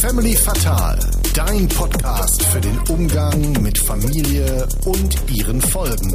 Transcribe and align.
Family 0.00 0.36
Fatal, 0.36 0.98
dein 1.34 1.68
Podcast 1.68 2.42
für 2.44 2.60
den 2.60 2.78
Umgang 2.88 3.62
mit 3.62 3.78
Familie 3.78 4.68
und 4.84 5.16
ihren 5.30 5.60
Folgen. 5.60 6.14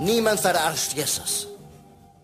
Niemand 0.00 0.40
verarscht 0.40 0.94
Jesus. 0.94 1.46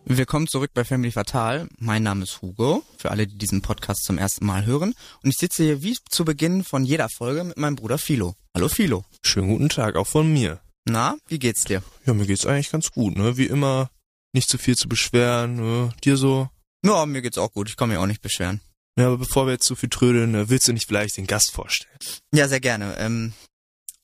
Willkommen 0.05 0.47
zurück 0.47 0.71
bei 0.75 0.85
Family 0.85 1.13
Fatal. 1.13 1.69
Mein 1.79 2.03
Name 2.03 2.25
ist 2.25 2.43
Hugo, 2.43 2.83
für 2.97 3.11
alle, 3.11 3.27
die 3.27 3.39
diesen 3.39 3.63
Podcast 3.63 4.05
zum 4.05 4.19
ersten 4.19 4.47
Mal 4.47 4.67
hören. 4.67 4.95
Und 5.23 5.31
ich 5.31 5.37
sitze 5.37 5.63
hier 5.63 5.83
wie 5.83 5.97
zu 6.11 6.25
Beginn 6.25 6.65
von 6.65 6.85
jeder 6.85 7.09
Folge 7.09 7.45
mit 7.45 7.59
meinem 7.59 7.77
Bruder 7.77 7.99
Philo. 7.99 8.35
Hallo 8.55 8.69
Philo. 8.69 9.05
Schönen 9.23 9.49
guten 9.51 9.69
Tag, 9.69 9.97
auch 9.97 10.07
von 10.07 10.33
mir. 10.33 10.61
Na, 10.87 11.17
wie 11.29 11.39
geht's 11.39 11.65
dir? 11.65 11.83
Ja, 12.07 12.15
mir 12.15 12.27
geht's 12.27 12.47
eigentlich 12.47 12.71
ganz 12.71 12.91
gut, 12.91 13.17
ne? 13.17 13.37
Wie 13.37 13.47
immer, 13.47 13.91
nicht 14.33 14.49
zu 14.49 14.59
viel 14.59 14.77
zu 14.77 14.89
beschweren, 14.89 15.57
ne? 15.57 15.93
Dir 16.05 16.17
so? 16.17 16.49
Ja, 16.85 17.07
mir 17.07 17.23
geht's 17.23 17.39
auch 17.39 17.53
gut. 17.53 17.69
Ich 17.69 17.77
kann 17.77 17.89
mich 17.89 17.99
auch 17.99 18.07
nicht 18.07 18.23
beschweren. 18.23 18.61
Ja, 18.99 19.07
aber 19.07 19.19
bevor 19.19 19.47
wir 19.47 19.53
jetzt 19.53 19.67
zu 19.67 19.77
viel 19.77 19.89
trödeln, 19.89 20.33
ne, 20.33 20.49
willst 20.49 20.67
du 20.67 20.73
nicht 20.73 20.89
vielleicht 20.89 21.17
den 21.17 21.27
Gast 21.27 21.53
vorstellen? 21.53 21.97
Ja, 22.35 22.49
sehr 22.49 22.61
gerne. 22.61 22.97
Ähm, 22.99 23.33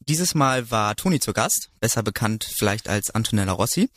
dieses 0.07 0.35
Mal 0.35 0.71
war 0.71 0.95
Toni 0.97 1.19
zu 1.19 1.33
Gast, 1.33 1.71
besser 1.81 2.03
bekannt 2.03 2.47
vielleicht 2.57 2.89
als 2.89 3.11
Antonella 3.11 3.53
Rossi. 3.53 3.91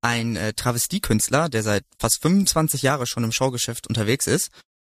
Ein 0.00 0.36
äh, 0.36 0.52
Travestiekünstler, 0.52 1.48
der 1.48 1.62
seit 1.62 1.84
fast 1.98 2.20
25 2.22 2.82
Jahren 2.82 3.06
schon 3.06 3.24
im 3.24 3.32
Showgeschäft 3.32 3.88
unterwegs 3.88 4.26
ist. 4.26 4.50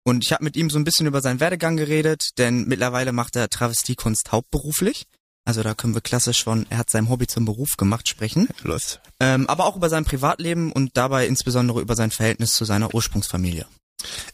Und 0.05 0.24
ich 0.24 0.32
habe 0.32 0.44
mit 0.44 0.56
ihm 0.56 0.68
so 0.68 0.78
ein 0.78 0.84
bisschen 0.84 1.06
über 1.06 1.20
seinen 1.20 1.41
Werdegang 1.41 1.77
geredet, 1.77 2.30
denn 2.38 2.66
mittlerweile 2.66 3.12
macht 3.12 3.34
er 3.36 3.48
Travestiekunst 3.48 4.32
hauptberuflich. 4.32 5.06
Also 5.46 5.62
da 5.62 5.74
können 5.74 5.95
wir 5.95 6.00
klassisch 6.00 6.42
von, 6.42 6.66
er 6.70 6.78
hat 6.78 6.91
sein 6.91 7.09
Hobby 7.09 7.28
zum 7.28 7.45
Beruf 7.45 7.77
gemacht, 7.77 8.09
sprechen. 8.09 8.48
Läuft. 8.62 9.00
Ähm, 9.20 9.48
aber 9.48 9.64
auch 9.66 9.77
über 9.77 9.88
sein 9.88 10.05
Privatleben 10.05 10.72
und 10.72 10.96
dabei 10.96 11.28
insbesondere 11.28 11.80
über 11.80 11.95
sein 11.95 12.10
Verhältnis 12.10 12.50
zu 12.50 12.64
seiner 12.64 12.92
Ursprungsfamilie. 12.92 13.64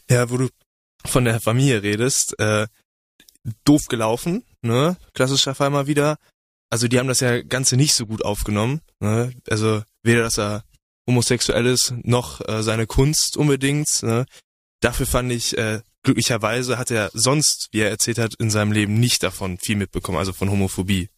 Ja, 0.09 0.29
wo 0.31 0.37
du 0.37 0.49
von 1.05 1.23
der 1.23 1.39
Familie 1.39 1.83
redest, 1.83 2.37
äh, 2.39 2.67
doof 3.63 3.83
gelaufen, 3.89 4.43
ne? 4.63 4.97
Klassischer 5.13 5.53
Fall 5.53 5.69
mal 5.69 5.85
wieder. 5.85 6.17
Also 6.71 6.87
die 6.87 6.97
haben 6.97 7.07
das 7.07 7.19
ja 7.19 7.43
Ganze 7.43 7.77
nicht 7.77 7.93
so 7.93 8.07
gut 8.07 8.25
aufgenommen, 8.25 8.81
ne? 8.99 9.33
Also 9.47 9.83
weder, 10.01 10.23
dass 10.23 10.39
er 10.39 10.63
homosexuell 11.07 11.67
ist, 11.67 11.93
noch 12.01 12.41
äh, 12.47 12.63
seine 12.63 12.87
Kunst 12.87 13.37
unbedingt, 13.37 14.01
ne? 14.01 14.25
Dafür 14.81 15.05
fand 15.05 15.31
ich, 15.31 15.55
äh, 15.59 15.81
glücklicherweise 16.03 16.77
hat 16.77 16.91
er 16.91 17.09
sonst, 17.13 17.69
wie 17.71 17.79
er 17.79 17.89
erzählt 17.89 18.17
hat, 18.17 18.35
in 18.35 18.49
seinem 18.49 18.71
Leben 18.71 18.99
nicht 18.99 19.23
davon 19.23 19.57
viel 19.57 19.75
mitbekommen, 19.75 20.17
also 20.17 20.33
von 20.33 20.49
Homophobie. 20.51 21.09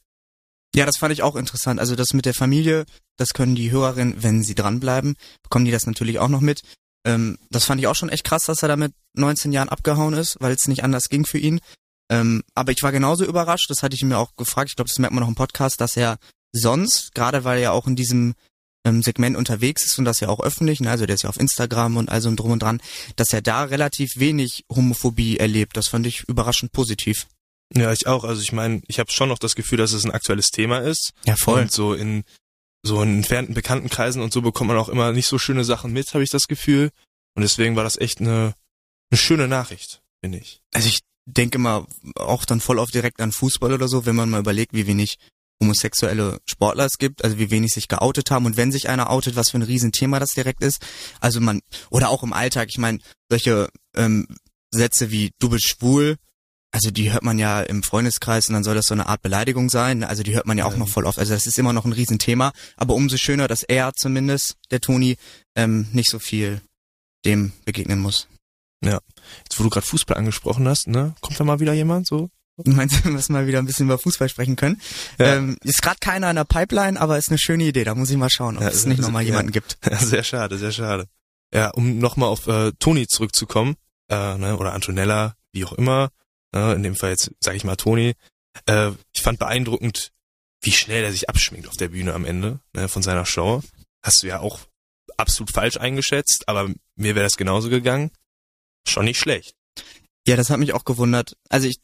Ja, 0.75 0.86
das 0.86 0.97
fand 0.97 1.14
ich 1.14 1.23
auch 1.23 1.36
interessant. 1.36 1.80
Also 1.80 1.95
das 1.95 2.14
mit 2.14 2.25
der 2.25 2.33
Familie, 2.33 2.86
das 3.17 3.30
können 3.30 3.56
die 3.56 3.72
Hörerinnen, 3.72 4.22
wenn 4.23 4.44
sie 4.44 4.56
dranbleiben, 4.56 5.16
bekommen 5.41 5.66
die 5.66 5.72
das 5.72 5.86
natürlich 5.86 6.19
auch 6.19 6.28
noch 6.28 6.41
mit. 6.41 6.61
Ähm, 7.06 7.38
das 7.50 7.66
fand 7.66 7.80
ich 7.80 7.88
auch 7.88 7.95
schon 7.95 8.09
echt 8.09 8.25
krass, 8.25 8.44
dass 8.44 8.61
er 8.61 8.67
da 8.67 8.75
mit 8.75 8.94
19 9.13 9.53
Jahren 9.53 9.69
abgehauen 9.69 10.13
ist, 10.13 10.38
weil 10.39 10.53
es 10.53 10.67
nicht 10.67 10.83
anders 10.83 11.06
ging 11.06 11.25
für 11.25 11.38
ihn. 11.38 11.61
Ähm, 12.09 12.44
aber 12.53 12.72
ich 12.72 12.83
war 12.83 12.91
genauso 12.91 13.25
überrascht, 13.25 13.69
das 13.69 13.81
hatte 13.81 13.95
ich 13.95 14.03
mir 14.03 14.17
auch 14.17 14.36
gefragt, 14.36 14.69
ich 14.69 14.75
glaube, 14.75 14.89
das 14.89 15.00
merkt 15.00 15.13
man 15.13 15.22
noch 15.22 15.30
im 15.30 15.36
Podcast, 15.36 15.81
dass 15.81 15.95
er 15.95 16.17
sonst, 16.52 17.13
gerade 17.16 17.44
weil 17.44 17.59
er 17.59 17.73
auch 17.73 17.88
in 17.88 17.95
diesem 17.95 18.36
ähm, 18.86 19.02
Segment 19.02 19.36
unterwegs 19.36 19.83
ist 19.83 20.00
und 20.00 20.05
das 20.05 20.22
ja 20.22 20.30
auch 20.30 20.39
öffentlich, 20.39 20.80
ne, 20.80 20.91
also 20.91 21.05
der 21.05 21.16
ist 21.16 21.23
ja 21.23 21.30
auf 21.30 21.39
Instagram 21.39 21.97
und 21.97 22.09
also 22.09 22.33
drum 22.33 22.52
und 22.52 22.61
dran, 22.61 22.81
dass 23.17 23.33
er 23.33 23.41
da 23.41 23.64
relativ 23.64 24.11
wenig 24.16 24.64
Homophobie 24.73 25.38
erlebt. 25.38 25.75
Das 25.75 25.89
fand 25.89 26.08
ich 26.08 26.23
überraschend 26.28 26.72
positiv. 26.72 27.28
Ja, 27.73 27.91
ich 27.91 28.08
auch. 28.08 28.23
Also 28.23 28.41
ich 28.41 28.52
meine, 28.52 28.81
ich 28.88 29.00
habe 29.00 29.11
schon 29.11 29.30
noch 29.30 29.39
das 29.39 29.56
Gefühl, 29.56 29.80
dass 29.80 29.91
es 29.91 30.06
ein 30.06 30.11
aktuelles 30.11 30.52
Thema 30.52 30.80
ist. 30.80 31.11
Ja, 31.25 31.36
Und 31.45 31.72
so 31.72 31.94
in 31.94 32.23
so 32.83 33.02
in 33.02 33.17
entfernten 33.17 33.56
Bekanntenkreisen 33.56 34.22
und 34.22 34.31
so 34.31 34.44
bekommt 34.44 34.67
man 34.67 34.78
auch 34.78 34.89
immer 34.89 35.11
nicht 35.11 35.28
so 35.28 35.39
schöne 35.39 35.66
Sachen 35.66 35.91
mit, 35.91 36.13
habe 36.13 36.23
ich 36.23 36.30
das 36.30 36.47
Gefühl. 36.47 36.91
Und 37.33 37.41
deswegen 37.41 37.75
war 37.75 37.83
das 37.83 37.97
echt 37.97 38.22
eine, 38.22 38.53
eine 39.09 39.17
schöne 39.17 39.47
Nachricht, 39.47 40.03
finde 40.22 40.38
ich. 40.38 40.61
Also 40.72 40.88
ich 40.88 41.00
denke 41.25 41.58
mal 41.58 41.88
auch 42.16 42.45
dann 42.45 42.61
voll 42.61 42.78
auf 42.78 42.91
direkt 42.91 43.22
an 43.22 43.31
Fußball 43.31 43.73
oder 43.73 43.88
so, 43.88 44.06
wenn 44.06 44.16
man 44.16 44.30
mal 44.30 44.39
überlegt, 44.39 44.74
wie 44.74 44.85
wenig 44.85 45.18
homosexuelle 45.61 46.39
Sportler 46.45 46.85
es 46.85 46.97
gibt, 46.97 47.23
also 47.23 47.38
wie 47.39 47.49
wenig 47.51 47.71
sich 47.71 47.88
geoutet 47.88 48.31
haben 48.31 48.45
und 48.45 48.57
wenn 48.57 48.71
sich 48.71 48.89
einer 48.89 49.09
outet, 49.09 49.35
was 49.35 49.51
für 49.51 49.57
ein 49.57 49.63
Riesenthema 49.63 50.19
das 50.19 50.29
direkt 50.29 50.61
ist. 50.61 50.85
Also 51.19 51.39
man, 51.39 51.61
oder 51.89 52.09
auch 52.09 52.23
im 52.23 52.33
Alltag, 52.33 52.67
ich 52.69 52.77
meine, 52.77 52.99
solche 53.29 53.69
ähm, 53.95 54.27
Sätze 54.71 55.11
wie 55.11 55.31
du 55.39 55.49
bist 55.49 55.67
schwul, 55.67 56.17
also 56.71 56.91
die 56.91 57.13
hört 57.13 57.23
man 57.23 57.39
ja 57.39 57.61
im 57.61 57.83
Freundeskreis 57.83 58.49
und 58.49 58.53
dann 58.53 58.65
soll 58.65 58.75
das 58.75 58.88
so 58.88 58.94
eine 58.94 59.07
Art 59.07 59.21
Beleidigung 59.21 59.69
sein. 59.69 60.03
Also 60.03 60.23
die 60.23 60.35
hört 60.35 60.45
man 60.45 60.57
ja 60.57 60.65
auch 60.65 60.73
Ja. 60.73 60.77
noch 60.79 60.89
voll 60.89 61.05
oft. 61.05 61.17
Also 61.17 61.33
das 61.33 61.47
ist 61.47 61.57
immer 61.57 61.71
noch 61.71 61.85
ein 61.85 61.94
Riesenthema. 61.94 62.51
Aber 62.75 62.95
umso 62.95 63.15
schöner, 63.15 63.47
dass 63.47 63.63
er 63.63 63.94
zumindest, 63.94 64.57
der 64.71 64.81
Toni, 64.81 65.15
ähm, 65.55 65.88
nicht 65.94 66.09
so 66.09 66.19
viel 66.19 66.59
dem 67.25 67.53
begegnen 67.63 67.99
muss. 67.99 68.27
Jetzt, 68.83 69.57
wo 69.57 69.63
du 69.63 69.69
gerade 69.69 69.88
Fußball 69.88 70.17
angesprochen 70.17 70.67
hast, 70.67 70.88
ne, 70.88 71.15
kommt 71.21 71.39
da 71.39 71.44
mal 71.45 71.59
wieder 71.61 71.73
jemand 71.73 72.05
so? 72.07 72.29
Du 72.63 72.71
meinst, 72.71 73.05
dass 73.05 73.29
wir 73.29 73.33
mal 73.33 73.47
wieder 73.47 73.59
ein 73.59 73.66
bisschen 73.66 73.88
über 73.88 73.97
Fußball 73.97 74.29
sprechen 74.29 74.55
können? 74.55 74.79
Ja. 75.19 75.35
Ähm, 75.35 75.57
ist 75.63 75.81
gerade 75.81 75.97
keiner 75.99 76.29
in 76.29 76.38
der 76.38 76.45
Pipeline, 76.45 76.99
aber 76.99 77.17
ist 77.17 77.29
eine 77.29 77.38
schöne 77.38 77.66
Idee. 77.66 77.83
Da 77.83 77.95
muss 77.95 78.09
ich 78.09 78.17
mal 78.17 78.29
schauen, 78.29 78.55
ob 78.57 78.63
Ja, 78.63 78.69
es 78.69 78.85
nicht 78.85 78.99
also, 78.99 79.09
nochmal 79.09 79.23
ja. 79.23 79.31
jemanden 79.31 79.51
gibt. 79.51 79.77
sehr 79.99 80.23
schade, 80.23 80.57
sehr 80.57 80.71
schade. 80.71 81.07
Ja, 81.53 81.69
um 81.71 81.99
nochmal 81.99 82.29
auf 82.29 82.47
äh, 82.47 82.71
Toni 82.79 83.07
zurückzukommen, 83.07 83.75
äh, 84.09 84.38
ne, 84.38 84.57
oder 84.57 84.73
Antonella, 84.73 85.35
wie 85.51 85.65
auch 85.65 85.73
immer, 85.73 86.09
äh, 86.55 86.75
in 86.75 86.83
dem 86.83 86.95
Fall 86.95 87.11
jetzt 87.11 87.31
sage 87.39 87.57
ich 87.57 87.63
mal 87.65 87.75
Toni. 87.75 88.13
Äh, 88.67 88.91
ich 89.13 89.21
fand 89.21 89.39
beeindruckend, 89.39 90.11
wie 90.61 90.71
schnell 90.71 91.03
er 91.03 91.11
sich 91.11 91.29
abschminkt 91.29 91.67
auf 91.67 91.75
der 91.77 91.89
Bühne 91.89 92.13
am 92.13 92.25
Ende 92.25 92.59
ne, 92.73 92.88
von 92.88 93.03
seiner 93.03 93.25
Show. 93.25 93.61
Hast 94.01 94.23
du 94.23 94.27
ja 94.27 94.39
auch 94.39 94.59
absolut 95.17 95.51
falsch 95.51 95.77
eingeschätzt, 95.77 96.45
aber 96.47 96.69
mir 96.95 97.15
wäre 97.15 97.25
das 97.25 97.38
genauso 97.38 97.69
gegangen. 97.69 98.11
Schon 98.88 99.05
nicht 99.05 99.19
schlecht. 99.19 99.55
Ja, 100.28 100.36
das 100.36 100.50
hat 100.50 100.59
mich 100.59 100.74
auch 100.74 100.86
gewundert. 100.86 101.36
Also 101.50 101.68
ich, 101.68 101.78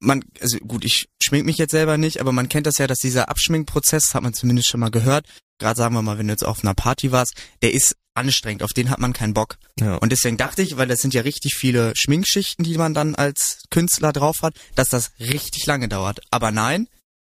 man, 0.00 0.24
also 0.40 0.58
gut, 0.58 0.84
ich 0.84 1.08
schmink 1.22 1.46
mich 1.46 1.58
jetzt 1.58 1.70
selber 1.70 1.96
nicht, 1.96 2.20
aber 2.20 2.32
man 2.32 2.48
kennt 2.48 2.66
das 2.66 2.78
ja, 2.78 2.86
dass 2.86 2.98
dieser 2.98 3.28
Abschminkprozess, 3.28 4.14
hat 4.14 4.22
man 4.22 4.34
zumindest 4.34 4.68
schon 4.68 4.80
mal 4.80 4.90
gehört, 4.90 5.26
gerade 5.58 5.76
sagen 5.76 5.94
wir 5.94 6.02
mal, 6.02 6.18
wenn 6.18 6.26
du 6.26 6.32
jetzt 6.32 6.44
auf 6.44 6.64
einer 6.64 6.74
Party 6.74 7.12
warst, 7.12 7.34
der 7.62 7.72
ist 7.72 7.96
anstrengend, 8.14 8.62
auf 8.62 8.72
den 8.72 8.90
hat 8.90 9.00
man 9.00 9.12
keinen 9.12 9.34
Bock. 9.34 9.58
Ja. 9.78 9.96
Und 9.96 10.10
deswegen 10.12 10.36
dachte 10.36 10.62
ich, 10.62 10.76
weil 10.76 10.88
das 10.88 11.00
sind 11.00 11.14
ja 11.14 11.22
richtig 11.22 11.54
viele 11.54 11.92
Schminkschichten, 11.96 12.64
die 12.64 12.78
man 12.78 12.94
dann 12.94 13.14
als 13.14 13.62
Künstler 13.70 14.12
drauf 14.12 14.36
hat, 14.42 14.54
dass 14.74 14.88
das 14.88 15.12
richtig 15.18 15.66
lange 15.66 15.88
dauert. 15.88 16.20
Aber 16.30 16.50
nein, 16.50 16.88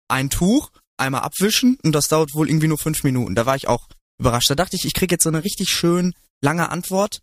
ein 0.08 0.30
Tuch, 0.30 0.70
einmal 0.96 1.22
abwischen 1.22 1.78
und 1.82 1.92
das 1.92 2.08
dauert 2.08 2.34
wohl 2.34 2.48
irgendwie 2.48 2.68
nur 2.68 2.78
fünf 2.78 3.02
Minuten. 3.04 3.34
Da 3.34 3.46
war 3.46 3.56
ich 3.56 3.68
auch 3.68 3.88
überrascht. 4.18 4.50
Da 4.50 4.54
dachte 4.54 4.76
ich, 4.76 4.84
ich 4.84 4.94
krieg 4.94 5.10
jetzt 5.10 5.24
so 5.24 5.30
eine 5.30 5.44
richtig 5.44 5.68
schön 5.68 6.14
lange 6.42 6.70
Antwort. 6.70 7.20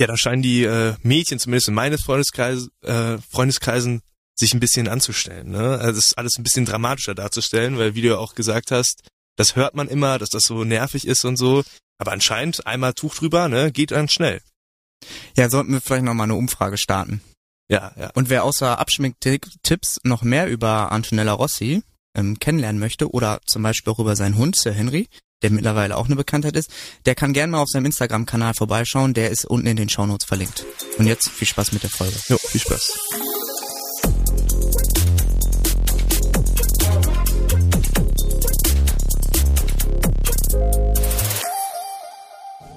Ja, 0.00 0.06
da 0.06 0.16
scheinen 0.16 0.42
die 0.42 0.64
äh, 0.64 0.94
Mädchen, 1.02 1.38
zumindest 1.38 1.68
in 1.68 1.74
meines 1.74 2.02
Freundeskreis, 2.02 2.68
äh, 2.82 3.18
Freundeskreisen, 3.30 4.02
sich 4.36 4.52
ein 4.52 4.60
bisschen 4.60 4.88
anzustellen. 4.88 5.50
Ne? 5.50 5.78
Also 5.78 5.92
das 5.92 6.06
ist 6.06 6.18
alles 6.18 6.32
ein 6.36 6.42
bisschen 6.42 6.64
dramatischer 6.64 7.14
darzustellen, 7.14 7.78
weil 7.78 7.94
wie 7.94 8.02
du 8.02 8.08
ja 8.08 8.18
auch 8.18 8.34
gesagt 8.34 8.72
hast, 8.72 9.08
das 9.36 9.56
hört 9.56 9.74
man 9.74 9.88
immer, 9.88 10.18
dass 10.18 10.30
das 10.30 10.42
so 10.42 10.64
nervig 10.64 11.06
ist 11.06 11.24
und 11.24 11.36
so. 11.36 11.62
Aber 11.98 12.12
anscheinend 12.12 12.66
einmal 12.66 12.94
Tuch 12.94 13.14
drüber, 13.14 13.48
ne, 13.48 13.70
geht 13.70 13.92
dann 13.92 14.08
schnell. 14.08 14.40
Ja, 15.36 15.48
sollten 15.48 15.72
wir 15.72 15.80
vielleicht 15.80 16.04
noch 16.04 16.14
mal 16.14 16.24
eine 16.24 16.34
Umfrage 16.34 16.78
starten. 16.78 17.20
Ja, 17.68 17.92
ja. 17.96 18.10
Und 18.14 18.30
wer 18.30 18.44
außer 18.44 18.78
Abschminktipps 18.78 20.00
noch 20.02 20.22
mehr 20.22 20.48
über 20.48 20.92
Antonella 20.92 21.32
Rossi 21.32 21.82
ähm, 22.16 22.38
kennenlernen 22.38 22.80
möchte 22.80 23.10
oder 23.10 23.40
zum 23.46 23.62
Beispiel 23.62 23.92
auch 23.92 23.98
über 23.98 24.16
seinen 24.16 24.36
Hund, 24.36 24.56
Sir 24.56 24.72
Henry, 24.72 25.08
der 25.42 25.50
mittlerweile 25.50 25.96
auch 25.96 26.06
eine 26.06 26.16
Bekanntheit 26.16 26.56
ist, 26.56 26.70
der 27.06 27.14
kann 27.14 27.32
gerne 27.32 27.52
mal 27.52 27.60
auf 27.60 27.68
seinem 27.68 27.86
Instagram-Kanal 27.86 28.54
vorbeischauen, 28.54 29.14
der 29.14 29.30
ist 29.30 29.44
unten 29.44 29.66
in 29.66 29.76
den 29.76 29.88
Shownotes 29.88 30.26
verlinkt. 30.26 30.64
Und 30.98 31.06
jetzt 31.06 31.28
viel 31.28 31.46
Spaß 31.46 31.72
mit 31.72 31.82
der 31.82 31.90
Folge. 31.90 32.16
Jo, 32.28 32.36
viel 32.38 32.60
Spaß. 32.60 32.92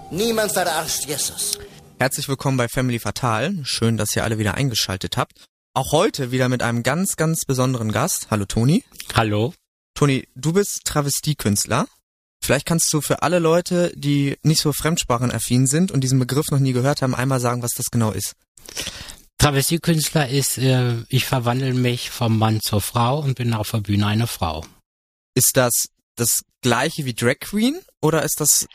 Niemand 0.10 0.52
verarscht 0.54 1.06
Jesus. 1.06 1.60
Herzlich 2.00 2.30
willkommen 2.30 2.58
bei 2.58 2.68
Family 2.68 3.00
Fatal. 3.00 3.56
Schön, 3.64 3.98
dass 3.98 4.16
ihr 4.16 4.24
alle 4.24 4.38
wieder 4.38 4.54
eingeschaltet 4.54 5.18
habt. 5.18 5.46
Auch 5.74 5.92
heute 5.92 6.32
wieder 6.32 6.48
mit 6.50 6.64
einem 6.64 6.82
ganz, 6.82 7.18
ganz 7.18 7.46
besonderen 7.46 7.92
Gast. 7.92 8.28
Hallo 8.32 8.46
Toni. 8.46 8.84
Hallo. 9.14 9.54
Toni, 9.96 10.28
du 10.36 10.54
bist 10.54 10.82
Travestiekünstler. 10.86 11.88
Vielleicht 12.44 12.66
kannst 12.66 12.92
du 12.94 13.02
für 13.02 13.22
alle 13.24 13.40
Leute, 13.40 13.92
die 13.96 14.38
nicht 14.44 14.62
so 14.62 14.72
fremdsprachenaffin 14.72 15.68
sind 15.68 15.92
und 15.92 16.02
diesen 16.02 16.20
Begriff 16.20 16.50
noch 16.52 16.60
nie 16.60 16.74
gehört 16.74 17.02
haben, 17.02 17.16
einmal 17.16 17.40
sagen, 17.40 17.62
was 17.62 17.72
das 17.72 17.92
genau 17.92 18.12
ist. 18.12 18.36
Travestiekünstler 19.38 20.30
ist, 20.30 20.58
äh, 20.58 20.96
ich 21.10 21.26
verwandle 21.26 21.74
mich 21.74 22.10
vom 22.10 22.38
Mann 22.38 22.60
zur 22.62 22.82
Frau 22.82 23.20
und 23.20 23.36
bin 23.36 23.54
auf 23.54 23.72
der 23.72 23.80
Bühne 23.80 24.08
eine 24.08 24.28
Frau. 24.28 24.66
Ist 25.36 25.58
das 25.58 25.88
das 26.18 26.42
gleiche 26.62 27.06
wie 27.06 27.14
Drag 27.14 27.40
Queen 27.40 27.80
oder 28.02 28.24
ist 28.24 28.42
das 28.42 28.68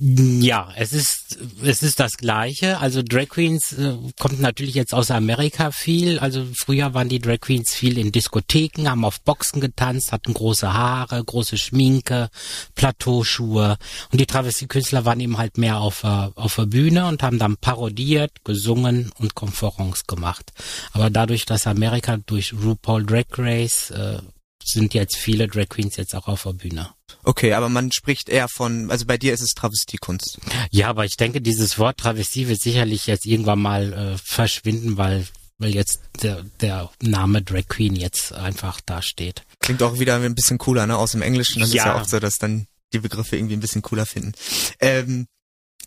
Ja, 0.00 0.72
es 0.76 0.92
ist 0.92 1.38
es 1.62 1.82
ist 1.82 2.00
das 2.00 2.16
gleiche. 2.16 2.78
Also 2.78 3.02
Drag 3.02 3.28
Queens 3.28 3.72
äh, 3.72 3.96
kommt 4.18 4.40
natürlich 4.40 4.74
jetzt 4.74 4.92
aus 4.92 5.10
Amerika 5.10 5.70
viel. 5.70 6.18
Also 6.18 6.46
früher 6.58 6.94
waren 6.94 7.08
die 7.08 7.20
Drag 7.20 7.40
Queens 7.40 7.74
viel 7.74 7.98
in 7.98 8.12
Diskotheken, 8.12 8.88
haben 8.88 9.04
auf 9.04 9.20
Boxen 9.20 9.60
getanzt, 9.60 10.12
hatten 10.12 10.34
große 10.34 10.72
Haare, 10.72 11.22
große 11.22 11.58
Schminke, 11.58 12.28
Plateauschuhe 12.74 13.76
und 14.10 14.20
die 14.20 14.26
Travestiekünstler 14.26 15.04
waren 15.04 15.20
eben 15.20 15.38
halt 15.38 15.58
mehr 15.58 15.78
auf 15.78 16.04
auf 16.04 16.56
der 16.56 16.66
Bühne 16.66 17.06
und 17.06 17.22
haben 17.22 17.38
dann 17.38 17.56
parodiert, 17.56 18.44
gesungen 18.44 19.12
und 19.18 19.34
Konferenz 19.34 20.06
gemacht. 20.06 20.52
Aber 20.92 21.10
dadurch, 21.10 21.46
dass 21.46 21.66
Amerika 21.66 22.16
durch 22.16 22.52
RuPaul 22.52 23.04
Drag 23.04 23.26
Race 23.38 23.90
äh, 23.90 24.18
sind 24.68 24.94
jetzt 24.94 25.16
viele 25.16 25.48
Drag 25.48 25.68
Queens 25.68 25.96
jetzt 25.96 26.14
auch 26.14 26.28
auf 26.28 26.42
der 26.44 26.52
Bühne. 26.52 26.90
Okay, 27.22 27.52
aber 27.54 27.68
man 27.68 27.92
spricht 27.92 28.28
eher 28.28 28.48
von, 28.48 28.90
also 28.90 29.04
bei 29.06 29.18
dir 29.18 29.32
ist 29.34 29.40
es 29.42 29.50
Travestiekunst. 29.54 30.38
Ja, 30.70 30.88
aber 30.88 31.04
ich 31.04 31.16
denke, 31.16 31.40
dieses 31.40 31.78
Wort 31.78 31.98
Travestie 31.98 32.48
wird 32.48 32.60
sicherlich 32.60 33.06
jetzt 33.06 33.26
irgendwann 33.26 33.60
mal 33.60 33.92
äh, 33.92 34.18
verschwinden, 34.18 34.96
weil 34.96 35.26
weil 35.58 35.74
jetzt 35.74 36.00
der, 36.22 36.42
der 36.60 36.90
Name 37.00 37.40
Drag 37.40 37.66
Queen 37.68 37.96
jetzt 37.96 38.32
einfach 38.34 38.78
da 38.84 39.00
steht. 39.00 39.42
Klingt 39.60 39.82
auch 39.82 39.98
wieder 39.98 40.16
ein 40.16 40.34
bisschen 40.34 40.58
cooler, 40.58 40.86
ne? 40.86 40.98
Aus 40.98 41.12
dem 41.12 41.22
Englischen. 41.22 41.60
Das 41.60 41.72
Ja. 41.72 41.82
ist 41.82 41.86
ja 41.86 41.96
oft 41.98 42.10
so, 42.10 42.20
dass 42.20 42.36
dann 42.36 42.66
die 42.92 42.98
Begriffe 42.98 43.36
irgendwie 43.36 43.54
ein 43.56 43.60
bisschen 43.60 43.80
cooler 43.80 44.04
finden. 44.04 44.32
Ähm, 44.80 45.26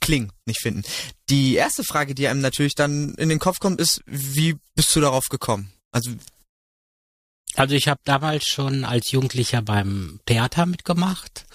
klingen, 0.01 0.31
nicht 0.47 0.59
finden. 0.59 0.81
Die 1.29 1.53
erste 1.53 1.83
Frage, 1.83 2.15
die 2.15 2.27
einem 2.27 2.41
natürlich 2.41 2.73
dann 2.73 3.13
in 3.15 3.29
den 3.29 3.37
Kopf 3.37 3.59
kommt, 3.59 3.79
ist, 3.79 4.01
wie 4.07 4.55
bist 4.73 4.95
du 4.95 5.01
darauf 5.01 5.29
gekommen? 5.29 5.71
Also, 5.91 6.11
Also 7.59 7.75
ich 7.75 7.89
habe 7.89 7.99
damals 8.05 8.45
schon 8.47 8.85
als 8.85 9.11
Jugendlicher 9.11 9.61
beim 9.61 10.21
Theater 10.25 10.65
mitgemacht. 10.65 11.45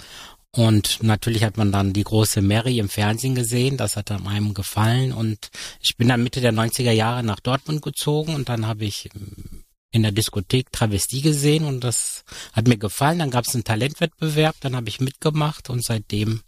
Und 0.50 1.02
natürlich 1.02 1.42
hat 1.42 1.56
man 1.56 1.72
dann 1.72 1.94
die 1.94 2.04
große 2.04 2.42
Mary 2.42 2.78
im 2.78 2.90
Fernsehen 2.90 3.34
gesehen, 3.34 3.78
das 3.78 3.96
hat 3.96 4.10
dann 4.10 4.26
einem 4.26 4.52
gefallen. 4.52 5.12
Und 5.12 5.50
ich 5.80 5.96
bin 5.96 6.08
dann 6.08 6.22
Mitte 6.22 6.42
der 6.42 6.52
90er 6.52 6.92
Jahre 6.92 7.22
nach 7.22 7.40
Dortmund 7.40 7.80
gezogen. 7.80 8.34
Und 8.34 8.50
dann 8.50 8.66
habe 8.66 8.84
ich 8.84 9.08
ähm, 9.14 9.64
in 9.92 10.02
der 10.02 10.12
Diskothek 10.12 10.70
Travestie 10.70 11.22
gesehen. 11.22 11.64
Und 11.64 11.82
das 11.82 12.24
hat 12.52 12.68
mir 12.68 12.76
gefallen. 12.76 13.20
Dann 13.20 13.30
gab 13.30 13.46
es 13.46 13.54
einen 13.54 13.64
Talentwettbewerb, 13.64 14.56
dann 14.60 14.76
habe 14.76 14.90
ich 14.90 15.00
mitgemacht. 15.00 15.70
Und 15.70 15.82
seitdem 15.82 16.42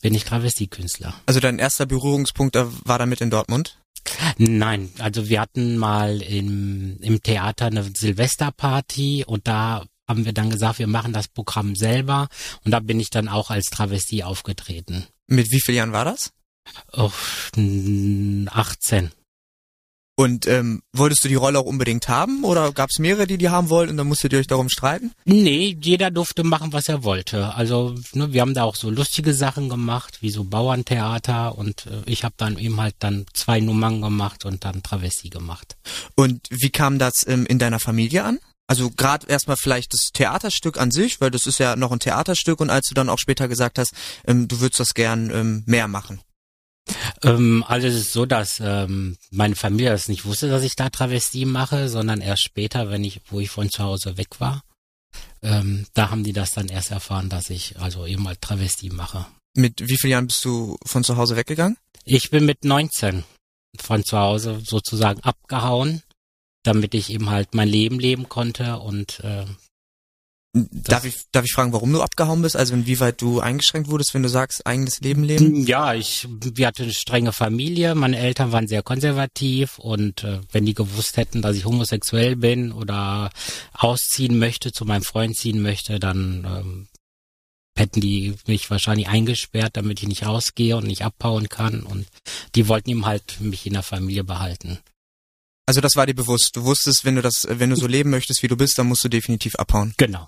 bin 0.00 0.14
ich 0.14 0.24
Travestiekünstler. 0.24 1.12
also 1.26 1.40
dein 1.40 1.58
erster 1.58 1.86
Berührungspunkt 1.86 2.54
äh, 2.54 2.66
war 2.84 3.00
damit 3.00 3.20
in 3.20 3.30
Dortmund? 3.30 3.79
Nein, 4.38 4.90
also 4.98 5.28
wir 5.28 5.40
hatten 5.40 5.76
mal 5.76 6.20
im, 6.22 6.98
im 7.00 7.22
Theater 7.22 7.66
eine 7.66 7.82
Silvesterparty 7.84 9.24
und 9.26 9.46
da 9.46 9.84
haben 10.08 10.24
wir 10.24 10.32
dann 10.32 10.50
gesagt, 10.50 10.78
wir 10.78 10.86
machen 10.86 11.12
das 11.12 11.28
Programm 11.28 11.76
selber 11.76 12.28
und 12.64 12.72
da 12.72 12.80
bin 12.80 12.98
ich 12.98 13.10
dann 13.10 13.28
auch 13.28 13.50
als 13.50 13.66
Travestie 13.66 14.24
aufgetreten. 14.24 15.06
Mit 15.26 15.50
wie 15.52 15.60
vielen 15.60 15.76
Jahren 15.78 15.92
war 15.92 16.04
das? 16.04 16.32
Oh, 16.92 17.10
n- 17.56 18.48
18. 18.52 19.10
Und 20.20 20.46
ähm, 20.46 20.82
wolltest 20.92 21.24
du 21.24 21.28
die 21.28 21.34
Rolle 21.34 21.58
auch 21.58 21.64
unbedingt 21.64 22.06
haben 22.08 22.44
oder 22.44 22.72
gab 22.72 22.90
es 22.90 22.98
mehrere, 22.98 23.26
die 23.26 23.38
die 23.38 23.48
haben 23.48 23.70
wollten 23.70 23.92
und 23.92 23.96
dann 23.96 24.06
musstet 24.06 24.34
ihr 24.34 24.38
euch 24.38 24.46
darum 24.46 24.68
streiten? 24.68 25.12
Nee, 25.24 25.78
jeder 25.80 26.10
durfte 26.10 26.44
machen, 26.44 26.74
was 26.74 26.90
er 26.90 27.04
wollte. 27.04 27.54
Also 27.54 27.94
ne, 28.12 28.30
wir 28.30 28.42
haben 28.42 28.52
da 28.52 28.64
auch 28.64 28.76
so 28.76 28.90
lustige 28.90 29.32
Sachen 29.32 29.70
gemacht, 29.70 30.18
wie 30.20 30.28
so 30.28 30.44
Bauerntheater 30.44 31.56
und 31.56 31.86
äh, 31.86 32.02
ich 32.04 32.22
habe 32.22 32.34
dann 32.36 32.58
eben 32.58 32.78
halt 32.78 32.96
dann 32.98 33.24
zwei 33.32 33.60
Nummern 33.60 34.02
gemacht 34.02 34.44
und 34.44 34.62
dann 34.66 34.82
Travestie 34.82 35.30
gemacht. 35.30 35.78
Und 36.16 36.46
wie 36.50 36.68
kam 36.68 36.98
das 36.98 37.26
ähm, 37.26 37.46
in 37.46 37.58
deiner 37.58 37.80
Familie 37.80 38.22
an? 38.24 38.40
Also 38.66 38.90
gerade 38.90 39.26
erstmal 39.26 39.56
vielleicht 39.56 39.94
das 39.94 40.10
Theaterstück 40.12 40.78
an 40.78 40.90
sich, 40.90 41.22
weil 41.22 41.30
das 41.30 41.46
ist 41.46 41.58
ja 41.58 41.76
noch 41.76 41.92
ein 41.92 41.98
Theaterstück 41.98 42.60
und 42.60 42.68
als 42.68 42.88
du 42.88 42.94
dann 42.94 43.08
auch 43.08 43.18
später 43.18 43.48
gesagt 43.48 43.78
hast, 43.78 43.94
ähm, 44.26 44.48
du 44.48 44.60
würdest 44.60 44.80
das 44.80 44.92
gern 44.92 45.30
ähm, 45.30 45.62
mehr 45.64 45.88
machen. 45.88 46.20
Ähm, 47.22 47.64
also 47.66 47.86
es 47.86 47.94
ist 47.94 48.12
so, 48.12 48.26
dass 48.26 48.60
ähm, 48.60 49.16
meine 49.30 49.56
Familie 49.56 49.90
das 49.90 50.08
nicht 50.08 50.24
wusste, 50.24 50.48
dass 50.48 50.62
ich 50.62 50.76
da 50.76 50.90
Travestie 50.90 51.44
mache, 51.44 51.88
sondern 51.88 52.20
erst 52.20 52.42
später, 52.42 52.90
wenn 52.90 53.04
ich, 53.04 53.20
wo 53.28 53.40
ich 53.40 53.50
von 53.50 53.70
zu 53.70 53.82
Hause 53.82 54.16
weg 54.16 54.40
war, 54.40 54.62
ähm, 55.42 55.86
da 55.94 56.10
haben 56.10 56.24
die 56.24 56.32
das 56.32 56.52
dann 56.52 56.68
erst 56.68 56.90
erfahren, 56.90 57.28
dass 57.28 57.50
ich 57.50 57.78
also 57.78 58.06
eben 58.06 58.22
mal 58.22 58.36
Travestie 58.36 58.90
mache. 58.90 59.26
Mit 59.54 59.80
wie 59.80 59.96
vielen 59.96 60.12
Jahren 60.12 60.26
bist 60.26 60.44
du 60.44 60.76
von 60.84 61.02
zu 61.02 61.16
Hause 61.16 61.36
weggegangen? 61.36 61.76
Ich 62.04 62.30
bin 62.30 62.46
mit 62.46 62.64
19 62.64 63.24
von 63.78 64.04
zu 64.04 64.18
Hause 64.18 64.60
sozusagen 64.64 65.20
abgehauen, 65.22 66.02
damit 66.62 66.94
ich 66.94 67.10
eben 67.10 67.30
halt 67.30 67.54
mein 67.54 67.68
Leben 67.68 67.98
leben 67.98 68.28
konnte 68.28 68.78
und 68.78 69.20
äh, 69.20 69.44
Darf 70.52 71.04
ich, 71.04 71.14
darf 71.30 71.44
ich 71.44 71.52
fragen, 71.52 71.72
warum 71.72 71.92
du 71.92 72.02
abgehauen 72.02 72.42
bist? 72.42 72.56
Also 72.56 72.74
inwieweit 72.74 73.22
du 73.22 73.38
eingeschränkt 73.38 73.88
wurdest, 73.88 74.14
wenn 74.14 74.24
du 74.24 74.28
sagst, 74.28 74.66
eigenes 74.66 74.98
Leben 75.00 75.22
leben? 75.22 75.64
Ja, 75.64 75.94
ich, 75.94 76.26
wir 76.28 76.66
hatten 76.66 76.82
eine 76.82 76.92
strenge 76.92 77.32
Familie. 77.32 77.94
Meine 77.94 78.18
Eltern 78.18 78.50
waren 78.50 78.66
sehr 78.66 78.82
konservativ 78.82 79.78
und 79.78 80.24
äh, 80.24 80.40
wenn 80.50 80.66
die 80.66 80.74
gewusst 80.74 81.16
hätten, 81.18 81.40
dass 81.40 81.54
ich 81.54 81.66
homosexuell 81.66 82.34
bin 82.34 82.72
oder 82.72 83.30
ausziehen 83.74 84.38
möchte, 84.38 84.72
zu 84.72 84.84
meinem 84.84 85.04
Freund 85.04 85.36
ziehen 85.36 85.62
möchte, 85.62 86.00
dann 86.00 86.44
ähm, 86.44 86.88
hätten 87.76 88.00
die 88.00 88.34
mich 88.48 88.68
wahrscheinlich 88.70 89.08
eingesperrt, 89.08 89.76
damit 89.76 90.02
ich 90.02 90.08
nicht 90.08 90.26
rausgehe 90.26 90.76
und 90.76 90.86
nicht 90.88 91.02
abhauen 91.02 91.48
kann. 91.48 91.84
Und 91.84 92.08
die 92.56 92.66
wollten 92.66 92.90
ihm 92.90 93.06
halt 93.06 93.40
mich 93.40 93.66
in 93.66 93.74
der 93.74 93.84
Familie 93.84 94.24
behalten. 94.24 94.80
Also 95.66 95.80
das 95.80 95.94
war 95.94 96.06
dir 96.06 96.14
bewusst. 96.14 96.50
Du 96.54 96.64
wusstest, 96.64 97.04
wenn 97.04 97.14
du 97.14 97.22
das, 97.22 97.46
wenn 97.48 97.70
du 97.70 97.76
so 97.76 97.86
leben 97.86 98.10
möchtest, 98.10 98.42
wie 98.42 98.48
du 98.48 98.56
bist, 98.56 98.76
dann 98.78 98.88
musst 98.88 99.04
du 99.04 99.08
definitiv 99.08 99.54
abhauen. 99.54 99.94
Genau. 99.96 100.26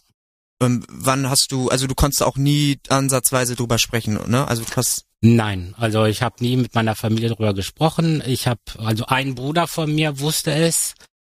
Ähm, 0.62 0.84
wann 0.88 1.28
hast 1.28 1.48
du, 1.50 1.68
also 1.68 1.86
du 1.86 1.94
konntest 1.94 2.22
auch 2.22 2.36
nie 2.36 2.78
ansatzweise 2.88 3.56
drüber 3.56 3.78
sprechen, 3.78 4.18
ne? 4.28 4.46
Also 4.46 4.62
du 4.64 4.70
hast, 4.76 5.04
Nein, 5.24 5.74
also 5.78 6.04
ich 6.04 6.20
habe 6.20 6.36
nie 6.40 6.56
mit 6.56 6.74
meiner 6.74 6.96
Familie 6.96 7.28
darüber 7.28 7.54
gesprochen. 7.54 8.22
Ich 8.26 8.48
habe, 8.48 8.60
also 8.78 9.06
ein 9.06 9.36
Bruder 9.36 9.68
von 9.68 9.94
mir 9.94 10.18
wusste 10.18 10.52
es 10.52 10.94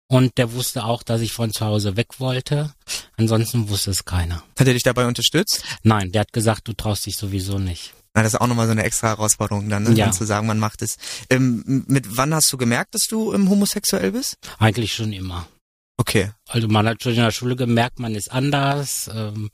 und 0.08 0.40
der 0.40 0.54
wusste 0.54 0.86
auch, 0.86 1.04
dass 1.04 1.22
ich 1.22 1.34
von 1.34 1.52
zu 1.52 1.66
Hause 1.66 1.96
weg 1.96 2.20
wollte. 2.20 2.74
Ansonsten 3.16 3.70
wusste 3.70 3.92
es 3.92 4.04
keiner. 4.04 4.44
hat 4.58 4.68
er 4.68 4.74
dich 4.74 4.82
dabei 4.82 5.06
unterstützt? 5.06 5.64
Nein, 5.84 6.12
der 6.12 6.22
hat 6.22 6.34
gesagt, 6.34 6.68
du 6.68 6.74
traust 6.74 7.06
dich 7.06 7.16
sowieso 7.16 7.60
nicht. 7.60 7.94
Na, 8.16 8.24
das 8.24 8.34
ist 8.34 8.42
auch 8.42 8.48
nochmal 8.48 8.66
so 8.66 8.72
eine 8.72 8.84
extra 8.84 9.10
Herausforderung 9.10 9.70
dann, 9.70 9.84
ne? 9.84 9.92
Ja. 9.92 10.06
Dann 10.06 10.14
zu 10.14 10.26
sagen, 10.26 10.48
man 10.48 10.58
macht 10.58 10.82
es. 10.82 10.96
Ähm, 11.30 11.84
mit 11.88 12.18
wann 12.18 12.34
hast 12.34 12.52
du 12.52 12.58
gemerkt, 12.58 12.96
dass 12.96 13.08
du 13.08 13.34
ähm, 13.34 13.50
homosexuell 13.50 14.14
bist? 14.14 14.38
Eigentlich 14.58 14.96
schon 14.96 15.12
immer. 15.14 15.48
Okay. 15.98 16.32
Also 16.48 16.68
man 16.68 16.88
hat 16.88 17.02
schon 17.02 17.14
in 17.14 17.20
der 17.20 17.32
Schule 17.32 17.56
gemerkt, 17.56 18.00
man 18.00 18.16
ist 18.16 18.32
anders. 18.32 19.10
Ähm, 19.14 19.50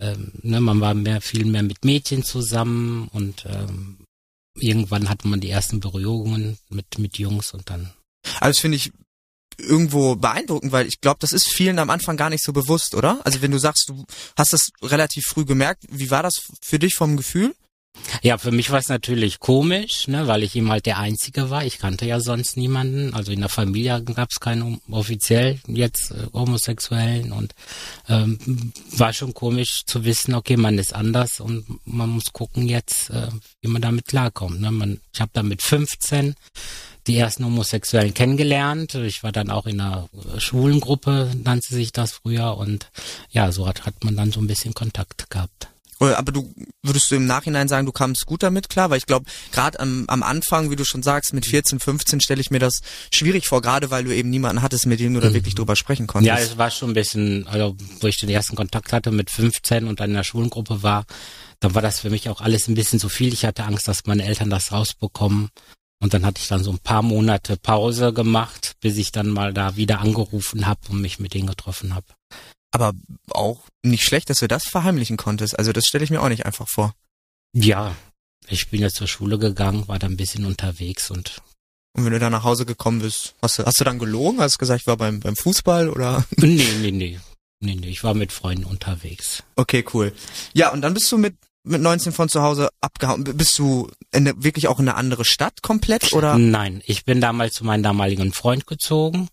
ähm, 0.00 0.32
ne, 0.42 0.60
man 0.60 0.80
war 0.80 0.94
mehr, 0.94 1.20
viel 1.20 1.44
mehr 1.44 1.62
mit 1.62 1.84
Mädchen 1.84 2.22
zusammen 2.22 3.08
und 3.12 3.46
ähm, 3.46 3.98
irgendwann 4.58 5.08
hatte 5.08 5.28
man 5.28 5.40
die 5.40 5.50
ersten 5.50 5.80
Berührungen 5.80 6.58
mit 6.68 6.98
mit 6.98 7.18
Jungs 7.18 7.52
und 7.52 7.70
dann. 7.70 7.92
Also 8.40 8.60
finde 8.60 8.76
ich 8.76 8.92
irgendwo 9.58 10.16
beeindruckend, 10.16 10.72
weil 10.72 10.86
ich 10.86 11.00
glaube, 11.00 11.18
das 11.20 11.32
ist 11.32 11.48
vielen 11.48 11.78
am 11.78 11.90
Anfang 11.90 12.16
gar 12.16 12.30
nicht 12.30 12.44
so 12.44 12.52
bewusst, 12.52 12.94
oder? 12.94 13.20
Also 13.24 13.40
wenn 13.40 13.50
du 13.50 13.58
sagst, 13.58 13.88
du 13.88 14.04
hast 14.36 14.52
das 14.52 14.68
relativ 14.82 15.24
früh 15.24 15.44
gemerkt, 15.44 15.84
wie 15.88 16.10
war 16.10 16.22
das 16.22 16.34
für 16.60 16.78
dich 16.78 16.94
vom 16.94 17.16
Gefühl? 17.16 17.54
Ja, 18.22 18.38
für 18.38 18.52
mich 18.52 18.70
war 18.70 18.78
es 18.78 18.88
natürlich 18.88 19.40
komisch, 19.40 20.08
ne, 20.08 20.26
weil 20.26 20.42
ich 20.42 20.54
eben 20.56 20.70
halt 20.70 20.86
der 20.86 20.98
Einzige 20.98 21.50
war. 21.50 21.64
Ich 21.64 21.78
kannte 21.78 22.06
ja 22.06 22.20
sonst 22.20 22.56
niemanden. 22.56 23.14
Also 23.14 23.32
in 23.32 23.40
der 23.40 23.48
Familie 23.48 24.02
gab 24.02 24.30
es 24.30 24.40
keinen 24.40 24.80
offiziell 24.90 25.58
jetzt 25.66 26.10
äh, 26.12 26.26
Homosexuellen 26.32 27.32
und 27.32 27.54
ähm, 28.08 28.72
war 28.92 29.12
schon 29.12 29.34
komisch 29.34 29.82
zu 29.86 30.04
wissen, 30.04 30.34
okay, 30.34 30.56
man 30.56 30.78
ist 30.78 30.94
anders 30.94 31.40
und 31.40 31.64
man 31.84 32.10
muss 32.10 32.32
gucken 32.32 32.68
jetzt, 32.68 33.10
äh, 33.10 33.28
wie 33.60 33.68
man 33.68 33.82
damit 33.82 34.06
klarkommt. 34.06 34.60
Ne? 34.60 34.70
Man, 34.70 35.00
ich 35.12 35.20
habe 35.20 35.30
dann 35.34 35.48
mit 35.48 35.62
15 35.62 36.34
die 37.06 37.16
ersten 37.16 37.44
Homosexuellen 37.44 38.14
kennengelernt. 38.14 38.94
Ich 38.94 39.22
war 39.22 39.32
dann 39.32 39.50
auch 39.50 39.66
in 39.66 39.80
einer 39.80 40.08
äh, 40.34 40.40
Schwulengruppe, 40.40 41.30
nannte 41.42 41.74
sich 41.74 41.92
das 41.92 42.12
früher 42.12 42.56
und 42.56 42.90
ja, 43.30 43.52
so 43.52 43.66
hat, 43.66 43.86
hat 43.86 44.04
man 44.04 44.16
dann 44.16 44.32
so 44.32 44.40
ein 44.40 44.46
bisschen 44.46 44.74
Kontakt 44.74 45.30
gehabt. 45.30 45.68
Aber 45.98 46.30
du 46.30 46.52
würdest 46.82 47.10
du 47.10 47.14
im 47.14 47.26
Nachhinein 47.26 47.68
sagen, 47.68 47.86
du 47.86 47.92
kamst 47.92 48.26
gut 48.26 48.42
damit 48.42 48.68
klar, 48.68 48.90
weil 48.90 48.98
ich 48.98 49.06
glaube, 49.06 49.26
gerade 49.50 49.80
am, 49.80 50.04
am 50.08 50.22
Anfang, 50.22 50.70
wie 50.70 50.76
du 50.76 50.84
schon 50.84 51.02
sagst, 51.02 51.32
mit 51.32 51.46
14, 51.46 51.80
15 51.80 52.20
stelle 52.20 52.40
ich 52.40 52.50
mir 52.50 52.58
das 52.58 52.80
schwierig 53.12 53.46
vor, 53.46 53.62
gerade 53.62 53.90
weil 53.90 54.04
du 54.04 54.14
eben 54.14 54.28
niemanden 54.28 54.62
hattest, 54.62 54.86
mit 54.86 55.00
dem 55.00 55.14
du 55.14 55.20
da 55.20 55.32
wirklich 55.32 55.54
drüber 55.54 55.74
sprechen 55.74 56.06
konntest. 56.06 56.36
Ja, 56.36 56.42
es 56.42 56.58
war 56.58 56.70
schon 56.70 56.90
ein 56.90 56.94
bisschen, 56.94 57.46
also 57.46 57.76
wo 58.00 58.06
ich 58.06 58.18
den 58.18 58.28
ersten 58.28 58.56
Kontakt 58.56 58.92
hatte 58.92 59.10
mit 59.10 59.30
15 59.30 59.86
und 59.86 60.00
dann 60.00 60.10
in 60.10 60.16
der 60.16 60.24
Schulengruppe 60.24 60.82
war, 60.82 61.06
dann 61.60 61.74
war 61.74 61.82
das 61.82 62.00
für 62.00 62.10
mich 62.10 62.28
auch 62.28 62.40
alles 62.40 62.68
ein 62.68 62.74
bisschen 62.74 63.00
zu 63.00 63.08
viel. 63.08 63.32
Ich 63.32 63.44
hatte 63.44 63.64
Angst, 63.64 63.88
dass 63.88 64.04
meine 64.04 64.24
Eltern 64.24 64.50
das 64.50 64.72
rausbekommen. 64.72 65.48
Und 65.98 66.12
dann 66.12 66.26
hatte 66.26 66.42
ich 66.42 66.48
dann 66.48 66.62
so 66.62 66.70
ein 66.70 66.78
paar 66.78 67.00
Monate 67.00 67.56
Pause 67.56 68.12
gemacht, 68.12 68.74
bis 68.80 68.98
ich 68.98 69.12
dann 69.12 69.28
mal 69.28 69.54
da 69.54 69.76
wieder 69.76 70.00
angerufen 70.00 70.66
habe 70.66 70.80
und 70.90 71.00
mich 71.00 71.18
mit 71.18 71.32
denen 71.32 71.46
getroffen 71.46 71.94
habe. 71.94 72.06
Aber 72.76 72.92
auch 73.30 73.64
nicht 73.82 74.04
schlecht, 74.04 74.28
dass 74.28 74.40
du 74.40 74.48
das 74.48 74.64
verheimlichen 74.64 75.16
konntest. 75.16 75.58
Also 75.58 75.72
das 75.72 75.84
stelle 75.86 76.04
ich 76.04 76.10
mir 76.10 76.20
auch 76.20 76.28
nicht 76.28 76.44
einfach 76.44 76.68
vor. 76.68 76.94
Ja, 77.54 77.96
ich 78.48 78.68
bin 78.68 78.80
jetzt 78.80 78.96
zur 78.96 79.08
Schule 79.08 79.38
gegangen, 79.38 79.88
war 79.88 79.98
da 79.98 80.06
ein 80.06 80.16
bisschen 80.16 80.44
unterwegs 80.44 81.10
und 81.10 81.42
Und 81.94 82.04
wenn 82.04 82.12
du 82.12 82.18
dann 82.18 82.32
nach 82.32 82.44
Hause 82.44 82.66
gekommen 82.66 83.00
bist, 83.00 83.34
hast 83.40 83.58
du, 83.58 83.64
hast 83.64 83.80
du 83.80 83.84
dann 83.84 83.98
gelogen? 83.98 84.40
Hast 84.40 84.56
du 84.56 84.58
gesagt, 84.58 84.82
ich 84.82 84.86
war 84.86 84.98
beim, 84.98 85.20
beim 85.20 85.36
Fußball 85.36 85.88
oder? 85.88 86.24
nee, 86.36 86.62
nee, 86.82 86.90
nee. 86.90 87.18
nee, 87.60 87.74
nee, 87.74 87.88
ich 87.88 88.04
war 88.04 88.12
mit 88.12 88.32
Freunden 88.32 88.64
unterwegs. 88.64 89.42
Okay, 89.56 89.84
cool. 89.94 90.12
Ja, 90.52 90.70
und 90.70 90.82
dann 90.82 90.92
bist 90.94 91.10
du 91.10 91.18
mit 91.18 91.34
mit 91.68 91.80
19 91.80 92.12
von 92.12 92.28
zu 92.28 92.42
Hause 92.42 92.68
abgehauen. 92.80 93.24
Bist 93.24 93.58
du 93.58 93.90
in 94.12 94.28
eine, 94.28 94.44
wirklich 94.44 94.68
auch 94.68 94.78
in 94.78 94.88
eine 94.88 94.96
andere 94.96 95.24
Stadt 95.24 95.62
komplett 95.62 96.12
oder? 96.12 96.38
Nein, 96.38 96.80
ich 96.86 97.04
bin 97.04 97.20
damals 97.20 97.54
zu 97.54 97.64
meinem 97.64 97.82
damaligen 97.82 98.32
Freund 98.32 98.68
gezogen 98.68 99.28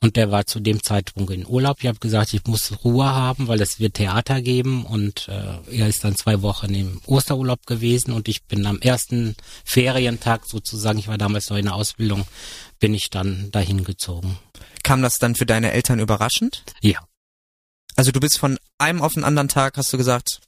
und 0.00 0.16
der 0.16 0.30
war 0.30 0.46
zu 0.46 0.60
dem 0.60 0.82
Zeitpunkt 0.82 1.30
in 1.32 1.46
Urlaub. 1.46 1.78
Ich 1.80 1.86
habe 1.86 1.98
gesagt, 1.98 2.32
ich 2.34 2.44
muss 2.46 2.72
Ruhe 2.84 3.04
haben, 3.06 3.48
weil 3.48 3.60
es 3.60 3.78
wird 3.78 3.94
Theater 3.94 4.40
geben 4.42 4.84
und 4.86 5.28
äh, 5.28 5.58
er 5.76 5.88
ist 5.88 6.02
dann 6.04 6.16
zwei 6.16 6.40
Wochen 6.42 6.74
im 6.74 7.00
Osterurlaub 7.06 7.66
gewesen 7.66 8.12
und 8.12 8.28
ich 8.28 8.44
bin 8.44 8.66
am 8.66 8.78
ersten 8.80 9.36
Ferientag 9.64 10.46
sozusagen, 10.46 10.98
ich 10.98 11.08
war 11.08 11.18
damals 11.18 11.50
noch 11.50 11.56
in 11.58 11.66
der 11.66 11.74
Ausbildung, 11.74 12.24
bin 12.78 12.94
ich 12.94 13.10
dann 13.10 13.50
dahin 13.50 13.84
gezogen. 13.84 14.38
Kam 14.82 15.02
das 15.02 15.18
dann 15.18 15.34
für 15.34 15.46
deine 15.46 15.72
Eltern 15.72 15.98
überraschend? 15.98 16.62
Ja. 16.80 16.98
Also 17.96 18.12
du 18.12 18.20
bist 18.20 18.38
von 18.38 18.58
einem 18.78 19.02
auf 19.02 19.12
den 19.14 19.24
anderen 19.24 19.48
Tag, 19.48 19.76
hast 19.76 19.92
du 19.92 19.98
gesagt, 19.98 20.40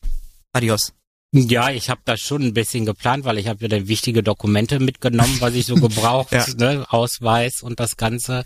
adios. 0.52 0.92
Ja, 1.35 1.71
ich 1.71 1.88
habe 1.88 2.00
das 2.04 2.21
schon 2.21 2.42
ein 2.42 2.52
bisschen 2.54 2.85
geplant, 2.85 3.25
weil 3.25 3.38
ich 3.38 3.49
habe 3.49 3.62
ja 3.62 3.69
dann 3.69 3.88
wichtige 3.88 4.23
Dokumente 4.23 4.78
mitgenommen, 4.81 5.37
was 5.40 5.54
ich 5.54 5.64
so 5.66 5.75
gebraucht, 5.76 6.33
Ja. 6.33 6.47
ne, 6.57 6.85
Ausweis 6.90 7.62
und 7.62 7.81
das 7.81 7.97
Ganze. 7.97 8.45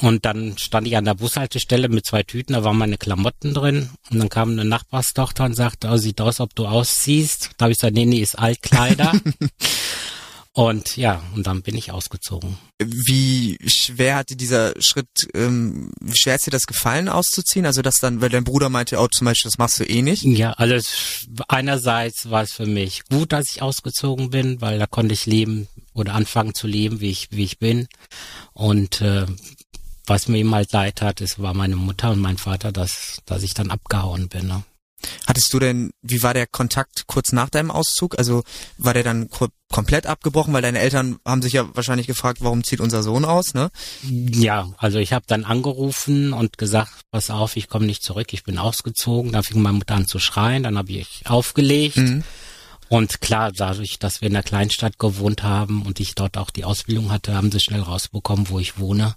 Und 0.00 0.24
dann 0.24 0.56
stand 0.58 0.86
ich 0.86 0.96
an 0.96 1.04
der 1.04 1.14
Bushaltestelle 1.14 1.88
mit 1.88 2.06
zwei 2.06 2.22
Tüten, 2.22 2.54
da 2.54 2.64
waren 2.64 2.78
meine 2.78 2.98
Klamotten 2.98 3.54
drin. 3.54 3.90
Und 4.10 4.18
dann 4.18 4.28
kam 4.28 4.50
eine 4.50 4.64
Nachbarstochter 4.64 5.44
und 5.44 5.54
sagte, 5.54 5.88
oh, 5.88 5.96
sieht 5.96 6.20
aus, 6.20 6.40
ob 6.40 6.54
du 6.54 6.66
ausziehst. 6.66 7.50
Da 7.56 7.64
habe 7.64 7.72
ich 7.72 7.78
gesagt, 7.78 7.94
nee, 7.94 8.06
nee, 8.06 8.20
ist 8.20 8.38
Altkleider. 8.38 9.12
und 10.54 10.96
ja, 10.96 11.22
und 11.34 11.46
dann 11.46 11.62
bin 11.62 11.76
ich 11.76 11.92
ausgezogen. 11.92 12.56
Wie 12.82 13.58
schwer 13.66 14.16
hat 14.16 14.30
dir 14.30 14.36
dieser 14.36 14.72
Schritt, 14.80 15.28
ähm, 15.34 15.92
wie 16.00 16.16
schwer 16.16 16.36
ist 16.36 16.46
dir 16.46 16.50
das 16.50 16.66
gefallen 16.66 17.08
auszuziehen? 17.08 17.66
Also 17.66 17.82
das 17.82 17.98
dann, 17.98 18.22
weil 18.22 18.30
dein 18.30 18.44
Bruder 18.44 18.70
meinte, 18.70 18.98
oh 18.98 19.08
zum 19.08 19.26
Beispiel, 19.26 19.50
das 19.50 19.58
machst 19.58 19.78
du 19.78 19.84
eh 19.84 20.02
nicht. 20.02 20.24
Ja, 20.24 20.52
also 20.54 20.74
es, 20.74 21.26
einerseits 21.48 22.30
war 22.30 22.42
es 22.42 22.52
für 22.52 22.66
mich 22.66 23.04
gut, 23.10 23.32
dass 23.32 23.50
ich 23.50 23.62
ausgezogen 23.62 24.30
bin, 24.30 24.60
weil 24.62 24.78
da 24.78 24.86
konnte 24.86 25.12
ich 25.12 25.26
leben 25.26 25.68
oder 25.92 26.14
anfangen 26.14 26.54
zu 26.54 26.66
leben, 26.66 27.00
wie 27.00 27.10
ich, 27.10 27.28
wie 27.30 27.44
ich 27.44 27.58
bin. 27.58 27.86
Und 28.54 29.00
äh, 29.02 29.26
was 30.06 30.28
mir 30.28 30.38
eben 30.38 30.54
halt 30.54 30.72
leid 30.72 31.02
hat, 31.02 31.20
es 31.20 31.38
war 31.38 31.54
meine 31.54 31.76
Mutter 31.76 32.10
und 32.10 32.20
mein 32.20 32.38
Vater, 32.38 32.72
dass, 32.72 33.18
dass 33.26 33.42
ich 33.42 33.54
dann 33.54 33.70
abgehauen 33.70 34.28
bin. 34.28 34.48
Ne? 34.48 34.64
Hattest 35.26 35.52
du 35.52 35.58
denn, 35.58 35.90
wie 36.02 36.22
war 36.22 36.34
der 36.34 36.46
Kontakt 36.46 37.06
kurz 37.06 37.32
nach 37.32 37.48
deinem 37.48 37.70
Auszug? 37.70 38.18
Also 38.18 38.42
war 38.78 38.94
der 38.94 39.02
dann 39.02 39.28
ko 39.28 39.48
komplett 39.70 40.06
abgebrochen, 40.06 40.52
weil 40.52 40.60
deine 40.60 40.80
Eltern 40.80 41.16
haben 41.26 41.40
sich 41.40 41.54
ja 41.54 41.74
wahrscheinlich 41.74 42.06
gefragt, 42.06 42.38
warum 42.42 42.62
zieht 42.62 42.80
unser 42.80 43.02
Sohn 43.02 43.24
aus, 43.24 43.54
ne? 43.54 43.70
Ja, 44.02 44.68
also 44.76 44.98
ich 44.98 45.14
habe 45.14 45.24
dann 45.26 45.44
angerufen 45.44 46.34
und 46.34 46.58
gesagt, 46.58 46.92
pass 47.10 47.30
auf, 47.30 47.56
ich 47.56 47.70
komme 47.70 47.86
nicht 47.86 48.02
zurück, 48.02 48.34
ich 48.34 48.44
bin 48.44 48.58
ausgezogen. 48.58 49.32
Dann 49.32 49.42
fing 49.42 49.62
meine 49.62 49.78
Mutter 49.78 49.94
an 49.94 50.06
zu 50.06 50.18
schreien, 50.18 50.64
dann 50.64 50.76
habe 50.76 50.92
ich 50.92 51.22
aufgelegt. 51.24 51.96
Mhm. 51.96 52.22
Und 52.90 53.22
klar, 53.22 53.50
dadurch, 53.50 53.98
dass 53.98 54.20
wir 54.20 54.26
in 54.26 54.34
der 54.34 54.42
Kleinstadt 54.42 54.98
gewohnt 54.98 55.42
haben 55.42 55.80
und 55.86 55.98
ich 56.00 56.14
dort 56.14 56.36
auch 56.36 56.50
die 56.50 56.66
Ausbildung 56.66 57.10
hatte, 57.10 57.34
haben 57.34 57.50
sie 57.50 57.60
schnell 57.60 57.80
rausbekommen, 57.80 58.50
wo 58.50 58.58
ich 58.58 58.78
wohne. 58.78 59.14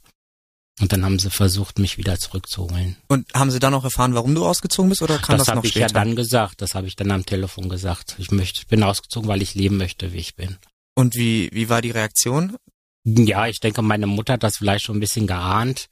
Und 0.81 0.91
dann 0.91 1.05
haben 1.05 1.19
sie 1.19 1.29
versucht, 1.29 1.79
mich 1.79 1.97
wieder 1.97 2.19
zurückzuholen. 2.19 2.97
Und 3.07 3.33
haben 3.33 3.49
sie 3.49 3.59
dann 3.59 3.73
auch 3.73 3.85
erfahren, 3.85 4.13
warum 4.13 4.35
du 4.35 4.45
ausgezogen 4.45 4.89
bist 4.89 5.01
oder 5.01 5.17
kam 5.19 5.37
das, 5.37 5.45
das 5.45 5.47
noch 5.47 5.57
habe 5.57 5.67
ich 5.67 5.73
später? 5.73 5.87
ja 5.87 5.93
dann 5.93 6.15
gesagt, 6.17 6.61
das 6.61 6.75
habe 6.75 6.87
ich 6.87 6.97
dann 6.97 7.11
am 7.11 7.25
Telefon 7.25 7.69
gesagt. 7.69 8.15
Ich 8.17 8.31
möchte, 8.31 8.59
ich 8.59 8.67
bin 8.67 8.83
ausgezogen, 8.83 9.29
weil 9.29 9.41
ich 9.41 9.55
leben 9.55 9.77
möchte, 9.77 10.11
wie 10.11 10.17
ich 10.17 10.35
bin. 10.35 10.57
Und 10.93 11.15
wie, 11.15 11.49
wie 11.53 11.69
war 11.69 11.81
die 11.81 11.91
Reaktion? 11.91 12.57
Ja, 13.05 13.47
ich 13.47 13.59
denke, 13.59 13.81
meine 13.81 14.07
Mutter 14.07 14.33
hat 14.33 14.43
das 14.43 14.57
vielleicht 14.57 14.85
schon 14.85 14.97
ein 14.97 15.01
bisschen 15.01 15.27
geahnt. 15.27 15.87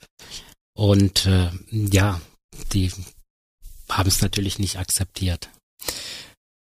Und 0.73 1.27
äh, 1.27 1.49
ja, 1.71 2.19
die 2.73 2.91
haben 3.89 4.09
es 4.09 4.21
natürlich 4.21 4.59
nicht 4.59 4.79
akzeptiert. 4.79 5.49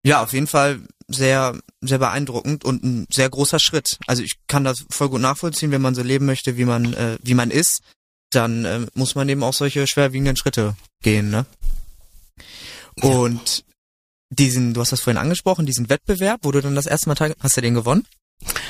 Ja, 0.05 0.23
auf 0.23 0.33
jeden 0.33 0.47
Fall 0.47 0.81
sehr, 1.07 1.59
sehr 1.81 1.99
beeindruckend 1.99 2.65
und 2.65 2.83
ein 2.83 3.07
sehr 3.11 3.29
großer 3.29 3.59
Schritt. 3.59 3.97
Also 4.07 4.23
ich 4.23 4.35
kann 4.47 4.63
das 4.63 4.85
voll 4.89 5.09
gut 5.09 5.21
nachvollziehen, 5.21 5.71
wenn 5.71 5.81
man 5.81 5.95
so 5.95 6.03
leben 6.03 6.25
möchte, 6.25 6.57
wie 6.57 6.65
man, 6.65 6.93
äh, 6.93 7.17
wie 7.21 7.33
man 7.33 7.51
ist, 7.51 7.81
dann 8.31 8.65
äh, 8.65 8.85
muss 8.93 9.15
man 9.15 9.27
eben 9.29 9.43
auch 9.43 9.53
solche 9.53 9.87
schwerwiegenden 9.87 10.37
Schritte 10.37 10.75
gehen, 11.01 11.29
ne? 11.29 11.45
Und 13.01 13.63
diesen, 14.29 14.73
du 14.73 14.81
hast 14.81 14.91
das 14.91 15.01
vorhin 15.01 15.17
angesprochen, 15.17 15.65
diesen 15.65 15.89
Wettbewerb, 15.89 16.41
wo 16.43 16.51
du 16.51 16.61
dann 16.61 16.75
das 16.75 16.85
erste 16.85 17.09
Mal 17.09 17.15
teil, 17.15 17.35
hast 17.39 17.57
du 17.57 17.61
den 17.61 17.73
gewonnen? 17.73 18.05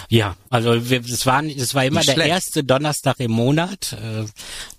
Ja, 0.07 0.35
also 0.49 0.89
wir, 0.89 1.01
es 1.01 1.25
war, 1.27 1.43
es 1.43 1.75
war 1.75 1.85
immer 1.85 1.99
Nicht 1.99 2.09
der 2.09 2.13
schlecht. 2.13 2.29
erste 2.29 2.63
Donnerstag 2.63 3.19
im 3.19 3.31
Monat. 3.31 3.93
Äh, 3.93 4.25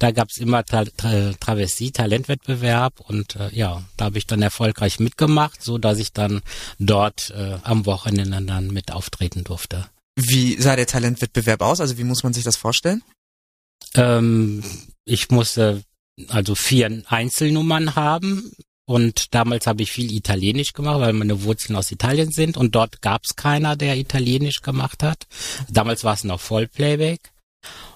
da 0.00 0.10
gab's 0.10 0.38
immer 0.38 0.64
Tra 0.64 0.84
Tra 0.84 1.32
Travestie, 1.38 1.92
Talentwettbewerb 1.92 2.98
und 3.00 3.36
äh, 3.36 3.50
ja, 3.54 3.84
da 3.96 4.06
habe 4.06 4.18
ich 4.18 4.26
dann 4.26 4.42
erfolgreich 4.42 4.98
mitgemacht, 4.98 5.62
so 5.62 5.78
dass 5.78 5.98
ich 5.98 6.12
dann 6.12 6.42
dort 6.80 7.30
äh, 7.30 7.58
am 7.62 7.86
Wochenende 7.86 8.42
dann 8.42 8.68
mit 8.68 8.90
auftreten 8.90 9.44
durfte. 9.44 9.86
Wie 10.16 10.60
sah 10.60 10.74
der 10.74 10.88
Talentwettbewerb 10.88 11.62
aus? 11.62 11.80
Also 11.80 11.96
wie 11.96 12.04
muss 12.04 12.24
man 12.24 12.32
sich 12.32 12.42
das 12.42 12.56
vorstellen? 12.56 13.02
Ähm, 13.94 14.62
ich 15.04 15.30
musste 15.30 15.82
also 16.28 16.54
vier 16.54 17.02
Einzelnummern 17.06 17.96
haben 17.96 18.52
und 18.84 19.34
damals 19.34 19.66
habe 19.66 19.82
ich 19.82 19.92
viel 19.92 20.12
Italienisch 20.12 20.72
gemacht, 20.72 21.00
weil 21.00 21.12
meine 21.12 21.42
Wurzeln 21.44 21.76
aus 21.76 21.92
Italien 21.92 22.32
sind 22.32 22.56
und 22.56 22.74
dort 22.74 23.02
gab 23.02 23.24
es 23.24 23.36
keiner, 23.36 23.76
der 23.76 23.96
Italienisch 23.96 24.62
gemacht 24.62 25.02
hat. 25.02 25.26
Damals 25.70 26.04
war 26.04 26.14
es 26.14 26.24
noch 26.24 26.40
Vollplayback 26.40 27.32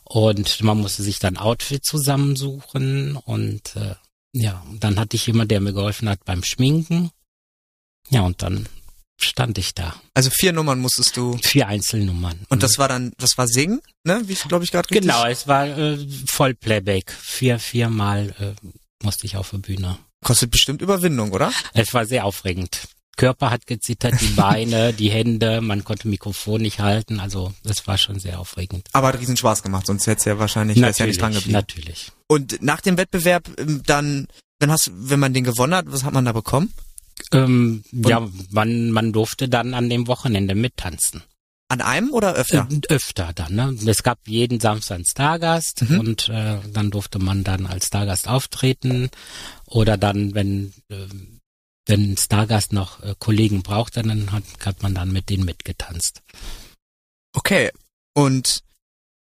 und 0.04 0.62
man 0.62 0.78
musste 0.80 1.02
sich 1.02 1.18
dann 1.18 1.36
Outfit 1.36 1.84
zusammensuchen 1.84 3.16
und 3.16 3.76
äh, 3.76 3.94
ja, 4.32 4.64
dann 4.80 4.98
hatte 4.98 5.16
ich 5.16 5.26
jemand, 5.26 5.50
der 5.50 5.60
mir 5.60 5.72
geholfen 5.72 6.08
hat 6.08 6.24
beim 6.24 6.42
Schminken. 6.42 7.10
Ja, 8.10 8.22
und 8.22 8.42
dann 8.42 8.68
stand 9.24 9.58
ich 9.58 9.74
da. 9.74 9.94
Also 10.14 10.30
vier 10.30 10.52
Nummern 10.52 10.80
musstest 10.80 11.16
du. 11.16 11.38
Vier 11.42 11.68
Einzelnummern. 11.68 12.40
Und 12.48 12.62
das 12.62 12.78
war 12.78 12.88
dann, 12.88 13.12
das 13.18 13.36
war 13.36 13.48
Singen, 13.48 13.80
ne? 14.04 14.22
Wie 14.26 14.32
ich 14.32 14.42
glaube 14.46 14.64
ich 14.64 14.70
gerade 14.70 14.88
richtig. 14.90 15.02
Genau, 15.02 15.26
es 15.26 15.48
war 15.48 15.66
äh, 15.66 15.98
Vollplayback. 16.26 17.12
Vier, 17.12 17.58
viermal 17.58 18.34
äh, 18.38 18.52
musste 19.02 19.26
ich 19.26 19.36
auf 19.36 19.50
der 19.50 19.58
Bühne. 19.58 19.98
Kostet 20.24 20.50
bestimmt 20.50 20.80
Überwindung, 20.80 21.32
oder? 21.32 21.52
Es 21.74 21.92
war 21.92 22.06
sehr 22.06 22.24
aufregend. 22.24 22.80
Körper 23.16 23.50
hat 23.50 23.66
gezittert, 23.66 24.20
die 24.20 24.26
Beine, 24.36 24.92
die 24.92 25.10
Hände, 25.10 25.60
man 25.60 25.84
konnte 25.84 26.08
Mikrofon 26.08 26.62
nicht 26.62 26.80
halten, 26.80 27.20
also 27.20 27.52
das 27.62 27.86
war 27.86 27.98
schon 27.98 28.18
sehr 28.18 28.40
aufregend. 28.40 28.88
Aber 28.92 29.08
hat 29.08 29.20
riesen 29.20 29.36
Spaß 29.36 29.62
gemacht, 29.62 29.86
sonst 29.86 30.06
hättest 30.06 30.26
du 30.26 30.30
ja 30.30 30.38
wahrscheinlich, 30.38 30.80
wärst 30.80 30.98
ja 30.98 31.06
nicht 31.06 31.20
dran 31.20 31.32
geblieben. 31.32 31.52
natürlich. 31.52 32.10
Und 32.26 32.62
nach 32.62 32.80
dem 32.80 32.96
Wettbewerb 32.96 33.48
ähm, 33.58 33.82
dann, 33.86 34.26
dann 34.58 34.70
hast, 34.70 34.90
wenn 34.92 35.20
man 35.20 35.32
den 35.32 35.44
gewonnen 35.44 35.74
hat, 35.74 35.86
was 35.88 36.04
hat 36.04 36.12
man 36.12 36.24
da 36.24 36.32
bekommen? 36.32 36.72
Ähm, 37.32 37.84
ja, 37.92 38.28
man, 38.50 38.90
man 38.90 39.12
durfte 39.12 39.48
dann 39.48 39.74
an 39.74 39.88
dem 39.88 40.06
Wochenende 40.06 40.54
mittanzen. 40.54 41.22
An 41.68 41.80
einem 41.80 42.12
oder 42.12 42.34
öfter? 42.34 42.68
Äh, 42.70 42.94
öfter 42.94 43.32
dann, 43.34 43.54
ne? 43.54 43.76
Es 43.86 44.02
gab 44.02 44.18
jeden 44.26 44.60
Samstag 44.60 44.96
einen 44.96 45.06
Stargast 45.06 45.82
Mhm. 45.88 46.00
und 46.00 46.28
äh, 46.28 46.58
dann 46.72 46.90
durfte 46.90 47.18
man 47.18 47.42
dann 47.42 47.66
als 47.66 47.86
Stargast 47.86 48.28
auftreten 48.28 49.10
oder 49.66 49.96
dann, 49.96 50.34
wenn 50.34 50.74
äh, 50.88 51.06
wenn 51.86 52.12
ein 52.12 52.16
Stargast 52.16 52.72
noch 52.72 53.02
äh, 53.02 53.14
Kollegen 53.18 53.62
brauchte, 53.62 54.02
dann 54.02 54.32
hat, 54.32 54.44
hat 54.64 54.82
man 54.82 54.94
dann 54.94 55.12
mit 55.12 55.28
denen 55.28 55.44
mitgetanzt. 55.44 56.22
Okay. 57.34 57.70
Und 58.14 58.60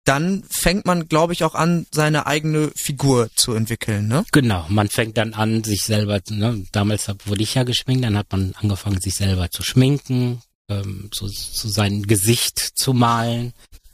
dann 0.05 0.43
fängt 0.49 0.85
man, 0.85 1.07
glaube 1.07 1.33
ich, 1.33 1.43
auch 1.43 1.55
an, 1.55 1.85
seine 1.91 2.27
eigene 2.27 2.71
Figur 2.75 3.29
zu 3.35 3.53
entwickeln, 3.53 4.07
ne? 4.07 4.25
Genau, 4.31 4.65
man 4.69 4.89
fängt 4.89 5.17
dann 5.17 5.33
an, 5.33 5.63
sich 5.63 5.83
selber, 5.83 6.19
ne, 6.29 6.65
damals 6.71 7.07
wurde 7.25 7.43
ich 7.43 7.55
ja 7.55 7.63
geschminkt, 7.63 8.03
dann 8.03 8.17
hat 8.17 8.31
man 8.31 8.53
angefangen, 8.59 8.99
sich 8.99 9.15
selber 9.15 9.49
zu 9.49 9.63
schminken, 9.63 10.41
ähm, 10.69 11.09
so, 11.13 11.27
so 11.27 11.69
sein 11.69 12.03
Gesicht 12.03 12.59
zu 12.59 12.93
malen. 12.93 13.53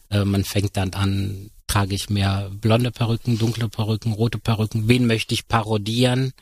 Äh, 0.09 0.25
man 0.25 0.43
fängt 0.43 0.77
dann 0.77 0.93
an, 0.93 1.51
trage 1.67 1.93
ich 1.93 2.09
mehr 2.09 2.49
blonde 2.51 2.91
Perücken, 2.91 3.37
dunkle 3.37 3.69
Perücken, 3.69 4.13
rote 4.13 4.39
Perücken, 4.39 4.87
wen 4.87 5.05
möchte 5.05 5.35
ich 5.35 5.47
parodieren? 5.47 6.33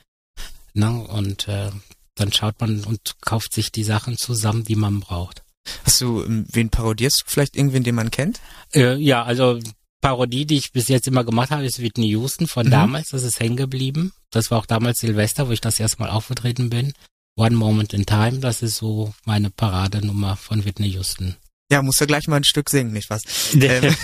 Ne, 0.73 0.91
und 0.91 1.47
äh, 1.49 1.71
dann 2.15 2.31
schaut 2.31 2.59
man 2.61 2.83
und 2.85 3.15
kauft 3.21 3.53
sich 3.53 3.71
die 3.71 3.83
Sachen 3.83 4.17
zusammen, 4.17 4.63
die 4.63 4.75
man 4.75 5.01
braucht. 5.01 5.43
Hast 5.83 6.01
du, 6.01 6.23
ähm, 6.23 6.45
wen 6.51 6.69
parodierst 6.69 7.21
du? 7.21 7.31
Vielleicht 7.31 7.55
irgendwen, 7.55 7.83
den 7.83 7.95
man 7.95 8.11
kennt? 8.11 8.39
Äh, 8.73 8.95
ja, 8.97 9.23
also 9.23 9.59
Parodie, 10.01 10.45
die 10.45 10.57
ich 10.57 10.71
bis 10.71 10.87
jetzt 10.89 11.07
immer 11.07 11.23
gemacht 11.23 11.49
habe, 11.51 11.65
ist 11.65 11.81
Whitney 11.81 12.07
Houston 12.09 12.47
von 12.47 12.67
Mhm. 12.67 12.71
damals. 12.71 13.09
Das 13.09 13.23
ist 13.23 13.39
hängen 13.39 13.57
geblieben. 13.57 14.13
Das 14.31 14.51
war 14.51 14.59
auch 14.59 14.65
damals 14.65 14.99
Silvester, 14.99 15.47
wo 15.47 15.51
ich 15.51 15.61
das 15.61 15.79
erste 15.79 15.99
Mal 16.01 16.09
aufgetreten 16.09 16.69
bin. 16.69 16.93
One 17.35 17.55
Moment 17.55 17.93
in 17.93 18.05
Time, 18.05 18.39
das 18.39 18.61
ist 18.61 18.77
so 18.77 19.13
meine 19.25 19.49
Paradenummer 19.51 20.35
von 20.37 20.65
Whitney 20.65 20.87
Houston. 20.89 21.35
Ja, 21.71 21.81
musst 21.81 21.99
du 21.99 22.07
gleich 22.07 22.27
mal 22.27 22.37
ein 22.37 22.43
Stück 22.43 22.69
singen, 22.69 22.93
nicht 22.93 23.09
was? 23.09 23.23
ähm, 23.55 23.95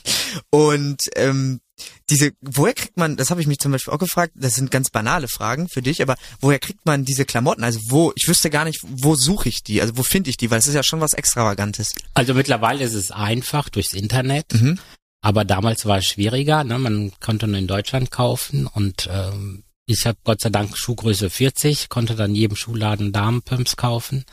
und 0.50 1.00
ähm, 1.16 1.60
diese, 2.08 2.32
woher 2.40 2.74
kriegt 2.74 2.96
man, 2.96 3.16
das 3.16 3.30
habe 3.30 3.40
ich 3.40 3.46
mich 3.46 3.58
zum 3.58 3.72
Beispiel 3.72 3.92
auch 3.92 3.98
gefragt, 3.98 4.32
das 4.36 4.54
sind 4.54 4.70
ganz 4.70 4.90
banale 4.90 5.26
Fragen 5.28 5.68
für 5.68 5.82
dich, 5.82 6.02
aber 6.02 6.16
woher 6.40 6.58
kriegt 6.60 6.86
man 6.86 7.04
diese 7.04 7.24
Klamotten? 7.24 7.64
Also 7.64 7.80
wo, 7.88 8.12
ich 8.14 8.28
wüsste 8.28 8.50
gar 8.50 8.64
nicht, 8.64 8.80
wo 8.84 9.16
suche 9.16 9.48
ich 9.48 9.62
die, 9.64 9.80
also 9.80 9.96
wo 9.96 10.02
finde 10.02 10.30
ich 10.30 10.36
die, 10.36 10.50
weil 10.50 10.58
es 10.60 10.68
ist 10.68 10.74
ja 10.74 10.82
schon 10.84 11.00
was 11.00 11.14
Extravagantes. 11.14 11.94
Also 12.14 12.34
mittlerweile 12.34 12.84
ist 12.84 12.94
es 12.94 13.10
einfach 13.10 13.68
durchs 13.68 13.92
Internet, 13.92 14.52
Mhm. 14.54 14.78
aber 15.20 15.44
damals 15.44 15.84
war 15.86 15.98
es 15.98 16.06
schwieriger. 16.06 16.62
Ne? 16.62 16.78
Man 16.78 17.12
konnte 17.20 17.46
nur 17.48 17.58
in 17.58 17.66
Deutschland 17.66 18.10
kaufen 18.12 18.66
und 18.68 19.08
ähm, 19.10 19.63
ich 19.86 20.06
habe 20.06 20.18
Gott 20.24 20.40
sei 20.40 20.50
Dank 20.50 20.76
Schuhgröße 20.76 21.28
40, 21.28 21.88
konnte 21.88 22.14
dann 22.14 22.34
jedem 22.34 22.56
Schuhladen 22.56 23.12
Damenpumps 23.12 23.76
kaufen. 23.76 24.24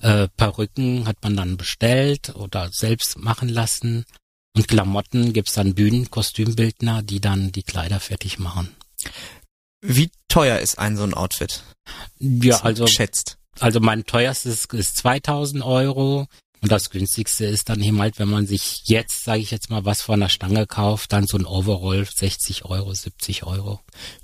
Äh, 0.00 0.28
Perücken 0.36 1.06
hat 1.06 1.16
man 1.22 1.36
dann 1.36 1.56
bestellt 1.56 2.34
oder 2.34 2.70
selbst 2.72 3.18
machen 3.18 3.48
lassen. 3.48 4.04
Und 4.56 4.66
Klamotten 4.66 5.32
gibt's 5.32 5.52
dann 5.52 5.74
Bühnen, 5.74 6.10
Kostümbildner, 6.10 7.02
die 7.02 7.20
dann 7.20 7.52
die 7.52 7.62
Kleider 7.62 8.00
fertig 8.00 8.38
machen. 8.38 8.74
Wie 9.80 10.10
teuer 10.26 10.58
ist 10.58 10.78
ein 10.78 10.96
so 10.96 11.04
ein 11.04 11.14
Outfit? 11.14 11.62
Ja, 12.18 12.60
also, 12.62 12.84
Geschätzt. 12.84 13.38
also 13.60 13.78
mein 13.78 14.04
teuerstes 14.04 14.64
ist 14.64 14.96
2000 14.96 15.62
Euro. 15.62 16.26
Und 16.60 16.72
das 16.72 16.90
günstigste 16.90 17.44
ist 17.46 17.68
dann 17.68 17.82
eben 17.82 18.00
halt, 18.00 18.18
wenn 18.18 18.28
man 18.28 18.46
sich 18.46 18.82
jetzt, 18.86 19.24
sage 19.24 19.40
ich 19.40 19.50
jetzt 19.50 19.70
mal, 19.70 19.84
was 19.84 20.02
von 20.02 20.20
der 20.20 20.28
Stange 20.28 20.66
kauft, 20.66 21.12
dann 21.12 21.26
so 21.26 21.38
ein 21.38 21.46
Overall 21.46 22.04
60 22.04 22.64
Euro, 22.64 22.92
70 22.92 23.44
Euro. 23.44 23.80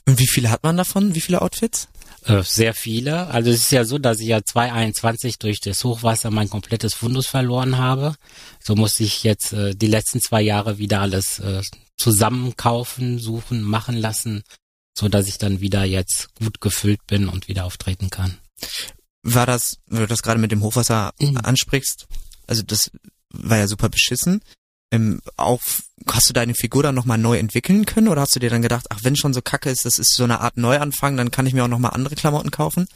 Und 0.06 0.18
wie 0.18 0.26
viele 0.26 0.50
hat 0.50 0.62
man 0.62 0.76
davon? 0.76 1.14
Wie 1.14 1.20
viele 1.20 1.42
Outfits? 1.42 1.88
Äh, 2.24 2.42
sehr 2.42 2.74
viele. 2.74 3.28
Also 3.28 3.50
es 3.50 3.62
ist 3.64 3.72
ja 3.72 3.84
so, 3.84 3.98
dass 3.98 4.18
ich 4.20 4.28
ja 4.28 4.42
2021 4.42 5.38
durch 5.38 5.60
das 5.60 5.84
Hochwasser 5.84 6.30
mein 6.30 6.48
komplettes 6.50 6.94
Fundus 6.94 7.26
verloren 7.26 7.76
habe. 7.78 8.14
So 8.60 8.74
musste 8.74 9.04
ich 9.04 9.22
jetzt 9.24 9.52
äh, 9.52 9.74
die 9.74 9.86
letzten 9.88 10.20
zwei 10.20 10.40
Jahre 10.42 10.78
wieder 10.78 11.00
alles 11.00 11.38
äh, 11.38 11.62
zusammenkaufen, 11.96 13.18
suchen, 13.18 13.62
machen 13.62 13.96
lassen, 13.96 14.42
so 14.98 15.08
dass 15.08 15.28
ich 15.28 15.38
dann 15.38 15.60
wieder 15.60 15.84
jetzt 15.84 16.34
gut 16.34 16.60
gefüllt 16.60 17.06
bin 17.06 17.28
und 17.28 17.48
wieder 17.48 17.64
auftreten 17.64 18.10
kann. 18.10 18.38
War 19.22 19.46
das, 19.46 19.78
wenn 19.86 20.00
du 20.00 20.06
das 20.06 20.22
gerade 20.22 20.40
mit 20.40 20.50
dem 20.52 20.62
Hochwasser 20.62 21.12
Mhm. 21.18 21.38
ansprichst, 21.38 22.06
also 22.46 22.62
das 22.62 22.90
war 23.30 23.58
ja 23.58 23.66
super 23.66 23.88
beschissen. 23.88 24.40
Ähm, 24.90 25.20
auch, 25.36 25.60
hast 26.08 26.28
du 26.28 26.32
deine 26.32 26.54
Figur 26.54 26.82
dann 26.82 26.94
nochmal 26.94 27.18
neu 27.18 27.38
entwickeln 27.38 27.84
können 27.84 28.08
oder 28.08 28.20
hast 28.20 28.36
du 28.36 28.40
dir 28.40 28.50
dann 28.50 28.62
gedacht, 28.62 28.86
ach, 28.90 29.00
wenn 29.02 29.16
schon 29.16 29.34
so 29.34 29.42
kacke 29.42 29.70
ist, 29.70 29.84
das 29.84 29.98
ist 29.98 30.14
so 30.14 30.24
eine 30.24 30.40
Art 30.40 30.56
Neuanfang, 30.56 31.16
dann 31.16 31.30
kann 31.30 31.46
ich 31.46 31.54
mir 31.54 31.64
auch 31.64 31.68
nochmal 31.68 31.92
andere 31.94 32.14
Klamotten 32.14 32.50
kaufen? 32.50 32.86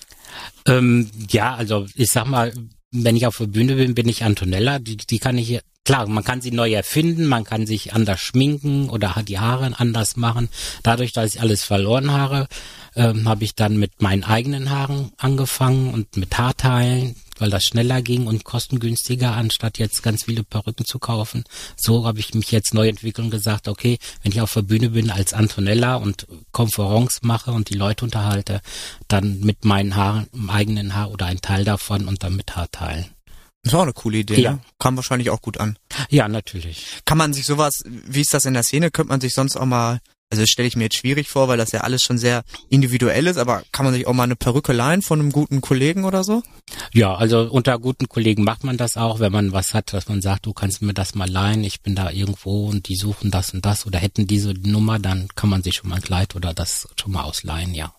Ähm, 0.67 1.11
ja, 1.31 1.55
also 1.55 1.87
ich 1.95 2.13
sag 2.13 2.27
mal, 2.27 2.53
wenn 2.91 3.17
ich 3.17 3.27
auf 3.27 3.39
der 3.39 3.47
Bühne 3.47 3.75
bin, 3.75 3.95
bin 3.95 4.09
ich 4.09 4.25
Antonella. 4.25 4.79
Die, 4.79 4.97
die 4.97 5.19
kann 5.19 5.39
ich, 5.39 5.61
klar, 5.89 6.07
man 6.07 6.23
kann 6.23 6.43
sie 6.43 6.51
neu 6.51 6.71
erfinden, 6.75 7.25
man 7.25 7.45
kann 7.45 7.67
sich 7.67 7.95
anders 7.95 8.21
schminken 8.21 8.91
oder 8.91 9.15
die 9.27 9.39
Haare 9.39 9.73
anders 9.81 10.17
machen. 10.17 10.51
Dadurch, 10.83 11.15
dass 11.15 11.35
ich 11.35 11.41
alles 11.41 11.65
verloren 11.65 12.13
habe, 12.13 12.47
ähm, 12.95 13.27
habe 13.27 13.45
ich 13.45 13.55
dann 13.55 13.79
mit 13.79 14.03
meinen 14.03 14.23
eigenen 14.23 14.69
Haaren 14.69 15.13
angefangen 15.17 15.95
und 15.95 16.15
mit 16.19 16.37
Haarteilen, 16.37 17.17
weil 17.39 17.49
das 17.49 17.65
schneller 17.65 18.03
ging 18.03 18.27
und 18.27 18.45
kostengünstiger, 18.45 19.33
anstatt 19.33 19.79
jetzt 19.79 20.03
ganz 20.03 20.25
viele 20.25 20.45
Perücken 20.45 20.85
zu 20.85 20.99
kaufen. 20.99 21.45
So 21.79 22.05
habe 22.07 22.21
ich 22.21 22.35
mich 22.35 22.53
jetzt 22.53 22.75
neu 22.75 22.89
entwickelt 22.89 23.25
und 23.25 23.31
gesagt, 23.31 23.67
okay, 23.67 23.97
wenn 24.23 24.33
ich 24.33 24.43
auf 24.43 24.53
der 24.53 24.63
Bühne 24.63 24.91
bin 24.91 25.11
als 25.11 25.33
Antonella 25.33 25.95
und 25.95 26.27
Konferenz 26.53 27.21
mache 27.23 27.53
und 27.53 27.71
die 27.71 27.79
Leute 27.79 28.05
unterhalte, 28.05 28.61
dann 29.07 29.41
mit 29.41 29.65
meinen 29.65 29.97
Haaren, 29.97 30.29
eigenen 30.49 30.95
Haar 30.95 31.11
oder 31.11 31.25
ein 31.25 31.41
Teil 31.41 31.65
davon 31.65 32.09
und 32.09 32.23
dann 32.23 32.37
mit 32.37 32.57
Haarteilen. 32.57 33.07
Das 33.65 33.73
war 33.73 33.81
auch 33.81 33.85
eine 33.85 33.93
coole 33.93 34.19
Idee, 34.19 34.41
Ja. 34.41 34.53
ne? 34.53 34.61
Kam 34.79 34.97
wahrscheinlich 34.97 35.31
auch 35.31 35.41
gut 35.43 35.59
an. 35.59 35.79
Ja, 36.11 36.29
natürlich. 36.29 36.87
Kann 37.05 37.19
man 37.19 37.33
sich 37.33 37.45
sowas, 37.47 37.83
wie 37.87 38.21
ist 38.21 38.33
das 38.33 38.45
in 38.45 38.55
der 38.55 38.63
Szene, 38.63 38.91
könnte 38.91 39.09
man 39.11 39.21
sich 39.21 39.35
sonst 39.35 39.57
auch 39.57 39.67
mal, 39.67 39.99
also 40.31 40.43
das 40.43 40.51
stelle 40.51 40.69
ich 40.69 40.77
mir 40.77 40.85
jetzt 40.85 40.97
schwierig 40.99 41.29
vor, 41.29 41.49
weil 41.49 41.59
das 41.59 41.73
ja 41.73 41.81
alles 41.81 42.03
schon 42.03 42.19
sehr 42.19 42.45
individuell 42.69 43.27
ist, 43.27 43.37
aber 43.39 43.63
kann 43.73 43.85
man 43.85 43.95
sich 43.95 44.07
auch 44.07 44.13
mal 44.13 44.25
eine 44.25 44.37
Perücke 44.37 44.73
leihen 44.73 45.03
von 45.03 45.19
einem 45.21 45.33
guten 45.33 45.61
Kollegen 45.61 46.05
oder 46.05 46.23
so? 46.23 46.43
Ja, 46.93 47.15
also 47.17 47.51
unter 47.51 47.79
guten 47.79 48.09
Kollegen 48.09 48.45
macht 48.45 48.63
man 48.63 48.77
das 48.77 48.97
auch, 48.97 49.19
wenn 49.21 49.33
man 49.33 49.53
was 49.53 49.75
hat, 49.75 49.93
dass 49.93 50.09
man 50.09 50.21
sagt, 50.23 50.47
du 50.47 50.53
kannst 50.53 50.81
mir 50.83 50.95
das 50.95 51.15
mal 51.15 51.29
leihen, 51.29 51.65
ich 51.65 51.81
bin 51.81 51.95
da 51.95 52.11
irgendwo 52.11 52.69
und 52.69 52.89
die 52.89 52.97
suchen 52.97 53.31
das 53.31 53.55
und 53.55 53.65
das 53.65 53.87
oder 53.87 53.99
hätten 53.99 54.27
diese 54.27 54.53
Nummer, 54.53 54.99
dann 54.99 55.29
kann 55.35 55.49
man 55.51 55.63
sich 55.63 55.77
schon 55.77 55.89
mal 55.91 55.97
ein 55.97 56.03
Kleid 56.03 56.37
oder 56.37 56.55
das 56.55 56.89
schon 57.01 57.13
mal 57.13 57.23
ausleihen, 57.25 57.75
ja. 57.75 57.95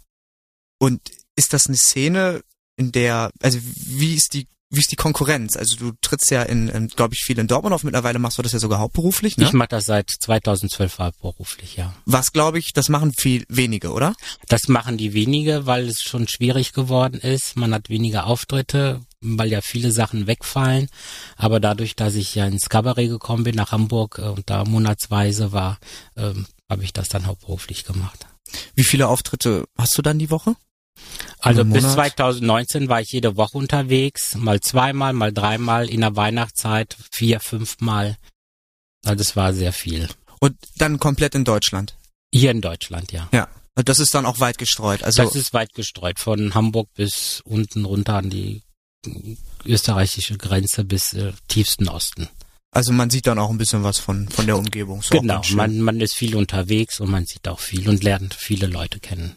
Und 0.79 1.01
ist 1.35 1.51
das 1.53 1.67
eine 1.67 1.77
Szene, 1.77 2.41
in 2.77 2.91
der, 2.93 3.31
also 3.41 3.59
wie 3.61 4.13
ist 4.15 4.33
die, 4.33 4.47
wie 4.71 4.79
ist 4.79 4.91
die 4.91 4.95
Konkurrenz? 4.95 5.57
Also 5.57 5.75
du 5.77 5.91
trittst 6.01 6.29
ja 6.29 6.43
in, 6.43 6.67
in 6.69 6.87
glaube 6.87 7.15
ich, 7.15 7.23
viel 7.23 7.39
in 7.39 7.47
Dortmund 7.47 7.73
auf, 7.73 7.83
mittlerweile 7.83 8.19
machst 8.19 8.37
du 8.37 8.41
das 8.43 8.51
ja 8.51 8.59
sogar 8.59 8.79
hauptberuflich, 8.79 9.37
ne? 9.37 9.45
Ich 9.45 9.53
mache 9.53 9.69
das 9.69 9.85
seit 9.85 10.09
2012 10.09 10.99
hauptberuflich, 10.99 11.75
ja. 11.75 11.93
Was 12.05 12.31
glaube 12.31 12.59
ich, 12.59 12.73
das 12.73 12.87
machen 12.87 13.11
viel 13.13 13.45
wenige, 13.49 13.91
oder? 13.91 14.13
Das 14.47 14.67
machen 14.67 14.97
die 14.97 15.13
wenige, 15.13 15.65
weil 15.65 15.87
es 15.87 16.03
schon 16.03 16.27
schwierig 16.27 16.73
geworden 16.73 17.19
ist. 17.19 17.55
Man 17.55 17.73
hat 17.73 17.89
weniger 17.89 18.27
Auftritte, 18.27 19.01
weil 19.21 19.51
ja 19.51 19.61
viele 19.61 19.91
Sachen 19.91 20.27
wegfallen. 20.27 20.87
Aber 21.35 21.59
dadurch, 21.59 21.95
dass 21.95 22.13
ich 22.13 22.35
ja 22.35 22.45
ins 22.45 22.69
Kabarett 22.69 23.09
gekommen 23.09 23.43
bin 23.43 23.55
nach 23.55 23.71
Hamburg 23.71 24.19
äh, 24.19 24.27
und 24.27 24.49
da 24.49 24.65
monatsweise 24.65 25.51
war, 25.51 25.79
ähm, 26.15 26.45
habe 26.69 26.83
ich 26.83 26.93
das 26.93 27.09
dann 27.09 27.25
hauptberuflich 27.25 27.85
gemacht. 27.85 28.27
Wie 28.75 28.83
viele 28.83 29.07
Auftritte 29.07 29.65
hast 29.77 29.97
du 29.97 30.01
dann 30.01 30.19
die 30.19 30.29
Woche? 30.29 30.55
Also 31.39 31.63
bis 31.63 31.83
Monat? 31.83 31.95
2019 31.95 32.89
war 32.89 33.01
ich 33.01 33.11
jede 33.11 33.37
Woche 33.37 33.57
unterwegs, 33.57 34.35
mal 34.35 34.59
zweimal, 34.59 35.13
mal 35.13 35.31
dreimal 35.31 35.89
in 35.89 36.01
der 36.01 36.15
Weihnachtszeit, 36.15 36.97
vier, 37.11 37.39
fünfmal. 37.39 38.17
Also 39.05 39.15
das 39.15 39.35
war 39.35 39.53
sehr 39.53 39.71
viel. 39.73 40.09
Und 40.39 40.57
dann 40.77 40.99
komplett 40.99 41.35
in 41.35 41.45
Deutschland. 41.45 41.95
Hier 42.33 42.51
in 42.51 42.61
Deutschland, 42.61 43.11
ja. 43.11 43.29
Ja. 43.31 43.47
Und 43.75 43.87
das 43.87 43.99
ist 43.99 44.13
dann 44.13 44.25
auch 44.25 44.39
weit 44.39 44.57
gestreut. 44.57 45.03
Also 45.03 45.23
das 45.23 45.35
ist 45.35 45.53
weit 45.53 45.73
gestreut, 45.73 46.19
von 46.19 46.53
Hamburg 46.53 46.89
bis 46.95 47.41
unten 47.45 47.85
runter 47.85 48.15
an 48.15 48.29
die 48.29 48.63
österreichische 49.65 50.37
Grenze 50.37 50.83
bis 50.83 51.13
äh, 51.13 51.31
tiefsten 51.47 51.87
Osten. 51.87 52.27
Also 52.71 52.91
man 52.91 53.09
sieht 53.09 53.25
dann 53.25 53.39
auch 53.39 53.49
ein 53.49 53.57
bisschen 53.57 53.83
was 53.83 53.97
von, 53.97 54.27
von 54.27 54.45
der 54.45 54.57
Umgebung. 54.57 54.99
Auch 54.99 55.09
genau, 55.09 55.41
man, 55.53 55.79
man 55.79 56.01
ist 56.01 56.15
viel 56.15 56.35
unterwegs 56.35 56.99
und 56.99 57.09
man 57.09 57.25
sieht 57.25 57.47
auch 57.47 57.59
viel 57.59 57.89
und 57.89 58.03
lernt 58.03 58.33
viele 58.33 58.67
Leute 58.67 58.99
kennen. 58.99 59.35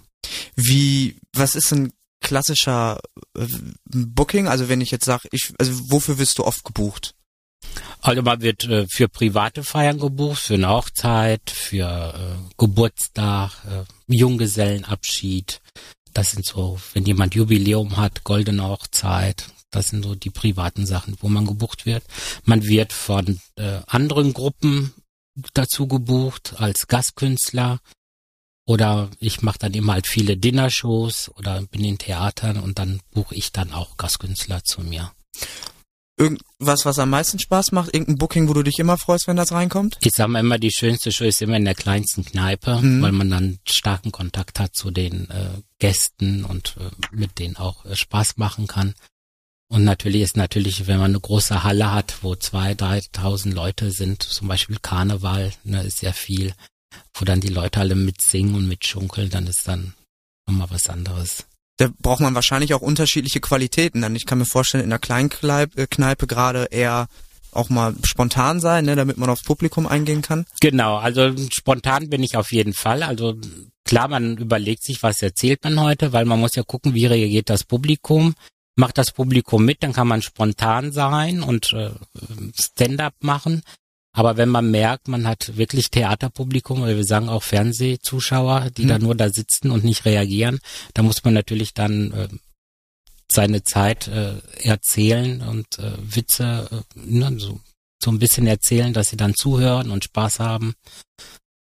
Wie, 0.57 1.17
was 1.33 1.55
ist 1.55 1.73
ein 1.73 1.93
klassischer 2.21 3.01
äh, 3.37 3.47
Booking? 3.85 4.49
Also 4.49 4.69
wenn 4.69 4.81
ich 4.81 4.91
jetzt 4.91 5.05
sage, 5.05 5.29
ich, 5.33 5.53
also 5.59 5.73
wofür 5.91 6.19
wirst 6.19 6.39
du 6.39 6.45
oft 6.45 6.65
gebucht? 6.65 7.15
Also 8.01 8.23
man 8.23 8.41
wird 8.43 8.65
äh, 8.65 8.87
für 8.89 9.09
private 9.09 9.63
Feiern 9.63 9.99
gebucht, 9.99 10.41
für 10.41 10.55
eine 10.55 10.69
Hochzeit, 10.69 11.51
für 11.51 12.15
äh, 12.15 12.53
Geburtstag, 12.59 13.53
äh, 13.65 13.85
Junggesellenabschied. 14.09 15.61
Das 16.13 16.33
sind 16.33 16.45
so, 16.45 16.79
wenn 16.93 17.05
jemand 17.05 17.35
Jubiläum 17.35 17.97
hat, 17.97 18.25
goldene 18.25 18.65
Hochzeit. 18.65 19.47
Das 19.71 19.89
sind 19.89 20.05
so 20.05 20.15
die 20.15 20.31
privaten 20.31 20.85
Sachen, 20.85 21.17
wo 21.21 21.29
man 21.29 21.47
gebucht 21.47 21.87
wird. 21.87 22.05
Man 22.45 22.65
wird 22.65 22.93
von 22.93 23.41
äh, 23.57 23.81
anderen 23.87 24.35
Gruppen 24.35 24.93
dazu 25.55 25.87
gebucht 25.87 26.55
als 26.59 26.89
Gastkünstler. 26.89 27.79
Oder 28.65 29.11
ich 29.19 29.43
mache 29.43 29.59
dann 29.59 29.75
immer 29.75 29.95
halt 29.95 30.07
viele 30.07 30.37
Dinnershows 30.37 31.31
oder 31.37 31.63
bin 31.63 31.85
in 31.85 31.99
Theatern 31.99 32.59
und 32.59 32.79
dann 32.79 33.01
buche 33.13 33.35
ich 33.35 33.51
dann 33.53 33.73
auch 33.73 33.97
Gastkünstler 33.97 34.63
zu 34.63 34.83
mir. 34.83 35.13
Irgendwas, 36.19 36.85
was 36.85 36.99
am 36.99 37.11
meisten 37.11 37.39
Spaß 37.39 37.73
macht? 37.73 37.93
Irgendein 37.93 38.19
Booking, 38.19 38.49
wo 38.49 38.53
du 38.53 38.63
dich 38.63 38.79
immer 38.79 38.99
freust, 38.99 39.27
wenn 39.27 39.37
das 39.37 39.51
reinkommt? 39.51 39.97
Ich 40.03 40.13
sag 40.15 40.29
mal 40.29 40.41
immer, 40.41 40.59
die 40.59 40.71
schönste 40.71 41.11
Show 41.11 41.25
ist 41.25 41.43
immer 41.43 41.57
in 41.57 41.65
der 41.65 41.75
kleinsten 41.75 42.25
Kneipe, 42.25 42.81
Mhm. 42.81 43.03
weil 43.03 43.13
man 43.13 43.31
dann 43.31 43.59
starken 43.67 44.13
Kontakt 44.13 44.61
hat 44.61 44.75
zu 44.77 44.91
den 44.91 45.29
äh, 45.31 45.61
Gästen 45.79 46.45
und 46.45 46.77
äh, 46.79 46.91
mit 47.17 47.39
denen 47.39 47.57
auch 47.57 47.85
äh, 47.87 47.97
Spaß 47.97 48.37
machen 48.37 48.67
kann. 48.67 48.95
Und 49.69 49.85
natürlich 49.85 50.21
ist 50.21 50.37
natürlich, 50.37 50.87
wenn 50.87 50.99
man 50.99 51.13
eine 51.13 51.21
große 51.21 51.65
Halle 51.65 51.91
hat, 51.93 52.19
wo 52.23 52.37
zwei, 52.37 52.75
dreitausend 52.75 53.55
Leute 53.55 53.91
sind, 53.91 54.23
zum 54.23 54.47
Beispiel 54.47 54.77
Karneval, 54.81 55.51
ne, 55.65 55.83
ist 55.83 55.99
sehr 55.99 56.13
viel, 56.13 56.53
wo 57.15 57.25
dann 57.25 57.41
die 57.41 57.49
Leute 57.49 57.81
alle 57.81 57.95
mitsingen 57.95 58.55
und 58.55 58.69
mitschunkeln, 58.69 59.31
dann 59.31 59.47
ist 59.47 59.67
dann 59.67 59.95
nochmal 60.47 60.71
was 60.71 60.89
anderes. 60.89 61.47
Da 61.79 61.89
braucht 62.01 62.21
man 62.21 62.35
wahrscheinlich 62.35 62.75
auch 62.75 62.81
unterschiedliche 62.81 63.41
Qualitäten. 63.41 64.03
Dann 64.03 64.15
ich 64.15 64.27
kann 64.27 64.39
mir 64.39 64.45
vorstellen, 64.45 64.85
in 64.85 64.91
der 64.91 64.99
Kleinkneipe 64.99 65.83
äh, 65.83 65.87
Kneipe 65.87 66.27
gerade 66.27 66.69
eher 66.71 67.09
auch 67.53 67.69
mal 67.69 67.95
spontan 68.05 68.61
sein, 68.61 68.87
ne, 68.87 68.97
damit 68.97 69.19
man 69.19 69.29
aufs 69.29 69.43
Publikum 69.43 69.87
eingehen 69.87 70.23
kann. 70.23 70.47
Genau, 70.61 70.97
also 70.97 71.35
spontan 71.51 72.09
bin 72.09 72.23
ich 72.23 72.37
auf 72.37 72.53
jeden 72.53 72.73
Fall. 72.73 73.03
Also 73.03 73.37
klar, 73.85 74.09
man 74.09 74.39
überlegt 74.39 74.83
sich, 74.83 75.03
was 75.03 75.21
erzählt 75.23 75.63
man 75.65 75.79
heute, 75.81 76.13
weil 76.13 76.25
man 76.25 76.41
muss 76.41 76.55
ja 76.55 76.63
gucken, 76.63 76.95
wie 76.95 77.07
reagiert 77.07 77.51
das 77.51 77.65
Publikum. 77.65 78.35
Macht 78.75 78.97
das 78.97 79.13
Publikum 79.13 79.67
mit, 79.67 79.83
dann 79.83 79.93
kann 79.93 80.09
man 80.09 80.23
spontan 80.23 80.93
sein 80.93 81.43
und 81.43 81.75
äh, 81.75 81.91
Stand-up 82.59 83.15
machen. 83.21 83.63
Aber 84.15 84.37
wenn 84.37 84.51
man 84.51 84.71
merkt, 84.71 85.09
man 85.09 85.27
hat 85.27 85.57
wirklich 85.57 85.91
Theaterpublikum 85.91 86.83
oder 86.83 86.97
wir 86.97 87.05
sagen 87.05 87.29
auch 87.31 87.43
Fernsehzuschauer, 87.43 88.71
die 88.71 88.85
Mhm. 88.85 88.89
da 88.89 88.99
nur 88.99 89.15
da 89.15 89.31
sitzen 89.31 89.71
und 89.71 89.85
nicht 89.85 90.05
reagieren, 90.05 90.61
da 90.95 91.03
muss 91.03 91.25
man 91.25 91.33
natürlich 91.35 91.73
dann 91.73 92.13
äh, 92.13 92.29
seine 93.31 93.65
Zeit 93.65 94.09
äh, 94.09 94.35
erzählen 94.63 95.41
und 95.41 95.79
äh, 95.79 95.93
Witze 96.03 96.69
äh, 96.71 96.99
ne, 96.99 97.35
so, 97.39 97.61
so 98.03 98.11
ein 98.11 98.19
bisschen 98.19 98.47
erzählen, 98.47 98.93
dass 98.93 99.09
sie 99.09 99.17
dann 99.17 99.35
zuhören 99.35 99.91
und 99.91 100.05
Spaß 100.05 100.41
haben. 100.41 100.75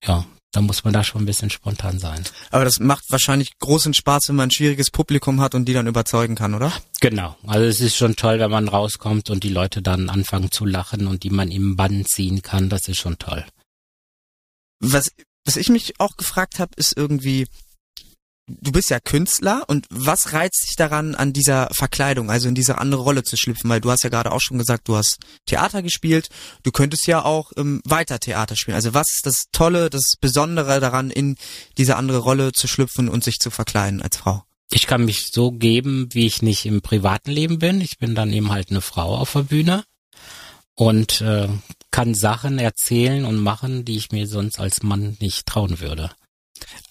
Ja, 0.05 0.25
da 0.57 0.61
muss 0.61 0.83
man 0.83 0.91
da 0.91 1.03
schon 1.03 1.21
ein 1.21 1.27
bisschen 1.27 1.51
spontan 1.51 1.99
sein. 1.99 2.23
Aber 2.49 2.65
das 2.65 2.79
macht 2.79 3.03
wahrscheinlich 3.11 3.59
großen 3.59 3.93
Spaß, 3.93 4.23
wenn 4.29 4.37
man 4.37 4.47
ein 4.47 4.51
schwieriges 4.51 4.89
Publikum 4.89 5.39
hat 5.39 5.53
und 5.53 5.65
die 5.65 5.73
dann 5.73 5.85
überzeugen 5.85 6.33
kann, 6.33 6.55
oder? 6.55 6.73
Genau. 6.99 7.37
Also 7.45 7.65
es 7.67 7.79
ist 7.79 7.95
schon 7.95 8.15
toll, 8.15 8.39
wenn 8.39 8.49
man 8.49 8.67
rauskommt 8.67 9.29
und 9.29 9.43
die 9.43 9.49
Leute 9.49 9.83
dann 9.83 10.09
anfangen 10.09 10.49
zu 10.49 10.65
lachen 10.65 11.05
und 11.05 11.21
die 11.21 11.29
man 11.29 11.51
im 11.51 11.75
Bann 11.75 12.05
ziehen 12.07 12.41
kann. 12.41 12.69
Das 12.69 12.87
ist 12.87 12.97
schon 12.97 13.19
toll. 13.19 13.45
Was, 14.79 15.11
was 15.45 15.57
ich 15.57 15.69
mich 15.69 15.99
auch 15.99 16.17
gefragt 16.17 16.57
habe, 16.57 16.71
ist 16.75 16.97
irgendwie, 16.97 17.45
du 18.47 18.71
bist 18.71 18.89
ja 18.89 18.99
Künstler 18.99 19.63
und 19.67 19.85
was 19.89 20.33
reizt 20.33 20.63
dich 20.67 20.75
daran, 20.75 21.15
an 21.15 21.33
dieser 21.33 21.69
Verkleidung, 21.71 22.31
also 22.31 22.47
in 22.47 22.55
diese 22.55 22.77
andere 22.77 23.01
Rolle 23.01 23.23
zu 23.23 23.37
schlüpfen? 23.37 23.69
Weil 23.69 23.81
du 23.81 23.91
hast 23.91 24.03
ja 24.03 24.09
gerade 24.09 24.31
auch 24.31 24.41
schon 24.41 24.57
gesagt, 24.57 24.87
du 24.87 24.95
hast 24.95 25.19
Theater 25.45 25.81
gespielt, 25.81 26.29
du 26.63 26.71
könntest 26.71 27.07
ja 27.07 27.23
auch 27.23 27.51
ähm, 27.57 27.81
weiter 27.85 28.19
Theater 28.19 28.55
spielen. 28.55 28.75
Also 28.75 28.93
was 28.93 29.07
ist 29.15 29.25
das 29.25 29.45
Tolle, 29.51 29.89
das 29.89 30.13
Besondere 30.19 30.79
daran, 30.79 31.11
in 31.11 31.35
diese 31.77 31.97
andere 31.97 32.19
Rolle 32.19 32.51
zu 32.53 32.67
schlüpfen 32.67 33.09
und 33.09 33.23
sich 33.23 33.39
zu 33.39 33.51
verkleiden 33.51 34.01
als 34.01 34.17
Frau? 34.17 34.43
Ich 34.71 34.87
kann 34.87 35.05
mich 35.05 35.29
so 35.31 35.51
geben, 35.51 36.09
wie 36.11 36.25
ich 36.25 36.41
nicht 36.41 36.65
im 36.65 36.81
privaten 36.81 37.31
Leben 37.31 37.59
bin. 37.59 37.79
Ich 37.79 37.97
bin 37.97 38.15
dann 38.15 38.33
eben 38.33 38.51
halt 38.51 38.69
eine 38.69 38.81
Frau 38.81 39.15
auf 39.15 39.33
der 39.33 39.43
Bühne 39.43 39.83
und 40.75 41.21
äh, 41.21 41.47
kann 41.91 42.13
Sachen 42.13 42.59
erzählen 42.59 43.25
und 43.25 43.37
machen, 43.37 43.85
die 43.85 43.97
ich 43.97 44.11
mir 44.11 44.27
sonst 44.27 44.59
als 44.59 44.83
Mann 44.83 45.17
nicht 45.19 45.45
trauen 45.45 45.79
würde. 45.79 46.11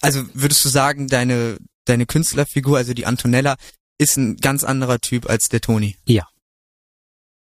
Also 0.01 0.23
würdest 0.33 0.63
du 0.63 0.69
sagen, 0.69 1.07
deine, 1.07 1.57
deine 1.85 2.05
Künstlerfigur, 2.05 2.77
also 2.77 2.93
die 2.93 3.05
Antonella, 3.05 3.57
ist 3.97 4.17
ein 4.17 4.37
ganz 4.37 4.63
anderer 4.63 4.99
Typ 4.99 5.29
als 5.29 5.47
der 5.49 5.61
Toni? 5.61 5.97
Ja. 6.05 6.27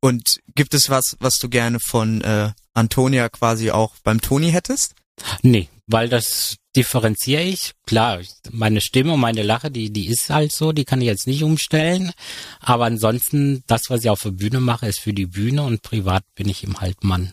Und 0.00 0.38
gibt 0.54 0.74
es 0.74 0.90
was, 0.90 1.16
was 1.18 1.34
du 1.40 1.48
gerne 1.48 1.80
von 1.80 2.20
äh, 2.20 2.52
Antonia 2.74 3.28
quasi 3.28 3.70
auch 3.70 3.94
beim 4.04 4.20
Toni 4.20 4.50
hättest? 4.50 4.94
Nee, 5.42 5.68
weil 5.86 6.08
das 6.08 6.56
differenziere 6.76 7.42
ich. 7.42 7.72
Klar, 7.86 8.20
meine 8.50 8.80
Stimme 8.80 9.14
und 9.14 9.20
meine 9.20 9.42
Lache, 9.42 9.70
die, 9.70 9.90
die 9.90 10.08
ist 10.08 10.30
halt 10.30 10.52
so, 10.52 10.72
die 10.72 10.84
kann 10.84 11.00
ich 11.00 11.06
jetzt 11.06 11.26
nicht 11.26 11.42
umstellen. 11.42 12.12
Aber 12.60 12.84
ansonsten, 12.84 13.62
das, 13.66 13.82
was 13.88 14.02
ich 14.02 14.10
auf 14.10 14.22
der 14.22 14.32
Bühne 14.32 14.60
mache, 14.60 14.86
ist 14.86 15.00
für 15.00 15.12
die 15.12 15.26
Bühne 15.26 15.62
und 15.62 15.82
privat 15.82 16.24
bin 16.34 16.48
ich 16.48 16.64
eben 16.64 16.80
halt 16.80 17.04
Mann. 17.04 17.32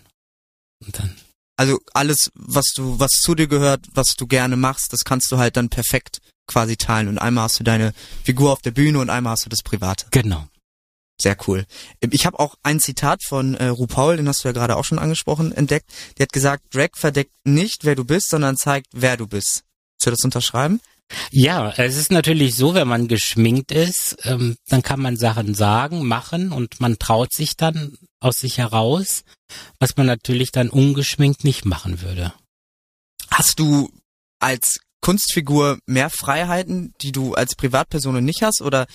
Und 0.80 0.98
dann. 1.00 1.16
Also 1.62 1.78
alles, 1.94 2.32
was 2.34 2.66
du, 2.76 2.98
was 2.98 3.12
zu 3.12 3.36
dir 3.36 3.46
gehört, 3.46 3.86
was 3.94 4.16
du 4.18 4.26
gerne 4.26 4.58
machst, 4.58 4.94
das 4.94 5.02
kannst 5.02 5.32
du 5.32 5.38
halt 5.38 5.58
dann 5.58 5.70
perfekt 5.70 6.18
quasi 6.48 6.76
teilen. 6.76 7.08
Und 7.08 7.20
einmal 7.20 7.44
hast 7.44 7.60
du 7.60 7.64
deine 7.64 7.94
Figur 8.24 8.52
auf 8.52 8.64
der 8.64 8.72
Bühne 8.72 8.98
und 8.98 9.12
einmal 9.12 9.34
hast 9.34 9.46
du 9.46 9.50
das 9.50 9.62
Private. 9.62 10.08
Genau. 10.10 10.48
Sehr 11.22 11.38
cool. 11.46 11.68
Ich 12.00 12.26
habe 12.26 12.40
auch 12.40 12.56
ein 12.64 12.80
Zitat 12.80 13.22
von 13.24 13.54
äh, 13.54 13.68
RuPaul, 13.68 14.18
den 14.18 14.28
hast 14.28 14.44
du 14.44 14.48
ja 14.48 14.54
gerade 14.54 14.76
auch 14.76 14.86
schon 14.86 14.98
angesprochen, 14.98 15.52
entdeckt. 15.52 15.86
Die 16.18 16.24
hat 16.24 16.34
gesagt, 16.34 16.64
Drag 16.74 16.90
verdeckt 16.96 17.36
nicht, 17.44 17.86
wer 17.86 17.94
du 17.94 18.06
bist, 18.06 18.32
sondern 18.32 18.58
zeigt, 18.58 18.88
wer 18.92 19.16
du 19.16 19.28
bist. 19.28 19.62
Willst 19.62 20.08
du 20.08 20.10
das 20.10 20.24
unterschreiben? 20.24 20.82
Ja, 21.32 21.72
es 21.78 21.98
ist 21.98 22.12
natürlich 22.12 22.56
so, 22.56 22.74
wenn 22.74 22.88
man 22.88 23.08
geschminkt 23.08 23.72
ist, 23.72 24.18
ähm, 24.24 24.56
dann 24.68 24.82
kann 24.82 25.00
man 25.00 25.18
Sachen 25.18 25.54
sagen, 25.54 26.08
machen 26.08 26.52
und 26.52 26.80
man 26.80 27.00
traut 27.00 27.34
sich 27.34 27.58
dann 27.58 27.98
aus 28.20 28.36
sich 28.36 28.58
heraus, 28.58 29.24
was 29.80 29.98
man 29.98 30.06
natürlich 30.06 30.52
dann 30.52 30.70
ungeschminkt 30.70 31.44
nicht 31.44 31.66
machen 31.66 32.02
würde. 32.02 32.34
Hast 33.30 33.60
du 33.60 33.90
als 34.40 34.80
Kunstfigur 35.02 35.80
mehr 35.86 36.10
Freiheiten, 36.10 36.94
die 37.02 37.12
du 37.12 37.34
als 37.34 37.56
Privatperson 37.56 38.24
nicht 38.24 38.44
hast? 38.44 38.62
Oder 38.62 38.86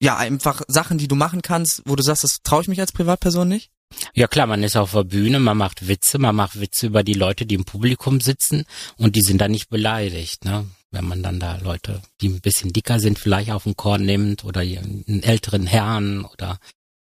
ja, 0.00 0.16
einfach 0.16 0.62
Sachen, 0.68 0.98
die 0.98 1.08
du 1.08 1.16
machen 1.16 1.42
kannst, 1.42 1.82
wo 1.84 1.96
du 1.96 2.02
sagst, 2.02 2.24
das 2.24 2.38
traue 2.42 2.62
ich 2.62 2.68
mich 2.68 2.80
als 2.80 2.92
Privatperson 2.92 3.48
nicht? 3.48 3.70
Ja 4.14 4.26
klar, 4.26 4.46
man 4.46 4.62
ist 4.62 4.76
auf 4.76 4.92
der 4.92 5.04
Bühne, 5.04 5.40
man 5.40 5.56
macht 5.56 5.88
Witze, 5.88 6.18
man 6.18 6.36
macht 6.36 6.60
Witze 6.60 6.86
über 6.86 7.02
die 7.02 7.14
Leute, 7.14 7.46
die 7.46 7.54
im 7.54 7.64
Publikum 7.64 8.20
sitzen 8.20 8.64
und 8.96 9.16
die 9.16 9.22
sind 9.22 9.40
dann 9.40 9.50
nicht 9.50 9.70
beleidigt, 9.70 10.44
ne? 10.44 10.66
Wenn 10.90 11.06
man 11.06 11.22
dann 11.22 11.38
da 11.38 11.58
Leute, 11.58 12.00
die 12.20 12.28
ein 12.28 12.40
bisschen 12.40 12.72
dicker 12.72 12.98
sind, 12.98 13.18
vielleicht 13.18 13.50
auf 13.50 13.64
den 13.64 13.76
Korn 13.76 14.04
nimmt 14.04 14.44
oder 14.44 14.60
einen 14.60 15.22
älteren 15.22 15.66
Herrn 15.66 16.24
oder 16.24 16.58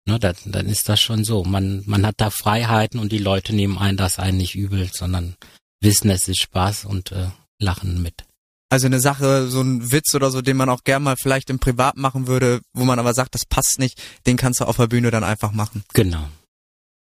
ne, 0.07 0.19
dann, 0.19 0.35
dann 0.47 0.67
ist 0.67 0.89
das 0.89 1.01
schon 1.01 1.25
so. 1.25 1.45
Man, 1.45 1.83
man 1.87 2.05
hat 2.05 2.17
da 2.19 2.31
Freiheiten 2.31 2.99
und 2.99 3.13
die 3.13 3.19
Leute 3.19 3.55
nehmen 3.55 3.79
einen 3.79 3.97
das 3.97 4.19
einen 4.19 4.39
nicht 4.39 4.57
übel, 4.57 4.91
sondern 4.93 5.37
wissen, 5.81 6.11
es 6.11 6.29
ist 6.29 6.41
Spaß 6.41 6.85
und 6.85 7.13
äh, 7.13 7.29
lachen 7.61 8.03
mit. 8.03 8.25
Also 8.73 8.87
eine 8.87 9.01
Sache, 9.01 9.49
so 9.49 9.61
ein 9.63 9.91
Witz 9.91 10.15
oder 10.15 10.31
so, 10.31 10.43
den 10.43 10.57
man 10.57 10.69
auch 10.69 10.85
gern 10.85 11.03
mal 11.03 11.17
vielleicht 11.21 11.51
im 11.51 11.59
Privat 11.59 11.97
machen 11.97 12.29
würde, 12.29 12.61
wo 12.73 12.85
man 12.85 13.01
aber 13.01 13.15
sagt, 13.15 13.35
das 13.35 13.45
passt 13.45 13.79
nicht, 13.79 14.01
den 14.27 14.37
kannst 14.37 14.61
du 14.61 14.65
auf 14.65 14.77
der 14.77 14.87
Bühne 14.87 15.11
dann 15.11 15.25
einfach 15.25 15.51
machen. 15.51 15.83
Genau. 15.93 16.29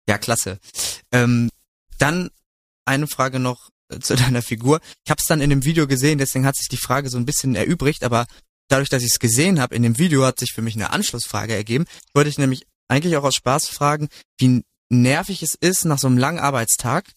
Ja, 0.09 0.19
klasse. 0.19 0.61
Ähm, 1.13 1.51
dann 1.99 2.31
eine 2.85 3.09
Frage 3.09 3.41
noch 3.41 3.71
zu 4.01 4.17
deiner 4.17 4.43
Figur. 4.43 4.81
Ich 5.05 5.11
habe 5.11 5.21
es 5.21 5.27
dann 5.27 5.41
in 5.41 5.51
dem 5.51 5.65
Video 5.65 5.87
gesehen, 5.87 6.19
deswegen 6.19 6.47
hat 6.47 6.57
sich 6.57 6.69
die 6.69 6.77
Frage 6.77 7.09
so 7.09 7.19
ein 7.19 7.27
bisschen 7.27 7.55
erübrigt, 7.55 8.05
aber 8.05 8.27
dadurch, 8.69 8.89
dass 8.89 9.03
ich 9.03 9.13
es 9.13 9.19
gesehen 9.19 9.61
habe, 9.61 9.75
in 9.75 9.83
dem 9.83 9.99
Video 9.99 10.25
hat 10.25 10.39
sich 10.39 10.53
für 10.53 10.63
mich 10.63 10.75
eine 10.75 10.91
Anschlussfrage 10.91 11.55
ergeben. 11.55 11.87
Wollte 12.15 12.31
ich 12.31 12.39
nämlich 12.39 12.67
eigentlich 12.89 13.17
auch 13.17 13.25
aus 13.25 13.35
Spaß 13.35 13.69
fragen, 13.69 14.09
wie 14.39 14.63
nervig 14.91 15.43
es 15.43 15.55
ist 15.55 15.85
nach 15.85 15.99
so 15.99 16.07
einem 16.07 16.19
langen 16.19 16.39
Arbeitstag, 16.39 17.11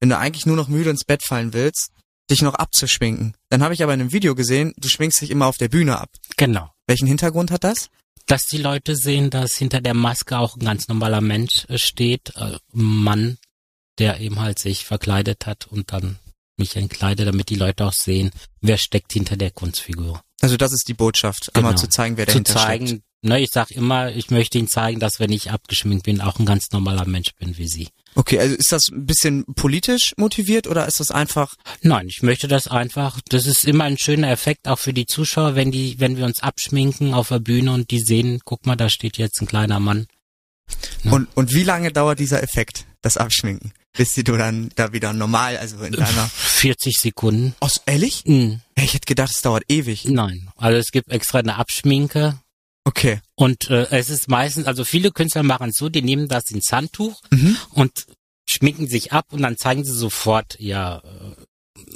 wenn 0.00 0.08
du 0.08 0.18
eigentlich 0.18 0.46
nur 0.46 0.56
noch 0.56 0.68
müde 0.68 0.90
ins 0.90 1.04
Bett 1.04 1.22
fallen 1.22 1.52
willst, 1.52 1.90
dich 2.30 2.42
noch 2.42 2.54
abzuschminken. 2.54 3.34
Dann 3.48 3.62
habe 3.62 3.74
ich 3.74 3.82
aber 3.82 3.94
in 3.94 4.00
einem 4.00 4.12
Video 4.12 4.34
gesehen, 4.34 4.74
du 4.76 4.88
schminkst 4.88 5.20
dich 5.20 5.30
immer 5.30 5.46
auf 5.46 5.56
der 5.56 5.68
Bühne 5.68 5.98
ab. 5.98 6.10
Genau. 6.36 6.70
Welchen 6.86 7.06
Hintergrund 7.06 7.50
hat 7.50 7.64
das? 7.64 7.88
Dass 8.26 8.44
die 8.44 8.58
Leute 8.58 8.96
sehen, 8.96 9.30
dass 9.30 9.54
hinter 9.54 9.80
der 9.80 9.94
Maske 9.94 10.38
auch 10.38 10.56
ein 10.56 10.64
ganz 10.64 10.88
normaler 10.88 11.20
Mensch 11.20 11.64
äh, 11.68 11.78
steht, 11.78 12.34
äh, 12.36 12.58
Mann, 12.72 13.38
der 13.98 14.20
eben 14.20 14.40
halt 14.40 14.58
sich 14.58 14.84
verkleidet 14.84 15.46
hat 15.46 15.66
und 15.66 15.92
dann 15.92 16.18
mich 16.58 16.76
entkleide, 16.76 17.24
damit 17.24 17.50
die 17.50 17.54
Leute 17.56 17.84
auch 17.84 17.92
sehen, 17.92 18.30
wer 18.60 18.78
steckt 18.78 19.12
hinter 19.12 19.36
der 19.36 19.50
Kunstfigur. 19.50 20.22
Also 20.40 20.56
das 20.56 20.72
ist 20.72 20.88
die 20.88 20.94
Botschaft, 20.94 21.50
einmal 21.54 21.72
Genau. 21.72 21.82
zu 21.82 21.88
zeigen, 21.88 22.16
wer 22.16 22.26
Zu 22.26 22.32
dahinter 22.40 22.54
zeigen, 22.54 22.86
steckt. 22.88 23.02
ne, 23.22 23.40
ich 23.40 23.50
sag 23.52 23.70
immer, 23.70 24.10
ich 24.14 24.30
möchte 24.30 24.58
ihnen 24.58 24.68
zeigen, 24.68 25.00
dass 25.00 25.18
wenn 25.20 25.32
ich 25.32 25.50
abgeschminkt 25.50 26.04
bin, 26.04 26.20
auch 26.20 26.38
ein 26.38 26.46
ganz 26.46 26.70
normaler 26.72 27.06
Mensch 27.06 27.34
bin 27.38 27.56
wie 27.58 27.68
sie. 27.68 27.88
Okay, 28.14 28.38
also 28.38 28.54
ist 28.54 28.72
das 28.72 28.88
ein 28.90 29.04
bisschen 29.04 29.44
politisch 29.54 30.14
motiviert 30.16 30.66
oder 30.66 30.86
ist 30.86 31.00
das 31.00 31.10
einfach 31.10 31.54
Nein, 31.82 32.06
ich 32.08 32.22
möchte 32.22 32.48
das 32.48 32.68
einfach. 32.68 33.20
Das 33.28 33.46
ist 33.46 33.66
immer 33.66 33.84
ein 33.84 33.98
schöner 33.98 34.30
Effekt 34.30 34.66
auch 34.68 34.78
für 34.78 34.94
die 34.94 35.04
Zuschauer, 35.04 35.54
wenn 35.54 35.70
die, 35.70 36.00
wenn 36.00 36.16
wir 36.16 36.24
uns 36.24 36.42
abschminken 36.42 37.12
auf 37.12 37.28
der 37.28 37.40
Bühne 37.40 37.72
und 37.72 37.90
die 37.90 38.00
sehen, 38.00 38.40
guck 38.46 38.64
mal, 38.64 38.76
da 38.76 38.88
steht 38.88 39.18
jetzt 39.18 39.42
ein 39.42 39.46
kleiner 39.46 39.80
Mann. 39.80 40.06
Ja. 41.04 41.12
und 41.12 41.28
und 41.34 41.52
wie 41.54 41.62
lange 41.62 41.92
dauert 41.92 42.18
dieser 42.18 42.42
Effekt, 42.42 42.84
das 43.02 43.16
Abschminken, 43.16 43.72
bis 43.96 44.14
du 44.14 44.22
dann 44.36 44.70
da 44.74 44.92
wieder 44.92 45.12
normal, 45.12 45.56
also 45.58 45.78
in 45.82 45.92
deiner 45.92 46.28
40 46.28 46.96
Sekunden. 46.98 47.54
Aus 47.60 47.80
ehrlich? 47.86 48.22
Hm, 48.26 48.60
Ja, 48.76 48.84
Ich 48.84 48.94
hätte 48.94 49.06
gedacht, 49.06 49.30
es 49.34 49.42
dauert 49.42 49.64
ewig. 49.68 50.04
nein, 50.06 50.48
also 50.56 50.78
es 50.78 50.90
gibt 50.90 51.10
extra 51.10 51.38
eine 51.38 51.56
Abschminke 51.56 52.38
Okay. 52.84 53.20
und 53.34 53.68
äh, 53.70 53.86
es 53.90 54.10
ist 54.10 54.28
meistens, 54.28 54.66
also 54.66 54.84
viele 54.84 55.10
Künstler 55.12 55.42
machen 55.42 55.70
es 55.70 55.76
so, 55.76 55.88
die 55.88 56.02
nehmen 56.02 56.28
das 56.28 56.44
ins 56.50 56.70
Handtuch 56.72 57.20
Mhm. 57.30 57.56
und 57.70 58.06
schminken 58.48 58.86
sich 58.88 59.12
ab 59.12 59.26
und 59.32 59.42
dann 59.42 59.56
zeigen 59.56 59.84
sie 59.84 59.92
sofort, 59.92 60.56
ja. 60.60 61.02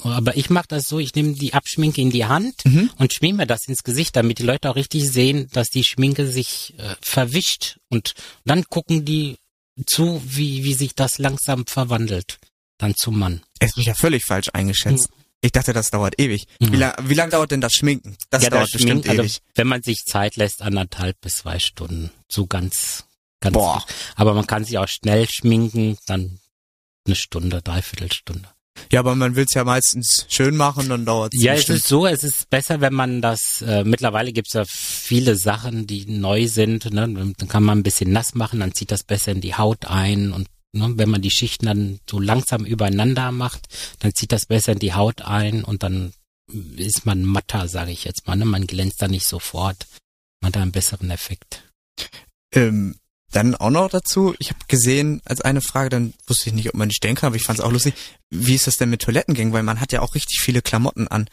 Aber 0.04 0.36
ich 0.36 0.50
mache 0.50 0.66
das 0.68 0.84
so, 0.86 0.98
ich 0.98 1.14
nehme 1.14 1.32
die 1.34 1.54
Abschminke 1.54 2.00
in 2.00 2.10
die 2.10 2.24
Hand 2.26 2.64
Mhm. 2.64 2.90
und 2.98 3.12
schmier 3.12 3.34
mir 3.34 3.46
das 3.46 3.66
ins 3.68 3.82
Gesicht, 3.82 4.16
damit 4.16 4.38
die 4.38 4.44
Leute 4.44 4.70
auch 4.70 4.76
richtig 4.76 5.10
sehen, 5.10 5.48
dass 5.52 5.68
die 5.68 5.84
Schminke 5.84 6.26
sich 6.26 6.74
äh, 6.78 6.94
verwischt 7.00 7.78
und 7.88 8.14
dann 8.44 8.64
gucken 8.64 9.04
die 9.04 9.36
zu, 9.86 10.22
wie, 10.24 10.64
wie 10.64 10.74
sich 10.74 10.94
das 10.94 11.18
langsam 11.18 11.66
verwandelt. 11.66 12.38
Dann 12.78 12.94
zum 12.96 13.18
Mann. 13.18 13.42
Er 13.58 13.68
ist 13.68 13.76
ja 13.78 13.94
völlig 13.94 14.24
falsch 14.24 14.48
eingeschätzt. 14.52 15.08
Ich 15.42 15.52
dachte, 15.52 15.72
das 15.72 15.90
dauert 15.90 16.20
ewig. 16.20 16.44
Mhm. 16.60 16.72
Wie, 16.72 16.76
lang, 16.76 16.94
wie 17.08 17.14
lang 17.14 17.30
dauert 17.30 17.50
denn 17.50 17.60
das 17.62 17.72
Schminken? 17.72 18.16
Das 18.28 18.42
ja, 18.42 18.50
dauert 18.50 18.64
das 18.64 18.72
bestimmt 18.72 19.04
Schminken, 19.04 19.10
also, 19.10 19.22
ewig. 19.22 19.40
wenn 19.54 19.66
man 19.68 19.82
sich 19.82 20.04
Zeit 20.04 20.36
lässt, 20.36 20.60
anderthalb 20.62 21.18
bis 21.20 21.36
zwei 21.38 21.58
Stunden. 21.58 22.10
So 22.28 22.46
ganz, 22.46 23.04
ganz. 23.40 23.54
Boah. 23.54 23.84
Aber 24.16 24.34
man 24.34 24.46
kann 24.46 24.64
sich 24.64 24.76
auch 24.76 24.88
schnell 24.88 25.26
schminken, 25.30 25.96
dann 26.06 26.40
eine 27.06 27.16
Stunde, 27.16 27.62
dreiviertel 27.62 28.12
Stunde. 28.12 28.48
Ja, 28.92 29.00
aber 29.00 29.14
man 29.14 29.36
will's 29.36 29.54
ja 29.54 29.64
meistens 29.64 30.26
schön 30.28 30.56
machen, 30.56 30.88
dann 30.88 31.04
dauert 31.04 31.32
Ja, 31.34 31.54
es 31.54 31.68
ist 31.68 31.86
so, 31.86 32.06
es 32.06 32.24
ist 32.24 32.50
besser, 32.50 32.80
wenn 32.80 32.94
man 32.94 33.22
das, 33.22 33.62
äh, 33.62 33.84
mittlerweile 33.84 34.32
gibt's 34.32 34.54
ja 34.54 34.64
viele 34.66 35.36
Sachen, 35.36 35.86
die 35.86 36.06
neu 36.06 36.48
sind, 36.48 36.92
ne? 36.92 37.34
dann 37.36 37.48
kann 37.48 37.62
man 37.62 37.78
ein 37.78 37.82
bisschen 37.82 38.12
nass 38.12 38.34
machen, 38.34 38.60
dann 38.60 38.74
zieht 38.74 38.90
das 38.90 39.02
besser 39.02 39.32
in 39.32 39.40
die 39.40 39.54
Haut 39.54 39.86
ein 39.86 40.32
und 40.32 40.48
ne, 40.72 40.92
wenn 40.96 41.10
man 41.10 41.22
die 41.22 41.30
Schichten 41.30 41.66
dann 41.66 42.00
so 42.08 42.18
langsam 42.18 42.64
übereinander 42.64 43.32
macht, 43.32 43.68
dann 44.00 44.14
zieht 44.14 44.32
das 44.32 44.46
besser 44.46 44.72
in 44.72 44.78
die 44.78 44.94
Haut 44.94 45.22
ein 45.22 45.64
und 45.64 45.82
dann 45.82 46.12
ist 46.76 47.06
man 47.06 47.22
matter, 47.22 47.68
sage 47.68 47.92
ich 47.92 48.04
jetzt 48.04 48.26
mal, 48.26 48.36
ne? 48.36 48.44
man 48.44 48.66
glänzt 48.66 49.00
da 49.02 49.08
nicht 49.08 49.26
sofort, 49.26 49.86
man 50.40 50.48
hat 50.48 50.56
da 50.56 50.62
einen 50.62 50.72
besseren 50.72 51.10
Effekt. 51.10 51.64
Ähm, 52.52 52.96
dann 53.32 53.54
auch 53.54 53.70
noch 53.70 53.88
dazu, 53.90 54.34
ich 54.38 54.48
habe 54.50 54.60
gesehen, 54.68 55.20
als 55.24 55.40
eine 55.40 55.60
Frage, 55.60 55.88
dann 55.90 56.14
wusste 56.26 56.48
ich 56.50 56.54
nicht, 56.54 56.68
ob 56.68 56.74
man 56.74 56.88
die 56.88 56.94
stellen 56.94 57.14
kann, 57.16 57.28
aber 57.28 57.36
ich 57.36 57.44
fand 57.44 57.58
es 57.58 57.64
auch 57.64 57.70
lustig, 57.72 57.94
wie 58.30 58.54
ist 58.54 58.66
das 58.66 58.76
denn 58.76 58.90
mit 58.90 59.02
Toilettengängen, 59.02 59.52
weil 59.52 59.62
man 59.62 59.80
hat 59.80 59.92
ja 59.92 60.00
auch 60.02 60.14
richtig 60.14 60.40
viele 60.40 60.62
Klamotten 60.62 61.08
an. 61.08 61.28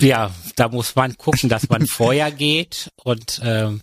Ja, 0.00 0.32
da 0.56 0.68
muss 0.68 0.94
man 0.94 1.16
gucken, 1.16 1.48
dass 1.48 1.68
man 1.68 1.86
vorher 1.90 2.30
geht 2.30 2.90
und 3.02 3.40
ähm, 3.42 3.82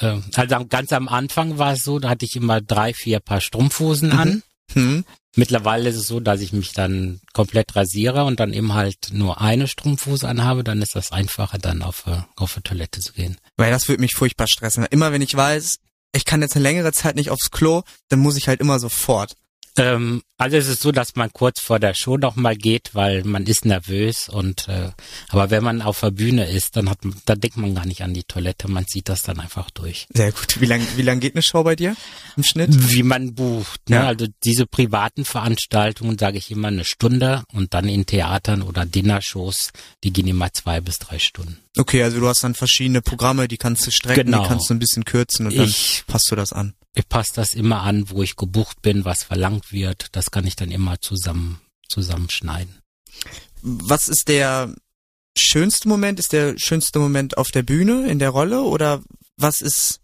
äh, 0.00 0.16
also 0.34 0.54
am- 0.56 0.68
ganz 0.68 0.92
am 0.92 1.08
Anfang 1.08 1.58
war 1.58 1.74
es 1.74 1.82
so, 1.84 1.98
da 1.98 2.08
hatte 2.08 2.24
ich 2.24 2.34
immer 2.36 2.60
drei, 2.60 2.92
vier 2.94 3.20
Paar 3.20 3.40
Strumpfhosen 3.40 4.10
Mhm. 4.10 4.18
an. 4.18 4.42
Hm? 4.72 5.04
Mittlerweile 5.36 5.88
ist 5.90 5.96
es 5.96 6.08
so, 6.08 6.18
dass 6.18 6.40
ich 6.40 6.52
mich 6.52 6.72
dann 6.72 7.20
komplett 7.32 7.76
rasiere 7.76 8.24
und 8.24 8.40
dann 8.40 8.52
eben 8.52 8.74
halt 8.74 9.10
nur 9.12 9.40
eine 9.40 9.68
Strumpfhose 9.68 10.26
anhabe, 10.28 10.64
dann 10.64 10.82
ist 10.82 10.96
das 10.96 11.12
einfacher, 11.12 11.58
dann 11.58 11.82
auf, 11.82 12.06
äh, 12.08 12.22
auf 12.34 12.54
die 12.54 12.62
Toilette 12.62 13.00
zu 13.00 13.12
gehen. 13.12 13.36
Weil 13.56 13.70
das 13.70 13.86
würde 13.88 14.00
mich 14.00 14.14
furchtbar 14.14 14.48
stressen. 14.48 14.84
Immer 14.90 15.12
wenn 15.12 15.22
ich 15.22 15.34
weiß, 15.36 15.78
ich 16.12 16.24
kann 16.24 16.42
jetzt 16.42 16.56
eine 16.56 16.62
längere 16.62 16.92
Zeit 16.92 17.16
nicht 17.16 17.30
aufs 17.30 17.50
Klo, 17.50 17.82
dann 18.08 18.20
muss 18.20 18.36
ich 18.36 18.48
halt 18.48 18.60
immer 18.60 18.78
sofort. 18.78 19.34
Ähm, 19.76 20.22
also 20.38 20.56
es 20.56 20.68
ist 20.68 20.82
so, 20.82 20.92
dass 20.92 21.14
man 21.16 21.32
kurz 21.32 21.60
vor 21.60 21.78
der 21.80 21.94
Show 21.94 22.16
noch 22.16 22.36
mal 22.36 22.56
geht, 22.56 22.90
weil 22.94 23.24
man 23.24 23.44
ist 23.46 23.64
nervös 23.64 24.28
und 24.28 24.68
äh, 24.68 24.90
aber 25.30 25.50
wenn 25.50 25.62
man 25.64 25.82
auf 25.82 26.00
der 26.00 26.10
Bühne 26.12 26.48
ist, 26.50 26.76
dann 26.76 26.88
hat 26.90 26.98
dann 27.26 27.40
denkt 27.40 27.56
man 27.56 27.74
gar 27.74 27.86
nicht 27.86 28.02
an 28.02 28.14
die 28.14 28.22
Toilette, 28.24 28.68
man 28.68 28.86
zieht 28.86 29.08
das 29.08 29.22
dann 29.22 29.40
einfach 29.40 29.70
durch. 29.70 30.06
Sehr 30.12 30.32
gut. 30.32 30.60
Wie 30.60 30.66
lang, 30.66 30.80
wie 30.96 31.02
lang 31.02 31.20
geht 31.20 31.34
eine 31.34 31.42
Show 31.42 31.62
bei 31.64 31.76
dir 31.76 31.96
im 32.36 32.44
Schnitt? 32.44 32.70
Wie 32.92 33.02
man 33.02 33.34
bucht, 33.34 33.88
ne? 33.90 33.96
Ja. 33.96 34.06
Also 34.06 34.26
diese 34.44 34.66
privaten 34.66 35.24
Veranstaltungen 35.24 36.18
sage 36.18 36.38
ich 36.38 36.50
immer 36.50 36.68
eine 36.68 36.84
Stunde 36.84 37.42
und 37.52 37.74
dann 37.74 37.88
in 37.88 38.06
Theatern 38.06 38.62
oder 38.62 38.84
Dinnershows, 38.86 39.70
die 40.04 40.12
gehen 40.12 40.26
immer 40.28 40.52
zwei 40.52 40.80
bis 40.80 40.98
drei 40.98 41.18
Stunden. 41.18 41.58
Okay, 41.76 42.02
also 42.02 42.20
du 42.20 42.28
hast 42.28 42.42
dann 42.44 42.54
verschiedene 42.54 43.02
Programme, 43.02 43.48
die 43.48 43.56
kannst 43.56 43.86
du 43.86 43.90
strecken, 43.90 44.26
Genau. 44.26 44.42
die 44.42 44.48
kannst 44.48 44.70
du 44.70 44.74
ein 44.74 44.78
bisschen 44.78 45.04
kürzen 45.04 45.46
und 45.46 45.52
Ich- 45.54 46.02
dann 46.06 46.12
passt 46.12 46.30
du 46.30 46.36
das 46.36 46.52
an. 46.52 46.74
Ich 46.94 47.08
passe 47.08 47.32
das 47.34 47.54
immer 47.54 47.82
an, 47.82 48.10
wo 48.10 48.22
ich 48.22 48.36
gebucht 48.36 48.82
bin, 48.82 49.04
was 49.04 49.22
verlangt 49.22 49.72
wird. 49.72 50.08
Das 50.12 50.30
kann 50.30 50.46
ich 50.46 50.56
dann 50.56 50.70
immer 50.70 51.00
zusammen 51.00 51.60
zusammenschneiden. 51.88 52.82
Was 53.62 54.08
ist 54.08 54.28
der 54.28 54.74
schönste 55.36 55.88
Moment? 55.88 56.18
Ist 56.18 56.32
der 56.32 56.54
schönste 56.58 56.98
Moment 56.98 57.36
auf 57.36 57.48
der 57.48 57.62
Bühne, 57.62 58.08
in 58.08 58.18
der 58.18 58.30
Rolle? 58.30 58.62
Oder 58.62 59.02
was 59.36 59.60
ist, 59.60 60.00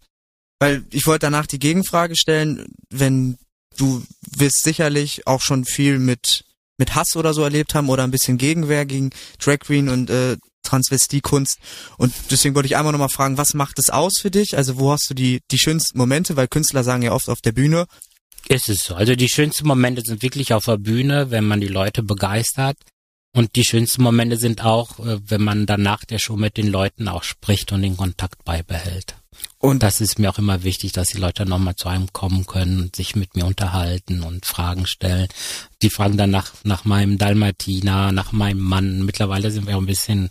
weil 0.59 0.85
ich 0.91 1.05
wollte 1.05 1.27
danach 1.27 1.47
die 1.47 1.59
Gegenfrage 1.59 2.15
stellen, 2.15 2.73
wenn 2.89 3.37
du 3.77 4.03
wirst 4.37 4.63
sicherlich 4.63 5.27
auch 5.27 5.41
schon 5.41 5.65
viel 5.65 5.99
mit, 5.99 6.45
mit 6.77 6.95
Hass 6.95 7.15
oder 7.15 7.33
so 7.33 7.43
erlebt 7.43 7.75
haben 7.75 7.89
oder 7.89 8.03
ein 8.03 8.11
bisschen 8.11 8.37
Gegenwehr 8.37 8.85
gegen 8.85 9.11
Drag 9.39 9.59
Queen 9.59 9.89
und 9.89 10.09
äh, 10.09 10.37
Transvestiekunst. 10.65 11.57
Und 11.97 12.13
deswegen 12.29 12.55
wollte 12.55 12.67
ich 12.67 12.75
einmal 12.75 12.91
nochmal 12.91 13.09
fragen, 13.09 13.37
was 13.37 13.53
macht 13.53 13.79
es 13.79 13.89
aus 13.89 14.15
für 14.21 14.31
dich? 14.31 14.57
Also 14.57 14.77
wo 14.77 14.91
hast 14.91 15.09
du 15.09 15.13
die, 15.13 15.41
die 15.51 15.59
schönsten 15.59 15.97
Momente? 15.97 16.35
Weil 16.35 16.47
Künstler 16.47 16.83
sagen 16.83 17.03
ja 17.03 17.13
oft 17.13 17.29
auf 17.29 17.41
der 17.41 17.53
Bühne, 17.53 17.85
Ist 18.47 18.69
es 18.69 18.83
so. 18.83 18.95
Also 18.95 19.15
die 19.15 19.29
schönsten 19.29 19.67
Momente 19.67 20.01
sind 20.05 20.21
wirklich 20.21 20.53
auf 20.53 20.65
der 20.65 20.77
Bühne, 20.77 21.31
wenn 21.31 21.45
man 21.45 21.61
die 21.61 21.67
Leute 21.67 22.03
begeistert. 22.03 22.77
Und 23.35 23.57
die 23.57 23.65
schönsten 23.65 24.01
Momente 24.01 24.37
sind 24.37 24.63
auch, 24.63 24.99
äh, 24.99 25.19
wenn 25.27 25.43
man 25.43 25.65
dann 25.65 25.81
nach 25.81 26.05
der 26.05 26.19
Show 26.19 26.37
mit 26.37 26.55
den 26.55 26.67
Leuten 26.67 27.09
auch 27.09 27.23
spricht 27.23 27.71
und 27.73 27.81
den 27.81 27.97
Kontakt 27.97 28.45
beibehält. 28.45 29.15
Und 29.59 29.83
das 29.83 29.99
ist 29.99 30.19
mir 30.19 30.29
auch 30.29 30.37
immer 30.37 30.63
wichtig, 30.63 30.93
dass 30.93 31.07
die 31.07 31.17
Leute 31.17 31.45
nochmal 31.45 31.75
zu 31.75 31.89
einem 31.89 32.13
kommen 32.13 32.45
können 32.45 32.79
und 32.79 32.95
sich 32.95 33.15
mit 33.15 33.35
mir 33.35 33.45
unterhalten 33.45 34.23
und 34.23 34.45
Fragen 34.45 34.85
stellen. 34.85 35.27
Die 35.81 35.89
fragen 35.89 36.15
dann 36.15 36.29
nach, 36.29 36.53
nach 36.63 36.85
meinem 36.85 37.17
Dalmatiner, 37.17 38.13
nach 38.13 38.31
meinem 38.31 38.61
Mann. 38.61 39.03
Mittlerweile 39.03 39.51
sind 39.51 39.67
wir 39.67 39.75
auch 39.75 39.81
ein 39.81 39.85
bisschen, 39.85 40.29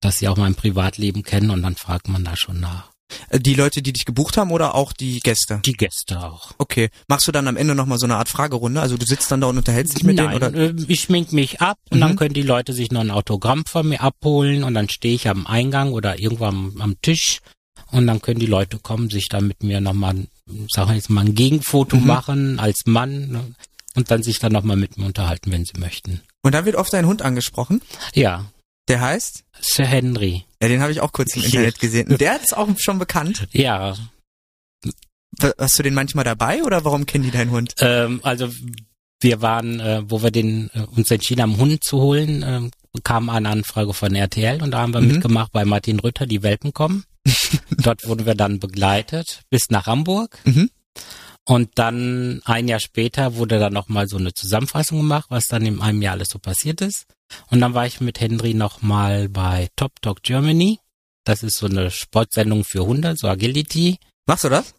dass 0.00 0.18
sie 0.18 0.28
auch 0.28 0.36
mein 0.36 0.54
Privatleben 0.54 1.22
kennen 1.22 1.50
und 1.50 1.62
dann 1.62 1.76
fragt 1.76 2.08
man 2.08 2.24
da 2.24 2.36
schon 2.36 2.60
nach. 2.60 2.90
äh, 3.30 3.38
die 3.38 3.54
Leute, 3.54 3.82
die 3.82 3.92
dich 3.92 4.04
gebucht 4.04 4.36
haben 4.36 4.50
oder 4.50 4.74
auch 4.74 4.92
die 4.92 5.20
Gäste? 5.20 5.60
Die 5.64 5.72
Gäste 5.74 6.22
auch. 6.22 6.52
Okay. 6.58 6.90
Machst 7.08 7.26
du 7.28 7.32
dann 7.32 7.46
am 7.48 7.56
Ende 7.56 7.74
nochmal 7.74 7.98
so 7.98 8.06
eine 8.06 8.16
Art 8.16 8.28
Fragerunde? 8.28 8.80
Also 8.80 8.96
du 8.96 9.06
sitzt 9.06 9.30
dann 9.30 9.40
da 9.40 9.46
und 9.46 9.56
unterhältst 9.58 9.94
dich 9.96 10.04
mit 10.04 10.16
Nein, 10.16 10.30
denen? 10.40 10.54
Oder? 10.54 10.54
äh, 10.54 10.74
ich 10.88 11.02
schmink 11.02 11.32
mich 11.32 11.60
ab 11.60 11.78
und 11.90 11.98
Mhm. 11.98 12.00
dann 12.00 12.16
können 12.16 12.34
die 12.34 12.42
Leute 12.42 12.72
sich 12.72 12.90
noch 12.90 13.00
ein 13.00 13.10
Autogramm 13.12 13.64
von 13.66 13.88
mir 13.88 14.00
abholen 14.00 14.64
und 14.64 14.74
dann 14.74 14.88
stehe 14.88 15.14
ich 15.14 15.28
am 15.28 15.46
Eingang 15.46 15.92
oder 15.92 16.18
irgendwo 16.18 16.44
am, 16.46 16.76
am 16.80 17.00
Tisch 17.00 17.40
und 17.92 18.06
dann 18.08 18.20
können 18.20 18.40
die 18.40 18.46
Leute 18.46 18.78
kommen, 18.80 19.08
sich 19.08 19.28
dann 19.28 19.46
mit 19.46 19.62
mir 19.62 19.80
nochmal, 19.80 20.26
sagen 20.68 20.90
wir 20.90 20.96
jetzt 20.96 21.08
mal, 21.08 21.24
ein 21.24 21.34
Gegenfoto 21.36 21.96
Mhm. 21.98 22.06
machen 22.06 22.58
als 22.58 22.82
Mann 22.86 23.28
ne? 23.30 23.54
und 23.94 24.10
dann 24.10 24.22
sich 24.24 24.40
dann 24.40 24.52
nochmal 24.52 24.76
mit 24.76 24.98
mir 24.98 25.06
unterhalten, 25.06 25.52
wenn 25.52 25.64
sie 25.64 25.78
möchten. 25.78 26.20
Und 26.42 26.54
dann 26.56 26.64
wird 26.64 26.74
oft 26.76 26.92
dein 26.92 27.06
Hund 27.06 27.22
angesprochen. 27.22 27.80
Ja, 28.14 28.44
Der 28.88 29.00
heißt? 29.00 29.44
Sir 29.60 29.84
Henry. 29.86 30.44
Ja, 30.62 30.68
den 30.68 30.80
habe 30.80 30.92
ich 30.92 31.00
auch 31.00 31.12
kurz 31.12 31.34
im. 31.36 31.42
Internet 31.42 31.78
gesehen. 31.80 32.08
Und 32.08 32.20
der 32.20 32.40
ist 32.40 32.56
auch 32.56 32.68
schon 32.78 32.98
bekannt. 32.98 33.48
Ja, 33.52 33.96
Hast 35.58 35.78
du 35.78 35.82
den 35.82 35.92
manchmal 35.94 36.24
dabei 36.24 36.62
oder 36.62 36.84
warum 36.84 37.04
kennen 37.04 37.24
die 37.24 37.30
deinen 37.30 37.50
Hund? 37.50 37.74
ähm, 37.80 38.20
also 38.22 38.48
wir 39.20 39.42
waren, 39.42 39.80
äh, 39.80 40.02
wo 40.06 40.22
wir 40.22 40.30
den 40.30 40.70
äh, 40.72 40.80
uns 40.96 41.10
entschieden 41.10 41.42
haben, 41.42 41.52
einen 41.52 41.60
Hund 41.60 41.84
zu 41.84 42.00
holen, 42.00 42.42
ähm, 42.46 42.70
kam 43.02 43.28
eine 43.28 43.48
Anfrage 43.50 43.92
von 43.92 44.14
RTL 44.14 44.62
und 44.62 44.70
da 44.70 44.78
haben 44.80 44.94
wir 44.94 45.00
Mhm. 45.02 45.08
mitgemacht 45.08 45.52
bei 45.52 45.64
Martin 45.66 46.00
Rütter, 46.00 46.26
die 46.26 46.42
Welpen 46.42 46.72
kommen. 46.72 47.04
Dort 47.70 48.06
wurden 48.06 48.24
wir 48.24 48.34
dann 48.34 48.60
begleitet 48.60 49.42
bis 49.50 49.64
nach 49.68 49.86
Hamburg. 49.86 50.38
Mhm. 50.44 50.70
Und 51.48 51.70
dann 51.76 52.42
ein 52.44 52.66
Jahr 52.66 52.80
später 52.80 53.36
wurde 53.36 53.60
dann 53.60 53.72
nochmal 53.72 54.08
so 54.08 54.16
eine 54.16 54.34
Zusammenfassung 54.34 54.98
gemacht, 54.98 55.26
was 55.28 55.46
dann 55.46 55.64
in 55.64 55.80
einem 55.80 56.02
Jahr 56.02 56.14
alles 56.14 56.30
so 56.30 56.40
passiert 56.40 56.80
ist. 56.80 57.06
Und 57.50 57.60
dann 57.60 57.72
war 57.72 57.86
ich 57.86 58.00
mit 58.00 58.20
Henry 58.20 58.52
nochmal 58.52 59.28
bei 59.28 59.68
Top 59.76 59.92
Talk 60.02 60.22
Germany. 60.22 60.80
Das 61.24 61.42
ist 61.42 61.58
so 61.58 61.66
eine 61.66 61.90
Sportsendung 61.90 62.64
für 62.64 62.84
Hunde, 62.84 63.16
so 63.16 63.28
Agility. 63.28 63.98
Machst 64.26 64.44
du 64.44 64.48
das? 64.48 64.74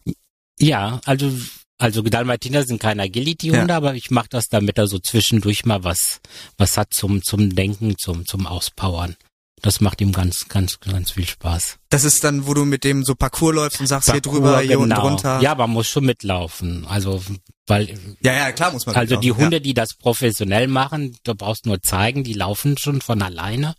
Ja, 0.58 1.00
also 1.04 1.32
also 1.80 2.02
Dalmatiner 2.02 2.64
sind 2.64 2.80
keine 2.80 3.02
Agility-Hunde, 3.04 3.72
aber 3.72 3.94
ich 3.94 4.10
mache 4.10 4.26
das, 4.30 4.48
damit 4.48 4.78
er 4.78 4.88
so 4.88 4.98
zwischendurch 4.98 5.64
mal 5.64 5.84
was 5.84 6.20
was 6.56 6.76
hat 6.76 6.92
zum 6.92 7.22
zum 7.22 7.54
Denken, 7.54 7.96
zum 7.96 8.26
zum 8.26 8.46
Auspowern. 8.46 9.16
Das 9.62 9.80
macht 9.80 10.00
ihm 10.00 10.12
ganz 10.12 10.48
ganz 10.48 10.80
ganz 10.80 11.12
viel 11.12 11.26
Spaß. 11.26 11.78
Das 11.90 12.04
ist 12.04 12.22
dann, 12.22 12.46
wo 12.46 12.54
du 12.54 12.64
mit 12.64 12.84
dem 12.84 13.04
so 13.04 13.14
Parcours 13.14 13.54
läufst 13.54 13.80
und 13.80 13.86
sagst 13.86 14.10
hier 14.10 14.20
Parcours, 14.20 14.34
drüber, 14.34 14.60
hier 14.60 14.78
unten 14.78 14.90
genau. 14.90 15.08
drunter. 15.08 15.40
Ja, 15.40 15.54
man 15.54 15.70
muss 15.70 15.88
schon 15.88 16.04
mitlaufen. 16.04 16.86
Also 16.86 17.22
weil 17.66 17.98
ja, 18.22 18.32
ja, 18.32 18.52
klar 18.52 18.72
muss 18.72 18.86
man. 18.86 18.96
also 18.96 19.16
die 19.16 19.28
mitlaufen, 19.28 19.44
Hunde, 19.44 19.60
die 19.60 19.74
das 19.74 19.94
professionell 19.94 20.68
machen, 20.68 21.16
du 21.24 21.34
brauchst 21.34 21.66
nur 21.66 21.82
zeigen, 21.82 22.24
die 22.24 22.32
laufen 22.32 22.78
schon 22.78 23.02
von 23.02 23.20
alleine. 23.20 23.74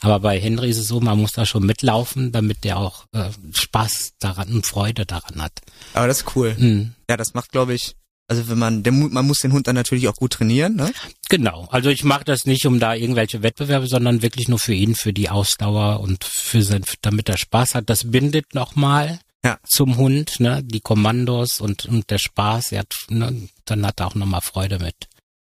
Aber 0.00 0.20
bei 0.20 0.38
Henry 0.40 0.70
ist 0.70 0.78
es 0.78 0.88
so, 0.88 1.00
man 1.00 1.18
muss 1.18 1.32
da 1.32 1.44
schon 1.44 1.66
mitlaufen, 1.66 2.30
damit 2.30 2.64
der 2.64 2.78
auch 2.78 3.06
äh, 3.12 3.30
Spaß 3.52 4.12
daran 4.20 4.52
und 4.52 4.66
Freude 4.66 5.06
daran 5.06 5.42
hat. 5.42 5.60
Ja. 5.94 6.00
Aber 6.00 6.06
das 6.06 6.20
ist 6.20 6.36
cool. 6.36 6.54
Mhm. 6.56 6.94
Ja, 7.10 7.16
das 7.16 7.34
macht, 7.34 7.50
glaube 7.50 7.74
ich, 7.74 7.96
also 8.28 8.48
wenn 8.48 8.58
man, 8.58 8.82
der, 8.82 8.92
man 8.92 9.26
muss 9.26 9.38
den 9.38 9.52
Hund 9.52 9.66
dann 9.66 9.74
natürlich 9.74 10.08
auch 10.08 10.14
gut 10.14 10.32
trainieren, 10.34 10.76
ne? 10.76 10.92
Genau. 11.28 11.68
Also 11.70 11.90
ich 11.90 12.04
mache 12.04 12.24
das 12.24 12.46
nicht, 12.46 12.64
um 12.66 12.80
da 12.80 12.94
irgendwelche 12.94 13.42
Wettbewerbe, 13.42 13.86
sondern 13.86 14.22
wirklich 14.22 14.48
nur 14.48 14.58
für 14.58 14.74
ihn, 14.74 14.94
für 14.94 15.12
die 15.12 15.28
Ausdauer 15.28 16.00
und 16.00 16.24
für 16.24 16.62
sein, 16.62 16.84
damit 17.02 17.28
er 17.28 17.36
Spaß 17.36 17.74
hat. 17.74 17.90
Das 17.90 18.10
bindet 18.10 18.54
nochmal 18.54 19.20
Ja. 19.44 19.58
zum 19.66 19.96
Hund, 19.96 20.40
ne, 20.40 20.62
die 20.62 20.80
Kommandos 20.80 21.60
und, 21.60 21.84
und 21.86 22.10
der 22.10 22.18
Spaß. 22.18 22.72
Er 22.72 22.80
hat, 22.80 22.94
ne, 23.08 23.48
dann 23.64 23.84
hat 23.86 24.00
er 24.00 24.06
auch 24.06 24.14
nochmal 24.14 24.40
Freude 24.40 24.78
mit. 24.78 24.94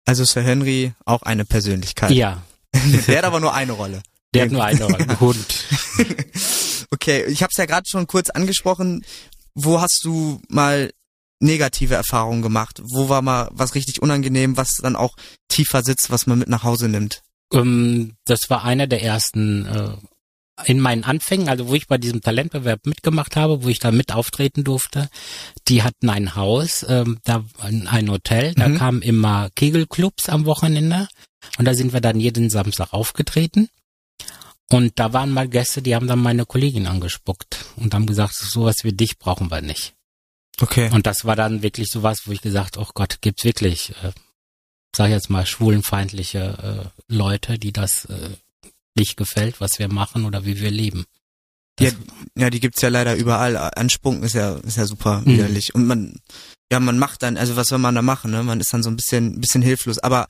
Also 0.06 0.24
Sir 0.24 0.42
Henry 0.42 0.94
auch 1.06 1.22
eine 1.22 1.46
Persönlichkeit. 1.46 2.12
Ja. 2.12 2.42
Der 3.08 3.18
hat 3.20 3.26
aber 3.26 3.40
nur 3.42 3.54
eine 3.54 3.74
Rolle. 3.74 4.02
Der 4.34 4.46
hat 4.46 4.52
nur 4.52 4.64
eine 4.64 4.84
Rolle. 4.86 5.20
Hund. 5.20 5.66
Okay, 6.94 7.24
ich 7.26 7.42
habe 7.42 7.50
es 7.52 7.58
ja 7.58 7.66
gerade 7.66 7.88
schon 7.90 8.06
kurz 8.06 8.30
angesprochen. 8.30 9.04
Wo 9.56 9.80
hast 9.82 10.02
du 10.04 10.42
mal 10.50 10.92
negative 11.42 11.96
Erfahrungen 11.96 12.42
gemacht? 12.42 12.82
Wo 12.84 13.10
war 13.10 13.22
mal 13.22 13.50
was 13.52 13.76
richtig 13.76 14.02
unangenehm, 14.02 14.58
was 14.58 14.78
dann 14.82 14.96
auch 14.96 15.16
tiefer 15.48 15.84
sitzt, 15.84 16.12
was 16.12 16.28
man 16.28 16.40
mit 16.40 16.48
nach 16.50 16.64
Hause 16.64 16.88
nimmt? 16.90 17.22
Ähm, 17.54 18.14
das 18.26 18.50
war 18.50 18.64
einer 18.64 18.88
der 18.88 19.04
ersten 19.04 19.66
äh, 19.66 19.92
in 20.66 20.80
meinen 20.80 21.04
Anfängen, 21.04 21.50
also 21.50 21.68
wo 21.70 21.74
ich 21.74 21.88
bei 21.88 21.98
diesem 21.98 22.22
Talentbewerb 22.22 22.86
mitgemacht 22.86 23.36
habe, 23.36 23.64
wo 23.64 23.70
ich 23.70 23.80
da 23.80 23.92
mit 23.92 24.14
auftreten 24.14 24.64
durfte. 24.64 25.10
Die 25.68 25.82
hatten 25.82 26.10
ein 26.10 26.36
Haus, 26.36 26.86
ähm, 26.88 27.18
da 27.24 27.44
ein 27.60 27.88
ein 27.88 28.10
Hotel, 28.12 28.54
da 28.56 28.68
Mhm. 28.68 28.78
kamen 28.78 29.02
immer 29.02 29.50
Kegelclubs 29.56 30.30
am 30.30 30.46
Wochenende 30.46 31.08
und 31.58 31.66
da 31.66 31.74
sind 31.74 31.94
wir 31.94 32.02
dann 32.02 32.20
jeden 32.20 32.50
Samstag 32.52 32.94
aufgetreten. 32.94 33.70
Und 34.70 35.00
da 35.00 35.12
waren 35.12 35.32
mal 35.32 35.50
Gäste, 35.50 35.82
die 35.82 35.96
haben 35.96 36.08
dann 36.08 36.20
meine 36.20 36.46
Kollegin 36.46 36.88
angespuckt 36.88 37.66
und 37.76 37.94
haben 37.94 38.06
gesagt, 38.06 38.36
sowas 38.36 38.84
wie 38.84 38.94
dich 38.94 39.18
brauchen 39.18 39.52
wir 39.52 39.62
nicht. 39.62 39.96
Okay. 40.62 40.90
Und 40.92 41.08
das 41.08 41.26
war 41.26 41.36
dann 41.36 41.62
wirklich 41.64 41.90
sowas, 41.90 42.22
wo 42.26 42.32
ich 42.32 42.42
gesagt, 42.42 42.78
oh 42.78 42.88
Gott, 42.94 43.20
gibt's 43.22 43.44
wirklich, 43.44 43.92
äh, 44.04 44.12
sag 44.96 45.08
ich 45.08 45.14
jetzt 45.14 45.30
mal, 45.30 45.46
schwulenfeindliche 45.46 46.92
äh, 47.10 47.14
Leute, 47.14 47.58
die 47.58 47.72
das 47.74 48.06
äh, 48.06 48.30
nicht 48.96 49.18
gefällt, 49.18 49.62
was 49.62 49.80
wir 49.80 49.88
machen 49.88 50.26
oder 50.26 50.46
wie 50.46 50.60
wir 50.60 50.72
leben. 50.72 51.06
Das, 51.78 51.96
Ja, 52.38 52.50
die 52.50 52.60
gibt's 52.60 52.82
ja 52.82 52.90
leider 52.90 53.16
überall. 53.16 53.56
Ansprung 53.58 54.24
ist 54.24 54.34
ja, 54.34 54.56
ist 54.58 54.78
ja 54.78 54.86
super 54.86 55.22
Mhm. 55.22 55.26
widerlich. 55.26 55.74
Und 55.74 55.88
man, 55.88 56.20
ja, 56.72 56.80
man 56.80 57.00
macht 57.00 57.24
dann, 57.24 57.38
also 57.38 57.56
was 57.56 57.68
soll 57.68 57.80
man 57.80 57.96
da 57.96 58.02
machen, 58.02 58.32
ne? 58.32 58.44
Man 58.44 58.60
ist 58.60 58.74
dann 58.74 58.84
so 58.84 58.90
ein 58.90 58.96
bisschen, 58.96 59.40
bisschen 59.40 59.62
hilflos. 59.62 60.00
Aber, 60.00 60.28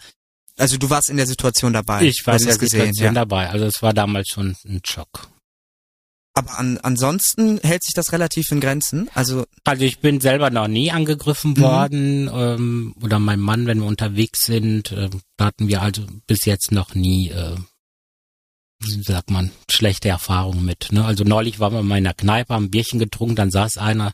also 0.57 0.77
du 0.77 0.89
warst 0.89 1.09
in 1.09 1.17
der 1.17 1.27
Situation 1.27 1.73
dabei. 1.73 2.03
ich 2.03 2.21
war 2.25 2.35
in 2.35 2.43
der 2.43 2.53
es 2.53 2.59
gesehen, 2.59 2.93
Situation 2.93 3.05
ja. 3.07 3.11
dabei. 3.13 3.49
Also 3.49 3.65
es 3.65 3.81
war 3.81 3.93
damals 3.93 4.27
schon 4.29 4.55
ein 4.65 4.81
Schock. 4.85 5.27
Aber 6.33 6.57
an, 6.57 6.77
ansonsten 6.77 7.59
hält 7.61 7.83
sich 7.83 7.93
das 7.93 8.13
relativ 8.13 8.51
in 8.51 8.61
Grenzen. 8.61 9.09
Also, 9.13 9.45
Also 9.65 9.83
ich 9.83 9.99
bin 9.99 10.21
selber 10.21 10.49
noch 10.49 10.67
nie 10.67 10.91
angegriffen 10.91 11.51
Mhm. 11.51 11.61
worden 11.61 12.29
ähm, 12.33 12.95
oder 13.01 13.19
mein 13.19 13.39
Mann, 13.41 13.67
wenn 13.67 13.79
wir 13.79 13.85
unterwegs 13.87 14.45
sind, 14.45 14.91
äh, 14.93 15.09
da 15.37 15.45
hatten 15.45 15.67
wir 15.67 15.81
also 15.81 16.03
bis 16.27 16.45
jetzt 16.45 16.71
noch 16.71 16.95
nie, 16.95 17.29
äh, 17.29 17.55
wie 18.79 19.03
sagt 19.03 19.29
man, 19.29 19.51
schlechte 19.69 20.09
Erfahrungen 20.09 20.63
mit. 20.65 20.91
Ne? 20.91 21.03
Also 21.03 21.23
neulich 21.25 21.59
waren 21.59 21.73
wir 21.73 21.83
mal 21.83 21.97
in 21.97 22.05
einer 22.07 22.13
Kneipe, 22.13 22.53
haben 22.53 22.71
Bierchen 22.71 22.99
getrunken, 22.99 23.35
dann 23.35 23.51
saß 23.51 23.77
einer, 23.77 24.13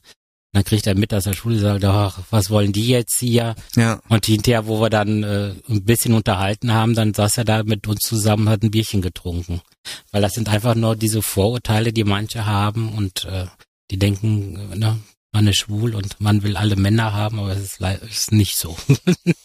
dann 0.57 0.65
kriegt 0.65 0.87
er 0.87 0.95
mit 0.95 1.13
aus 1.13 1.25
der 1.25 1.33
Schule, 1.33 1.59
sagt, 1.59 1.85
ach, 1.85 2.17
was 2.31 2.49
wollen 2.49 2.73
die 2.73 2.87
jetzt 2.87 3.19
hier? 3.19 3.53
ja. 3.75 4.01
Und 4.09 4.25
hinterher, 4.25 4.65
wo 4.65 4.81
wir 4.81 4.89
dann 4.89 5.21
äh, 5.21 5.53
ein 5.69 5.83
bisschen 5.83 6.15
unterhalten 6.15 6.73
haben, 6.73 6.95
dann 6.95 7.13
saß 7.13 7.37
er 7.37 7.45
da 7.45 7.61
mit 7.61 7.85
uns 7.85 7.99
zusammen, 7.99 8.49
hat 8.49 8.63
ein 8.63 8.71
Bierchen 8.71 9.03
getrunken. 9.03 9.61
Weil 10.11 10.23
das 10.23 10.33
sind 10.33 10.49
einfach 10.49 10.73
nur 10.73 10.95
diese 10.95 11.21
Vorurteile, 11.21 11.93
die 11.93 12.03
manche 12.03 12.47
haben 12.47 12.89
und 12.93 13.25
äh, 13.25 13.45
die 13.91 13.99
denken, 13.99 14.71
äh, 14.71 14.75
ne, 14.77 14.97
man 15.31 15.45
ist 15.45 15.59
schwul 15.59 15.93
und 15.93 16.19
man 16.19 16.41
will 16.41 16.57
alle 16.57 16.75
Männer 16.75 17.13
haben, 17.13 17.37
aber 17.37 17.51
es 17.51 17.61
ist, 17.61 17.81
ist 18.09 18.31
nicht 18.31 18.57
so. 18.57 18.75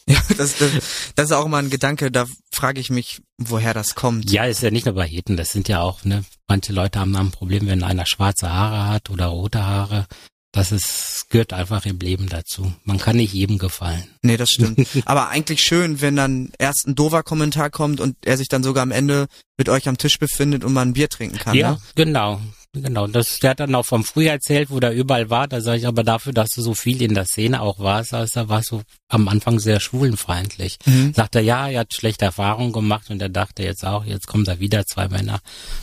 Ja, 0.09 0.21
das, 0.37 0.57
das, 0.59 0.71
das 1.15 1.27
ist 1.27 1.33
auch 1.33 1.47
mal 1.47 1.63
ein 1.63 1.71
Gedanke, 1.71 2.11
da 2.11 2.27
frage 2.51 2.81
ich 2.81 2.91
mich, 2.91 3.21
woher 3.39 3.73
das 3.73 3.95
kommt. 3.95 4.31
ja, 4.31 4.45
ist 4.45 4.63
ja 4.63 4.71
nicht 4.71 4.85
nur 4.85 4.97
bei 4.97 5.07
Heten, 5.07 5.37
das 5.37 5.51
sind 5.51 5.69
ja 5.69 5.81
auch, 5.81 6.05
ne, 6.05 6.25
manche 6.49 6.73
Leute 6.73 6.99
haben 6.99 7.13
dann 7.13 7.27
ein 7.27 7.31
Problem, 7.31 7.67
wenn 7.67 7.85
einer 7.85 8.05
schwarze 8.05 8.53
Haare 8.53 8.89
hat 8.89 9.11
oder 9.11 9.27
rote 9.27 9.65
Haare. 9.65 10.07
Das 10.53 10.71
ist, 10.71 11.27
gehört 11.31 11.55
einfach 11.55 11.87
im 11.87 11.99
Leben 11.99 12.29
dazu. 12.29 12.73
Man 12.85 12.99
kann 12.99 13.17
nicht 13.17 13.33
jedem 13.33 13.57
gefallen. 13.57 14.05
Nee, 14.21 14.37
das 14.37 14.51
stimmt. 14.51 14.87
Aber 15.07 15.31
eigentlich 15.31 15.63
schön, 15.63 16.03
wenn 16.03 16.15
dann 16.17 16.53
erst 16.59 16.87
ein 16.87 16.95
dover 16.95 17.23
Kommentar 17.23 17.71
kommt 17.71 18.01
und 18.01 18.17
er 18.25 18.37
sich 18.37 18.49
dann 18.49 18.63
sogar 18.63 18.83
am 18.83 18.91
Ende 18.91 19.29
mit 19.57 19.71
euch 19.71 19.89
am 19.89 19.97
Tisch 19.97 20.19
befindet 20.19 20.63
und 20.63 20.75
mal 20.75 20.83
ein 20.83 20.93
Bier 20.93 21.09
trinken 21.09 21.39
kann. 21.39 21.57
ja, 21.57 21.73
Ne? 21.73 21.79
genau. 21.95 22.41
Genau, 22.75 23.07
das, 23.07 23.39
der 23.41 23.51
hat 23.51 23.61
dann 23.61 23.75
auch 23.75 23.85
vom 23.85 24.03
Frühjahr 24.03 24.37
erzählt, 24.37 24.71
wo 24.71 24.81
der 24.81 24.95
überall 24.95 25.29
war. 25.29 25.47
Da 25.47 25.61
sage 25.61 25.77
ich 25.77 25.87
aber 25.87 26.05
dafür, 26.05 26.33
dass 26.33 26.53
du 26.53 26.63
so 26.63 26.73
viel 26.73 27.03
in 27.03 27.13
der 27.13 27.27
Szene 27.27 27.61
auch 27.61 27.79
warst, 27.81 28.15
also 28.15 28.41
da 28.41 28.49
warst 28.49 28.71
du 28.71 28.81
am 29.09 29.29
Anfang 29.29 29.59
sehr 29.61 29.79
schwulenfeindlich. 29.79 30.79
Mhm. 30.87 31.13
Sagt 31.13 31.35
er, 31.35 31.43
ja, 31.43 31.69
er 31.69 31.81
hat 31.81 31.93
schlechte 31.93 32.25
Erfahrungen 32.25 32.73
gemacht 32.73 33.11
und 33.11 33.21
er 33.21 33.29
dachte 33.29 33.63
jetzt 33.63 33.85
auch, 33.85 34.07
jetzt 34.07 34.27
kommen 34.27 34.45
da 34.47 34.59
wieder 34.59 34.87
zwei 34.87 35.09
Männer. 35.09 35.41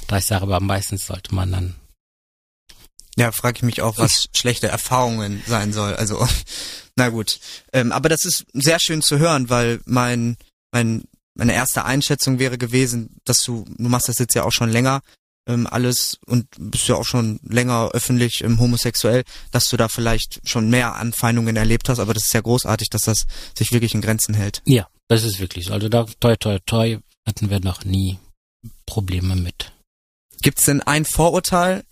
Da 0.08 0.18
ich 0.18 0.26
sage, 0.26 0.42
aber 0.42 0.60
meistens 0.62 1.06
sollte 1.06 1.36
man 1.36 1.52
dann 1.52 1.76
Ja, 3.20 3.34
frage 3.34 3.58
ich 3.58 3.64
mich 3.64 3.82
auch, 3.82 3.98
was 3.98 4.30
schlechte 4.34 4.70
Erfahrungen 4.70 5.44
sein 5.46 5.74
soll. 5.74 5.94
Also, 5.94 6.26
na 6.96 7.10
gut. 7.10 7.42
Ähm, 7.74 7.92
aber 7.92 8.08
das 8.08 8.24
ist 8.24 8.46
sehr 8.54 8.80
schön 8.80 9.02
zu 9.02 9.20
hören, 9.20 9.50
weil 9.50 9.82
mein, 9.86 10.38
mein, 10.72 11.04
meine 11.36 11.54
erste 11.54 11.84
Einschätzung 11.84 12.40
wäre 12.40 12.58
gewesen, 12.58 13.18
dass 13.26 13.44
du, 13.44 13.66
du 13.68 13.90
machst 13.90 14.08
das 14.08 14.20
jetzt 14.20 14.36
ja 14.36 14.46
auch 14.46 14.54
schon 14.54 14.70
länger, 14.70 15.02
ähm, 15.50 15.68
alles 15.68 16.18
und 16.28 16.48
bist 16.58 16.88
ja 16.88 16.96
auch 16.96 17.04
schon 17.04 17.42
länger 17.44 17.90
öffentlich 17.92 18.42
ähm, 18.42 18.58
homosexuell, 18.58 19.24
dass 19.52 19.66
du 19.66 19.76
da 19.76 19.90
vielleicht 19.90 20.40
schon 20.48 20.70
mehr 20.70 20.96
Anfeindungen 20.96 21.58
erlebt 21.58 21.90
hast, 21.90 22.00
aber 22.00 22.14
das 22.14 22.24
ist 22.24 22.34
ja 22.34 22.40
großartig, 22.42 22.90
dass 22.90 23.04
das 23.04 23.26
sich 23.58 23.74
wirklich 23.74 23.96
in 23.96 24.02
Grenzen 24.02 24.34
hält. 24.34 24.62
Ja, 24.66 24.88
das 25.10 25.26
ist 25.26 25.42
wirklich 25.42 25.66
so. 25.66 25.74
Also 25.74 25.90
da, 25.90 26.06
toi, 26.22 26.38
toi, 26.38 26.60
toi, 26.66 27.00
hatten 27.28 27.50
wir 27.50 27.60
noch 27.60 27.84
nie 27.84 28.18
Probleme 28.86 29.36
mit. 29.36 29.74
Gibt's 30.42 30.64
denn 30.64 30.82
ein 30.82 31.04
Vorurteil, 31.04 31.84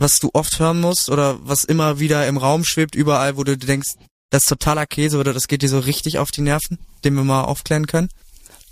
was 0.00 0.18
du 0.18 0.30
oft 0.32 0.58
hören 0.58 0.80
musst 0.80 1.10
oder 1.10 1.38
was 1.46 1.62
immer 1.64 2.00
wieder 2.00 2.26
im 2.26 2.38
Raum 2.38 2.64
schwebt, 2.64 2.94
überall, 2.94 3.36
wo 3.36 3.44
du 3.44 3.56
denkst, 3.56 3.90
das 4.30 4.44
ist 4.44 4.48
totaler 4.48 4.86
Käse 4.86 5.18
oder 5.18 5.32
das 5.34 5.46
geht 5.46 5.62
dir 5.62 5.68
so 5.68 5.78
richtig 5.78 6.18
auf 6.18 6.30
die 6.30 6.40
Nerven, 6.40 6.78
den 7.04 7.14
wir 7.14 7.24
mal 7.24 7.44
aufklären 7.44 7.86
können? 7.86 8.08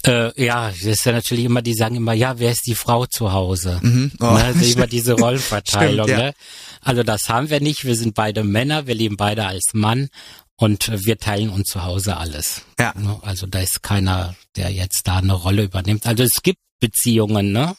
Äh, 0.06 0.42
ja, 0.42 0.70
das 0.70 0.82
ist 0.82 1.04
ja 1.04 1.12
natürlich 1.12 1.44
immer, 1.44 1.60
die 1.60 1.74
sagen 1.74 1.96
immer, 1.96 2.12
ja, 2.12 2.38
wer 2.38 2.52
ist 2.52 2.66
die 2.66 2.76
Frau 2.76 3.06
zu 3.06 3.32
Hause? 3.32 3.78
Mhm. 3.82 4.12
Oh. 4.20 4.24
Ne, 4.24 4.44
also 4.44 4.64
immer 4.64 4.86
diese 4.86 5.12
Rollenverteilung. 5.20 6.06
Stimmt, 6.06 6.18
ja. 6.18 6.26
ne? 6.26 6.34
Also 6.80 7.02
das 7.02 7.28
haben 7.28 7.50
wir 7.50 7.60
nicht. 7.60 7.84
Wir 7.84 7.96
sind 7.96 8.14
beide 8.14 8.44
Männer, 8.44 8.86
wir 8.86 8.94
leben 8.94 9.16
beide 9.16 9.46
als 9.46 9.74
Mann 9.74 10.08
und 10.56 10.90
wir 11.04 11.18
teilen 11.18 11.50
uns 11.50 11.68
zu 11.68 11.84
Hause 11.84 12.16
alles. 12.16 12.62
Ja. 12.78 12.94
Ne? 12.96 13.18
Also 13.22 13.46
da 13.46 13.58
ist 13.58 13.82
keiner, 13.82 14.36
der 14.56 14.70
jetzt 14.70 15.02
da 15.04 15.16
eine 15.16 15.34
Rolle 15.34 15.64
übernimmt. 15.64 16.06
Also 16.06 16.22
es 16.22 16.42
gibt 16.42 16.60
Beziehungen, 16.80 17.52
ne? 17.52 17.76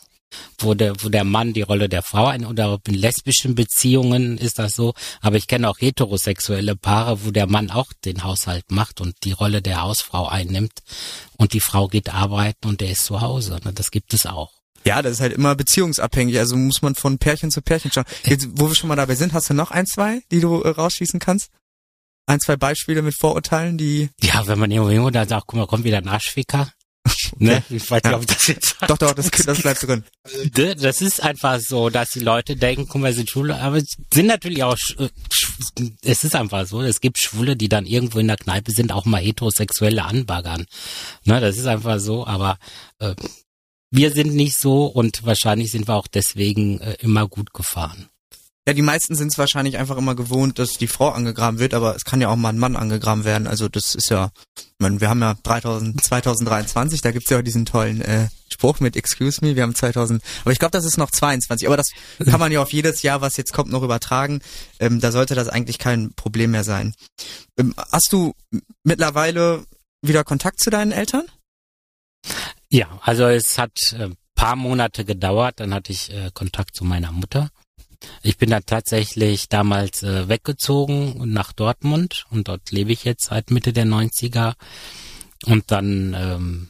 Wo 0.60 0.74
der, 0.74 0.94
wo 1.04 1.10
der 1.10 1.24
Mann 1.24 1.54
die 1.54 1.62
Rolle 1.62 1.90
der 1.90 2.04
Frau 2.04 2.28
ein 2.28 2.46
oder 2.46 2.80
in 2.88 2.94
lesbischen 2.94 3.56
Beziehungen 3.56 4.38
ist 4.38 4.60
das 4.60 4.74
so. 4.74 4.94
Aber 5.22 5.38
ich 5.38 5.48
kenne 5.48 5.70
auch 5.70 5.80
heterosexuelle 5.80 6.76
Paare, 6.76 7.26
wo 7.26 7.32
der 7.32 7.48
Mann 7.48 7.72
auch 7.72 7.92
den 8.06 8.24
Haushalt 8.24 8.72
macht 8.72 9.02
und 9.02 9.16
die 9.24 9.32
Rolle 9.32 9.62
der 9.62 9.82
Hausfrau 9.82 10.28
einnimmt 10.28 10.80
und 11.38 11.54
die 11.54 11.62
Frau 11.62 11.88
geht 11.88 12.14
arbeiten 12.14 12.68
und 12.68 12.82
der 12.82 12.92
ist 12.92 13.06
zu 13.06 13.22
Hause. 13.22 13.60
Ne? 13.64 13.74
Das 13.74 13.92
gibt 13.92 14.14
es 14.14 14.26
auch. 14.26 14.60
Ja, 14.86 15.02
das 15.02 15.14
ist 15.14 15.20
halt 15.22 15.34
immer 15.34 15.56
beziehungsabhängig, 15.56 16.40
also 16.40 16.56
muss 16.56 16.82
man 16.82 16.96
von 16.96 17.18
Pärchen 17.18 17.52
zu 17.52 17.62
Pärchen 17.62 17.92
schauen. 17.92 18.06
Jetzt, 18.26 18.48
wo 18.54 18.70
wir 18.70 18.76
schon 18.76 18.88
mal 18.88 18.96
dabei 18.96 19.16
sind, 19.16 19.34
hast 19.34 19.50
du 19.50 19.54
noch 19.54 19.72
ein, 19.72 19.86
zwei, 19.86 20.22
die 20.32 20.40
du 20.40 20.62
äh, 20.62 20.70
rausschießen 20.70 21.20
kannst? 21.20 21.50
Ein, 22.26 22.40
zwei 22.40 22.56
Beispiele 22.58 23.02
mit 23.02 23.16
Vorurteilen, 23.18 23.78
die... 23.78 24.10
Ja, 24.22 24.48
wenn 24.48 24.60
man 24.60 24.72
irgendwo 24.72 25.10
dann 25.10 25.28
sagt, 25.28 25.48
guck 25.48 25.60
mal, 25.60 25.68
kommt 25.68 25.84
wieder 25.84 25.98
ein 25.98 26.08
Arschficker. 26.08 26.72
Ne? 27.38 27.64
Ich 27.70 27.90
weiß 27.90 28.04
nicht, 28.04 28.12
Ja. 28.12 28.18
ob 28.18 28.26
das 28.28 28.48
jetzt. 28.48 28.76
Doch, 28.88 28.98
doch, 28.98 29.14
das, 29.14 29.30
das 29.32 29.62
bleibt 29.62 29.84
drin. 29.88 30.04
Das 30.78 31.02
ist 31.02 31.22
einfach 31.24 31.60
so, 31.60 31.90
dass 31.90 32.10
die 32.12 32.20
Leute 32.20 32.56
denken, 32.56 32.88
guck 32.88 33.02
mal, 33.02 33.08
wir 33.08 33.14
sind 33.14 33.30
Schwule, 33.30 33.56
aber 33.60 33.78
es 33.78 33.96
sind 34.14 34.26
natürlich 34.28 34.64
auch, 34.64 34.76
es 36.02 36.24
ist 36.24 36.36
einfach 36.36 36.66
so, 36.66 36.82
es 36.82 37.00
gibt 37.02 37.18
Schwule, 37.20 37.56
die 37.56 37.70
dann 37.70 37.86
irgendwo 37.86 38.20
in 38.20 38.28
der 38.28 38.38
Kneipe 38.38 38.72
sind, 38.72 38.92
auch 38.92 39.06
mal 39.06 39.22
heterosexuelle 39.22 40.04
anbaggern. 40.04 40.66
Ne, 41.26 41.40
das 41.40 41.58
ist 41.58 41.66
einfach 41.66 42.00
so, 42.00 42.26
aber 42.28 42.58
äh, 43.00 43.16
wir 43.92 44.12
sind 44.12 44.34
nicht 44.36 44.58
so 44.60 44.86
und 44.86 45.26
wahrscheinlich 45.26 45.72
sind 45.72 45.88
wir 45.88 45.96
auch 45.96 46.08
deswegen 46.08 46.80
äh, 46.82 46.96
immer 47.00 47.28
gut 47.28 47.54
gefahren. 47.54 48.10
Ja, 48.70 48.74
die 48.74 48.84
meisten 48.84 49.16
sind 49.16 49.32
es 49.32 49.40
wahrscheinlich 49.40 49.80
einfach 49.80 49.98
immer 49.98 50.14
gewohnt, 50.14 50.60
dass 50.60 50.74
die 50.74 50.86
Frau 50.86 51.10
angegraben 51.10 51.58
wird, 51.58 51.74
aber 51.74 51.96
es 51.96 52.06
kann 52.06 52.22
ja 52.22 52.30
auch 52.30 52.36
mal 52.36 52.50
ein 52.50 52.60
Mann 52.60 52.76
angegraben 52.76 53.24
werden. 53.24 53.48
Also 53.48 53.68
das 53.68 53.96
ist 53.96 54.12
ja, 54.12 54.30
ich 54.60 54.64
meine, 54.78 55.02
wir 55.02 55.10
haben 55.10 55.22
ja 55.22 55.34
3000, 55.42 56.04
2023, 56.04 57.02
da 57.02 57.10
gibt's 57.10 57.32
ja 57.32 57.40
auch 57.40 57.42
diesen 57.42 57.66
tollen 57.66 58.00
äh, 58.02 58.28
Spruch 58.54 58.80
mit 58.80 58.96
Excuse 58.96 59.44
me, 59.44 59.56
wir 59.56 59.64
haben 59.64 59.74
2000, 59.74 60.22
aber 60.42 60.52
ich 60.52 60.60
glaube, 60.60 60.70
das 60.70 60.86
ist 60.86 61.00
noch 61.00 61.10
22, 61.10 61.68
aber 61.68 61.78
das 61.78 61.88
kann 62.24 62.40
man 62.40 62.52
ja 62.52 62.62
auf 62.62 62.72
jedes 62.72 63.02
Jahr, 63.02 63.22
was 63.22 63.38
jetzt 63.38 63.54
kommt, 63.54 63.72
noch 63.72 63.82
übertragen. 63.82 64.40
Ähm, 64.80 65.00
da 65.00 65.12
sollte 65.12 65.34
das 65.34 65.50
eigentlich 65.50 65.80
kein 65.80 66.14
Problem 66.14 66.52
mehr 66.52 66.64
sein. 66.64 66.94
Ähm, 67.58 67.74
hast 67.92 68.14
du 68.14 68.36
mittlerweile 68.84 69.66
wieder 70.04 70.24
Kontakt 70.24 70.60
zu 70.60 70.70
deinen 70.70 70.92
Eltern? 70.92 71.24
Ja, 72.70 73.00
also 73.02 73.26
es 73.26 73.58
hat 73.58 73.72
äh, 73.94 74.10
paar 74.36 74.56
Monate 74.56 75.06
gedauert, 75.06 75.60
dann 75.60 75.74
hatte 75.74 75.92
ich 75.92 76.14
äh, 76.14 76.30
Kontakt 76.36 76.76
zu 76.76 76.86
meiner 76.86 77.12
Mutter. 77.12 77.50
Ich 78.24 78.38
bin 78.38 78.50
dann 78.50 78.66
tatsächlich 78.66 79.50
damals 79.50 80.04
äh, 80.04 80.28
weggezogen 80.30 81.22
nach 81.32 81.52
Dortmund 81.54 82.26
und 82.30 82.48
dort 82.48 82.72
lebe 82.72 82.92
ich 82.92 83.04
jetzt 83.04 83.26
seit 83.26 83.52
Mitte 83.52 83.74
der 83.74 83.86
90er. 83.86 84.54
Und 85.46 85.72
dann 85.72 86.14
ähm, 86.18 86.70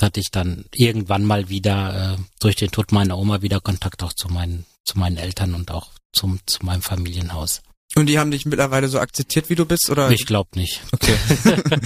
hatte 0.00 0.20
ich 0.20 0.30
dann 0.30 0.64
irgendwann 0.72 1.24
mal 1.24 1.48
wieder 1.48 2.14
äh, 2.18 2.22
durch 2.40 2.56
den 2.56 2.70
Tod 2.70 2.92
meiner 2.92 3.18
Oma 3.18 3.42
wieder 3.42 3.60
Kontakt 3.60 4.02
auch 4.02 4.12
zu 4.12 4.28
meinen 4.28 4.66
zu 4.84 4.98
meinen 4.98 5.16
Eltern 5.16 5.54
und 5.54 5.70
auch 5.70 5.90
zum 6.12 6.38
zu 6.46 6.64
meinem 6.64 6.82
Familienhaus. 6.82 7.62
Und 7.96 8.06
die 8.06 8.18
haben 8.18 8.30
dich 8.32 8.44
mittlerweile 8.44 8.88
so 8.88 8.98
akzeptiert, 8.98 9.48
wie 9.50 9.54
du 9.54 9.64
bist, 9.66 9.88
oder? 9.90 10.10
Ich 10.10 10.26
glaube 10.26 10.50
nicht. 10.56 10.80
Okay. 10.92 11.16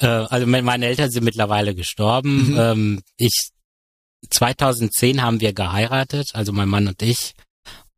Äh, 0.00 0.06
also 0.06 0.46
me- 0.46 0.62
meine 0.62 0.86
Eltern 0.86 1.10
sind 1.10 1.24
mittlerweile 1.24 1.74
gestorben. 1.74 2.52
Mhm. 2.52 2.56
Ähm, 2.56 3.02
ich 3.16 3.48
2010 4.30 5.22
haben 5.22 5.40
wir 5.40 5.52
geheiratet, 5.52 6.28
also 6.34 6.52
mein 6.52 6.68
Mann 6.68 6.86
und 6.88 7.02
ich. 7.02 7.32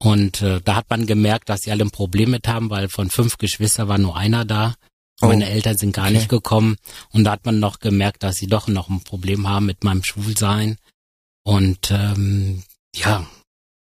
Und 0.02 0.40
äh, 0.40 0.60
da 0.62 0.76
hat 0.76 0.88
man 0.88 1.06
gemerkt, 1.06 1.50
dass 1.50 1.60
sie 1.60 1.70
alle 1.70 1.84
ein 1.84 1.90
Problem 1.90 2.30
mit 2.30 2.48
haben, 2.48 2.70
weil 2.70 2.88
von 2.88 3.10
fünf 3.10 3.36
Geschwistern 3.36 3.88
war 3.88 3.98
nur 3.98 4.16
einer 4.16 4.44
da. 4.46 4.74
Oh. 5.20 5.26
Meine 5.26 5.48
Eltern 5.50 5.76
sind 5.76 5.92
gar 5.94 6.06
Okay. 6.06 6.14
nicht 6.14 6.28
gekommen. 6.30 6.76
Und 7.10 7.24
da 7.24 7.32
hat 7.32 7.44
man 7.44 7.60
noch 7.60 7.80
gemerkt, 7.80 8.22
dass 8.22 8.36
sie 8.36 8.46
doch 8.46 8.66
noch 8.66 8.88
ein 8.88 9.02
Problem 9.04 9.46
haben 9.46 9.66
mit 9.66 9.84
meinem 9.84 10.02
Schwulsein. 10.02 10.78
Und 11.44 11.90
ähm, 11.90 12.62
ja, 12.94 13.26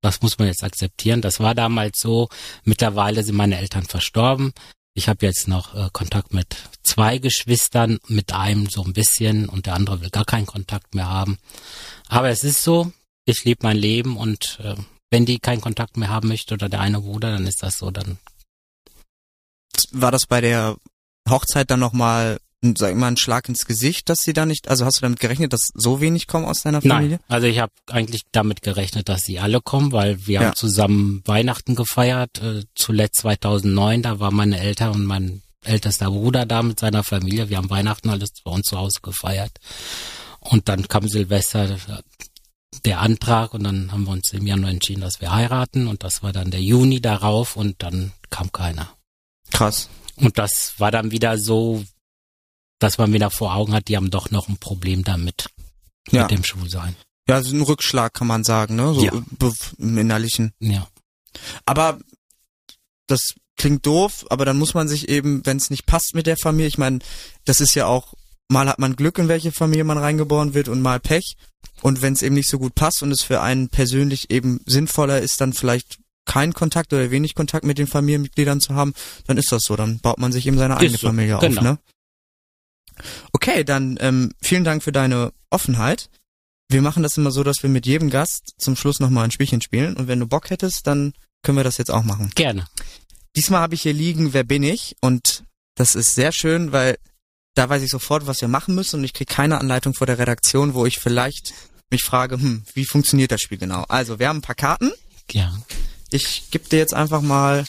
das 0.01 0.23
muss 0.23 0.39
man 0.39 0.47
jetzt 0.47 0.63
akzeptieren. 0.63 1.23
Das 1.23 1.41
war 1.41 1.57
damals 1.57 1.99
so. 2.01 2.29
Mittlerweile 2.63 3.25
sind 3.25 3.35
meine 3.35 3.59
Eltern 3.59 3.85
verstorben. 3.85 4.53
Ich 4.95 5.09
habe 5.09 5.27
jetzt 5.27 5.49
noch 5.49 5.75
äh, 5.75 5.89
Kontakt 5.93 6.33
mit 6.33 6.57
zwei 6.85 7.19
Geschwistern, 7.19 7.99
mit 8.07 8.33
einem 8.33 8.69
so 8.69 8.85
ein 8.85 8.93
bisschen 8.93 9.49
und 9.49 9.67
der 9.67 9.75
andere 9.75 10.01
will 10.01 10.11
gar 10.11 10.25
keinen 10.25 10.47
Kontakt 10.47 10.95
mehr 10.95 11.09
haben. 11.09 11.39
Aber 12.09 12.29
es 12.31 12.45
ist 12.45 12.63
so, 12.63 12.93
ich 13.25 13.45
lebe 13.45 13.61
mein 13.67 13.77
Leben 13.77 14.17
und 14.17 14.59
äh, 14.63 14.77
wenn 15.11 15.27
die 15.27 15.39
keinen 15.39 15.61
Kontakt 15.61 15.97
mehr 15.97 16.09
haben 16.09 16.29
möchte 16.29 16.55
oder 16.55 16.69
der 16.69 16.81
eine 16.81 17.01
Bruder, 17.01 17.31
dann 17.33 17.47
ist 17.47 17.63
das 17.63 17.77
so, 17.77 17.91
dann 17.91 18.19
war 19.93 20.11
das 20.11 20.27
bei 20.27 20.41
der 20.41 20.77
Hochzeit 21.29 21.71
dann 21.71 21.81
nochmal, 21.81 22.39
sag 22.77 22.91
ich 22.91 22.97
mal, 22.97 23.09
ein 23.09 23.17
Schlag 23.17 23.49
ins 23.49 23.67
Gesicht, 23.67 24.09
dass 24.09 24.19
sie 24.21 24.33
da 24.33 24.47
nicht, 24.47 24.69
also 24.69 24.85
hast 24.85 24.99
du 24.99 25.03
damit 25.03 25.21
gerechnet, 25.21 25.53
dass 25.53 25.69
so 25.75 26.01
wenig 26.01 26.27
kommen 26.27 26.45
aus 26.47 26.63
deiner 26.63 26.81
Familie? 26.83 27.17
Nein, 27.17 27.21
also 27.29 27.47
ich 27.47 27.59
habe 27.59 27.73
eigentlich 27.91 28.23
damit 28.33 28.63
gerechnet, 28.63 29.09
dass 29.09 29.23
sie 29.23 29.39
alle 29.39 29.61
kommen, 29.61 29.93
weil 29.93 30.27
wir 30.27 30.41
Ja. 30.41 30.47
haben 30.49 30.57
zusammen 30.57 31.23
Weihnachten 31.27 31.75
gefeiert, 31.75 32.41
äh, 32.43 32.65
zuletzt 32.75 33.21
2009, 33.21 34.03
da 34.03 34.19
war 34.19 34.31
meine 34.31 34.59
Eltern 34.59 34.91
und 34.93 35.05
mein 35.05 35.43
ältester 35.65 36.11
Bruder 36.11 36.47
da 36.47 36.63
mit 36.63 36.79
seiner 36.81 37.05
Familie, 37.05 37.49
wir 37.49 37.57
haben 37.59 37.71
Weihnachten 37.71 38.09
alles 38.09 38.31
bei 38.45 38.51
uns 38.51 38.67
zu 38.69 38.79
Hause 38.79 39.01
gefeiert 39.03 39.53
und 40.41 40.69
dann 40.69 40.87
kam 40.89 41.09
Silvester 41.09 41.77
der 42.85 43.01
Antrag 43.01 43.55
und 43.55 43.65
dann 43.65 43.93
haben 43.93 44.05
wir 44.05 44.13
uns 44.13 44.33
im 44.33 44.47
Januar 44.47 44.71
entschieden, 44.71 45.01
dass 45.01 45.21
wir 45.21 45.33
heiraten 45.33 45.87
und 45.89 46.03
das 46.05 46.23
war 46.23 46.33
dann 46.33 46.51
der 46.51 46.63
Juni 46.63 47.01
darauf 47.01 47.57
und 47.57 47.83
dann 47.83 48.13
kam 48.31 48.53
keiner. 48.53 48.89
Krass. 49.53 49.89
Und 50.17 50.39
das 50.39 50.75
war 50.79 50.91
dann 50.91 51.11
wieder 51.11 51.39
so, 51.39 51.85
dass 52.79 52.99
man 52.99 53.13
wieder 53.13 53.31
vor 53.31 53.55
Augen 53.55 53.73
hat, 53.73 53.89
die 53.89 53.97
haben 53.97 54.11
doch 54.11 54.31
noch 54.31 54.49
ein 54.49 54.59
Problem 54.59 55.05
damit, 55.05 55.49
Ja. 56.11 56.23
mit 56.23 56.31
dem 56.33 56.45
Schwulsein. 56.45 56.97
Ja, 57.29 57.43
so 57.43 57.55
ein 57.55 57.63
Rückschlag 57.63 58.15
kann 58.15 58.27
man 58.27 58.45
sagen, 58.45 58.77
ne? 58.77 58.95
So 58.95 59.05
Ja. 59.05 59.13
im 59.79 59.99
Innerlichen. 59.99 60.53
Ja. 60.61 60.87
Aber 61.65 61.99
das 63.07 63.35
klingt 63.57 63.85
doof, 63.87 64.27
aber 64.31 64.45
dann 64.45 64.59
muss 64.59 64.75
man 64.75 64.89
sich 64.89 65.09
eben, 65.09 65.45
wenn 65.47 65.57
es 65.57 65.71
nicht 65.71 65.87
passt 65.87 66.15
mit 66.15 66.27
der 66.27 66.37
Familie, 66.37 66.69
ich 66.69 66.79
meine, 66.79 66.99
das 67.45 67.61
ist 67.61 67.75
ja 67.75 67.87
auch, 67.87 68.15
mal 68.49 68.69
hat 68.69 68.79
man 68.79 68.97
Glück, 68.97 69.19
in 69.19 69.29
welche 69.29 69.53
Familie 69.53 69.85
man 69.85 69.99
reingeboren 69.99 70.55
wird 70.55 70.69
und 70.69 70.81
mal 70.81 71.01
Pech. 71.01 71.37
Und 71.83 72.03
wenn 72.03 72.13
es 72.13 72.23
eben 72.23 72.35
nicht 72.35 72.49
so 72.49 72.59
gut 72.59 72.75
passt 72.75 73.03
und 73.03 73.11
es 73.11 73.23
für 73.23 73.41
einen 73.41 73.69
persönlich 73.69 74.31
eben 74.31 74.61
sinnvoller 74.67 75.21
ist, 75.21 75.41
dann 75.41 75.53
vielleicht 75.53 75.99
keinen 76.25 76.55
Kontakt 76.55 76.93
oder 76.93 77.11
wenig 77.11 77.35
Kontakt 77.35 77.65
mit 77.65 77.79
den 77.79 77.87
Familienmitgliedern 77.87 78.61
zu 78.61 78.75
haben, 78.75 78.95
dann 79.27 79.39
ist 79.39 79.53
das 79.53 79.63
so. 79.63 79.77
Dann 79.77 79.99
baut 80.01 80.19
man 80.19 80.33
sich 80.33 80.47
eben 80.47 80.59
seine 80.59 80.77
eigene 80.77 80.99
so, 80.99 81.07
Familie 81.07 81.39
genau. 81.39 81.61
auf, 81.61 81.65
ne? 81.65 81.79
Okay, 83.33 83.63
dann 83.63 83.99
ähm, 84.01 84.33
vielen 84.41 84.65
Dank 84.65 84.83
für 84.83 84.93
deine 84.93 85.33
Offenheit. 85.51 86.09
Wir 86.69 86.83
machen 86.83 87.03
das 87.03 87.17
immer 87.17 87.31
so, 87.31 87.45
dass 87.45 87.63
wir 87.63 87.71
mit 87.71 87.87
jedem 87.87 88.11
Gast 88.11 88.55
zum 88.59 88.75
Schluss 88.75 89.01
nochmal 89.01 89.25
ein 89.25 89.31
Spielchen 89.31 89.61
spielen. 89.61 89.97
Und 89.97 90.09
wenn 90.09 90.19
du 90.19 90.27
Bock 90.27 90.51
hättest, 90.51 90.87
dann 90.87 91.13
können 91.43 91.59
wir 91.59 91.65
das 91.65 91.79
jetzt 91.79 91.91
auch 91.91 92.03
machen. 92.03 92.33
Gerne. 92.35 92.67
Diesmal 93.37 93.61
habe 93.61 93.75
ich 93.75 93.83
hier 93.83 93.93
liegen, 93.93 94.33
wer 94.33 94.45
bin 94.45 94.63
ich? 94.63 94.97
Und 95.01 95.45
das 95.77 95.95
ist 95.95 96.15
sehr 96.15 96.33
schön, 96.33 96.73
weil 96.73 96.97
da 97.57 97.69
weiß 97.69 97.83
ich 97.83 97.91
sofort, 97.91 98.27
was 98.27 98.41
wir 98.41 98.49
machen 98.49 98.75
müssen 98.75 99.01
und 99.01 99.05
ich 99.05 99.15
kriege 99.15 99.33
keine 99.33 99.59
Anleitung 99.59 99.95
vor 99.95 100.07
der 100.07 100.19
Redaktion, 100.19 100.75
wo 100.75 100.87
ich 100.87 100.99
vielleicht 100.99 101.55
mich 101.91 102.03
frage, 102.03 102.37
hm, 102.37 102.65
wie 102.75 102.85
funktioniert 102.85 103.33
das 103.33 103.41
Spiel 103.41 103.59
genau? 103.59 103.85
Also, 103.89 104.19
wir 104.19 104.29
haben 104.29 104.39
ein 104.39 104.43
paar 104.43 104.55
Karten. 104.55 104.93
Ja. 105.31 105.57
Ich 106.11 106.51
gebe 106.51 106.69
dir 106.69 106.79
jetzt 106.79 106.95
einfach 106.95 107.23
mal 107.23 107.65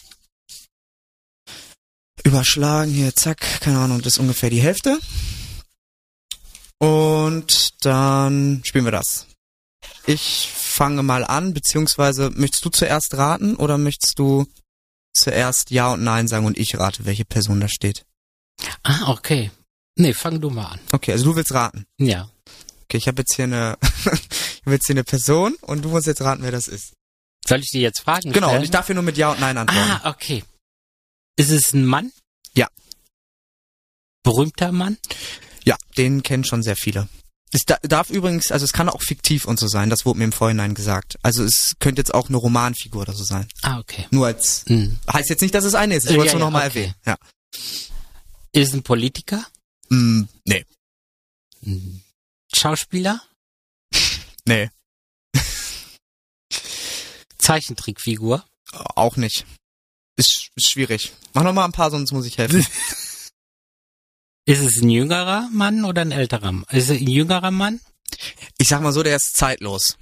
überschlagen 2.24 2.92
hier, 2.92 3.16
zack, 3.16 3.40
keine 3.62 3.80
Ahnung, 3.80 4.02
das 4.02 4.14
ist 4.14 4.20
ungefähr 4.20 4.50
die 4.50 4.62
Hälfte. 4.62 5.00
Und 6.80 7.70
dann 7.86 8.62
spielen 8.66 8.86
wir 8.86 8.92
das. 8.92 9.28
Ich 10.06 10.50
fange 10.54 11.02
mal 11.02 11.24
an, 11.24 11.54
beziehungsweise 11.54 12.30
möchtest 12.32 12.66
du 12.66 12.70
zuerst 12.70 13.16
raten 13.16 13.56
oder 13.56 13.78
möchtest 13.78 14.20
du 14.20 14.46
zuerst 15.14 15.72
Ja 15.72 15.94
und 15.94 16.04
Nein 16.04 16.28
sagen 16.28 16.46
und 16.46 16.58
ich 16.58 16.78
rate, 16.78 17.06
welche 17.06 17.26
Person 17.26 17.62
da 17.62 17.68
steht? 17.70 18.06
Ah, 18.84 19.10
okay. 19.12 19.50
Nee, 19.98 20.14
fang 20.14 20.40
du 20.40 20.50
mal 20.50 20.66
an. 20.68 20.80
Okay, 20.92 21.12
also 21.12 21.26
du 21.26 21.36
willst 21.36 21.54
raten. 21.54 21.86
Ja. 21.98 22.30
Okay, 22.86 22.98
ich 22.98 23.08
habe 23.08 23.22
jetzt 23.22 23.36
hier 23.36 23.46
eine, 23.46 23.78
ich 23.82 24.62
habe 24.66 24.76
jetzt 24.76 24.86
hier 24.88 24.94
eine 24.94 25.04
Person 25.04 25.56
und 25.62 25.84
du 25.84 25.90
musst 25.90 26.08
jetzt 26.08 26.22
raten, 26.22 26.44
wer 26.44 26.52
das 26.52 26.68
ist. 26.68 26.94
Soll 27.46 27.60
ich 27.60 27.72
dir 27.72 27.82
jetzt 27.82 28.02
Fragen 28.02 28.32
Genau, 28.32 28.48
und 28.48 28.52
stellen? 28.52 28.64
ich 28.64 28.72
darf 28.72 28.86
hier 28.88 28.96
nur 28.96 29.04
mit 29.04 29.18
Ja 29.18 29.32
und 29.32 29.40
Nein 29.40 29.58
antworten. 29.58 29.92
ah, 30.04 30.10
okay. 30.10 30.44
Ist 31.38 31.50
es 31.52 31.74
ein 31.74 31.86
Mann? 31.86 32.12
Ja. 32.56 32.68
Berühmter 34.24 34.72
Mann? 34.72 34.98
Ja, 35.64 35.78
den 35.98 36.24
kennen 36.24 36.44
schon 36.44 36.64
sehr 36.64 36.76
viele. 36.76 37.08
Es 37.54 37.62
da, 37.66 37.78
darf 37.82 38.10
übrigens, 38.10 38.52
also 38.52 38.66
es 38.66 38.74
kann 38.74 38.90
auch 38.90 39.02
fiktiv 39.02 39.46
und 39.46 39.58
so 39.60 39.68
sein, 39.68 39.90
das 39.90 40.06
wurde 40.06 40.20
mir 40.20 40.26
im 40.26 40.32
Vorhinein 40.34 40.74
gesagt. 40.74 41.18
Also 41.24 41.44
es 41.46 41.76
könnte 41.80 42.02
jetzt 42.02 42.14
auch 42.14 42.28
eine 42.28 42.38
Romanfigur 42.38 43.04
oder 43.04 43.14
so 43.14 43.24
sein. 43.24 43.48
Ah, 43.62 43.80
okay. 43.80 44.06
Nur 44.12 44.28
als, 44.28 44.66
Hm. 44.68 44.98
heißt 45.12 45.30
jetzt 45.30 45.42
nicht, 45.42 45.56
dass 45.56 45.64
es 45.64 45.74
eine 45.76 45.96
ist, 45.96 46.10
ich 46.10 46.18
wollte 46.18 46.28
es 46.28 46.34
nur 46.34 46.42
ja, 46.42 46.46
nochmal 46.46 46.68
okay. 46.68 46.80
erwähnen. 46.80 46.96
Ja. 47.06 47.18
Ist 48.52 48.68
es 48.70 48.74
ein 48.74 48.84
Politiker? 48.84 49.46
Mm, 49.90 50.24
nee, 50.46 50.66
Schauspieler? 52.54 53.22
nee, 54.46 54.70
Zeichentrickfigur? 57.38 58.46
auch 58.96 59.16
nicht. 59.18 59.46
Ist, 60.18 60.50
ist 60.56 60.72
schwierig. 60.72 61.14
Mach 61.34 61.44
noch 61.44 61.54
mal 61.54 61.66
ein 61.66 61.72
paar, 61.72 61.92
sonst 61.92 62.12
muss 62.12 62.26
ich 62.26 62.38
helfen. 62.38 62.66
Ist 64.46 64.62
es 64.62 64.82
ein 64.82 64.90
jüngerer 64.90 65.50
Mann 65.52 65.84
oder 65.84 66.02
ein 66.02 66.12
älterer 66.12 66.54
Mann? 66.54 66.66
Ist 66.72 66.90
es 66.90 67.02
ein 67.02 67.08
jüngerer 67.08 67.52
Mann? 67.52 67.82
Ich 68.58 68.70
sag 68.70 68.82
mal 68.82 68.94
so, 68.94 69.04
der 69.04 69.18
ist 69.18 69.36
zeitlos. 69.36 69.98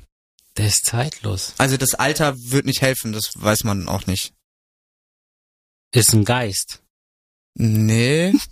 Der 0.55 0.67
ist 0.67 0.85
zeitlos. 0.85 1.55
Also 1.57 1.77
das 1.77 1.95
Alter 1.95 2.35
wird 2.37 2.65
nicht 2.67 2.81
helfen, 2.81 3.11
das 3.11 3.31
weiß 3.35 3.63
man 3.63 3.87
auch 3.87 4.05
nicht. 4.05 4.33
Ist 5.91 6.13
ein 6.13 6.25
Geist. 6.25 6.83
Nee. 7.55 8.33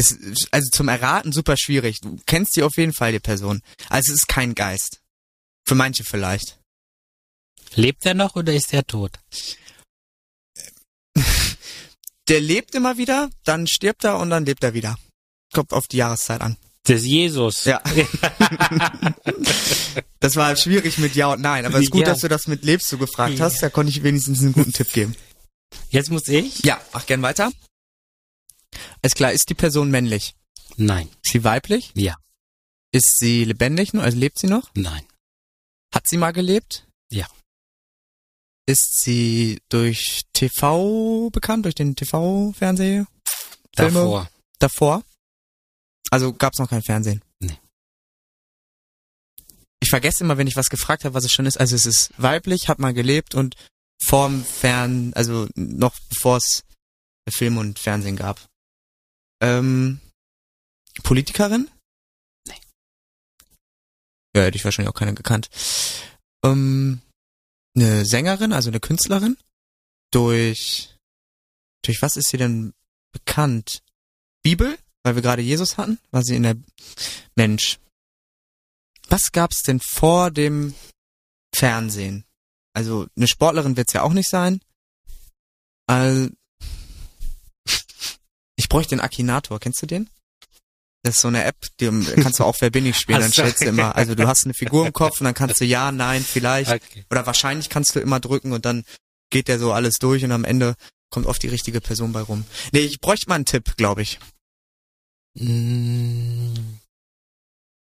Ist, 0.00 0.48
also 0.50 0.68
zum 0.70 0.88
Erraten 0.88 1.32
super 1.32 1.56
schwierig. 1.56 1.98
Du 2.00 2.18
kennst 2.26 2.56
die 2.56 2.62
auf 2.62 2.76
jeden 2.76 2.92
Fall, 2.92 3.12
die 3.12 3.20
Person. 3.20 3.62
Also 3.88 4.12
es 4.12 4.20
ist 4.20 4.28
kein 4.28 4.54
Geist. 4.54 5.00
Für 5.66 5.74
manche 5.74 6.04
vielleicht. 6.04 6.58
Lebt 7.74 8.04
er 8.06 8.14
noch 8.14 8.34
oder 8.36 8.52
ist 8.54 8.72
er 8.72 8.84
tot? 8.86 9.12
Der 12.28 12.40
lebt 12.40 12.74
immer 12.76 12.96
wieder, 12.96 13.28
dann 13.44 13.66
stirbt 13.66 14.04
er 14.04 14.18
und 14.18 14.30
dann 14.30 14.44
lebt 14.46 14.62
er 14.62 14.72
wieder. 14.74 14.96
Kommt 15.52 15.72
auf 15.72 15.88
die 15.88 15.96
Jahreszeit 15.96 16.40
an. 16.40 16.56
Das 16.84 17.00
ist 17.00 17.06
Jesus. 17.06 17.64
Ja. 17.64 17.82
Das 20.20 20.36
war 20.36 20.54
schwierig 20.54 20.98
mit 20.98 21.14
Ja 21.16 21.32
und 21.32 21.40
Nein, 21.40 21.64
aber 21.64 21.78
es 21.78 21.84
ist 21.84 21.90
gut, 21.90 22.02
Ja. 22.02 22.08
dass 22.12 22.20
du 22.20 22.28
das 22.28 22.46
mit 22.46 22.62
lebst 22.62 22.92
du 22.92 22.98
gefragt 22.98 23.40
hast. 23.40 23.62
Da 23.62 23.70
konnte 23.70 23.90
ich 23.90 24.02
wenigstens 24.02 24.40
einen 24.40 24.52
guten 24.52 24.72
Tipp 24.72 24.92
geben. 24.92 25.16
Jetzt 25.88 26.10
muss 26.10 26.28
ich? 26.28 26.62
Ja, 26.62 26.78
mach 26.92 27.06
gern 27.06 27.22
weiter. 27.22 27.50
Ist 29.02 29.16
klar, 29.16 29.32
ist 29.32 29.48
die 29.48 29.54
Person 29.54 29.90
männlich? 29.90 30.34
Nein. 30.76 31.08
Ist 31.22 31.32
sie 31.32 31.44
weiblich? 31.44 31.92
Ja. 31.94 32.16
Ist 32.92 33.18
sie 33.18 33.44
lebendig 33.44 33.92
noch? 33.92 34.02
Also 34.02 34.18
lebt 34.18 34.38
sie 34.38 34.46
noch? 34.46 34.70
Nein. 34.74 35.04
Hat 35.94 36.06
sie 36.06 36.16
mal 36.16 36.32
gelebt? 36.32 36.86
Ja. 37.10 37.26
Ist 38.66 39.00
sie 39.00 39.60
durch 39.68 40.22
TV 40.32 41.30
bekannt, 41.30 41.64
durch 41.64 41.74
den 41.74 41.96
TV-Fernseher? 41.96 43.06
Filme? 43.74 43.92
Davor. 43.92 44.30
Davor? 44.58 45.02
Also 46.10 46.32
gab's 46.32 46.58
noch 46.58 46.68
kein 46.68 46.82
Fernsehen? 46.82 47.22
Nee. 47.40 47.58
Ich 49.80 49.90
vergesse 49.90 50.24
immer, 50.24 50.36
wenn 50.38 50.46
ich 50.46 50.56
was 50.56 50.68
gefragt 50.68 51.04
habe, 51.04 51.14
was 51.14 51.24
es 51.24 51.32
schon 51.32 51.46
ist. 51.46 51.58
Also 51.58 51.74
es 51.74 51.86
ist 51.86 52.10
weiblich, 52.16 52.68
hat 52.68 52.78
mal 52.78 52.94
gelebt 52.94 53.34
und 53.34 53.56
vorm 54.02 54.44
Fern, 54.44 55.12
also 55.14 55.48
noch 55.54 55.98
bevor 56.08 56.36
es 56.36 56.62
Film 57.30 57.58
und 57.58 57.78
Fernsehen 57.78 58.16
gab. 58.16 58.49
Ähm, 59.40 60.00
Politikerin? 61.02 61.70
Nee. 62.46 62.60
Ja, 64.36 64.42
hätte 64.42 64.56
ich 64.56 64.64
wahrscheinlich 64.64 64.90
auch 64.90 64.98
keine 64.98 65.14
gekannt. 65.14 65.48
Ähm, 66.44 67.00
eine 67.76 68.04
Sängerin, 68.04 68.52
also 68.52 68.70
eine 68.70 68.80
Künstlerin? 68.80 69.36
Durch, 70.12 70.96
durch 71.84 72.02
was 72.02 72.16
ist 72.16 72.28
sie 72.28 72.36
denn 72.36 72.74
bekannt? 73.12 73.82
Bibel? 74.42 74.78
Weil 75.02 75.14
wir 75.14 75.22
gerade 75.22 75.42
Jesus 75.42 75.78
hatten? 75.78 75.98
War 76.10 76.22
sie 76.22 76.36
in 76.36 76.42
der, 76.42 76.56
Mensch. 77.36 77.78
Was 79.08 79.32
gab's 79.32 79.62
denn 79.62 79.80
vor 79.80 80.30
dem 80.30 80.74
Fernsehen? 81.54 82.24
Also, 82.74 83.06
eine 83.16 83.26
Sportlerin 83.26 83.76
wird's 83.76 83.94
ja 83.94 84.02
auch 84.02 84.12
nicht 84.12 84.28
sein. 84.28 84.60
Also, 85.86 86.28
bräuchte 88.70 88.96
den 88.96 89.00
Akinator, 89.00 89.60
kennst 89.60 89.82
du 89.82 89.86
den? 89.86 90.08
Das 91.02 91.16
ist 91.16 91.20
so 91.22 91.28
eine 91.28 91.44
App, 91.44 91.56
die 91.80 91.86
kannst 92.22 92.40
du 92.40 92.44
auch 92.44 92.56
Wer 92.60 92.70
bin 92.70 92.84
ich 92.86 92.96
spielen, 92.98 93.20
dann 93.20 93.32
stellst 93.32 93.62
du 93.62 93.66
immer, 93.68 93.96
also 93.96 94.14
du 94.14 94.26
hast 94.26 94.44
eine 94.44 94.54
Figur 94.54 94.86
im 94.86 94.92
Kopf 94.92 95.20
und 95.20 95.24
dann 95.24 95.34
kannst 95.34 95.60
du 95.60 95.64
ja, 95.64 95.92
nein, 95.92 96.22
vielleicht 96.22 96.70
Okay. 96.70 97.04
oder 97.10 97.24
wahrscheinlich 97.26 97.68
kannst 97.70 97.94
du 97.94 98.00
immer 98.00 98.20
drücken 98.20 98.52
und 98.52 98.64
dann 98.64 98.84
geht 99.30 99.48
der 99.48 99.58
so 99.58 99.72
alles 99.72 99.94
durch 100.00 100.24
und 100.24 100.32
am 100.32 100.44
Ende 100.44 100.74
kommt 101.10 101.26
oft 101.26 101.42
die 101.42 101.48
richtige 101.48 101.80
Person 101.80 102.12
bei 102.12 102.20
rum. 102.20 102.44
Nee, 102.72 102.80
ich 102.80 103.00
bräuchte 103.00 103.28
mal 103.28 103.36
einen 103.36 103.46
Tipp, 103.46 103.76
glaube 103.76 104.02
ich. 104.02 104.18
Mm, 105.34 106.54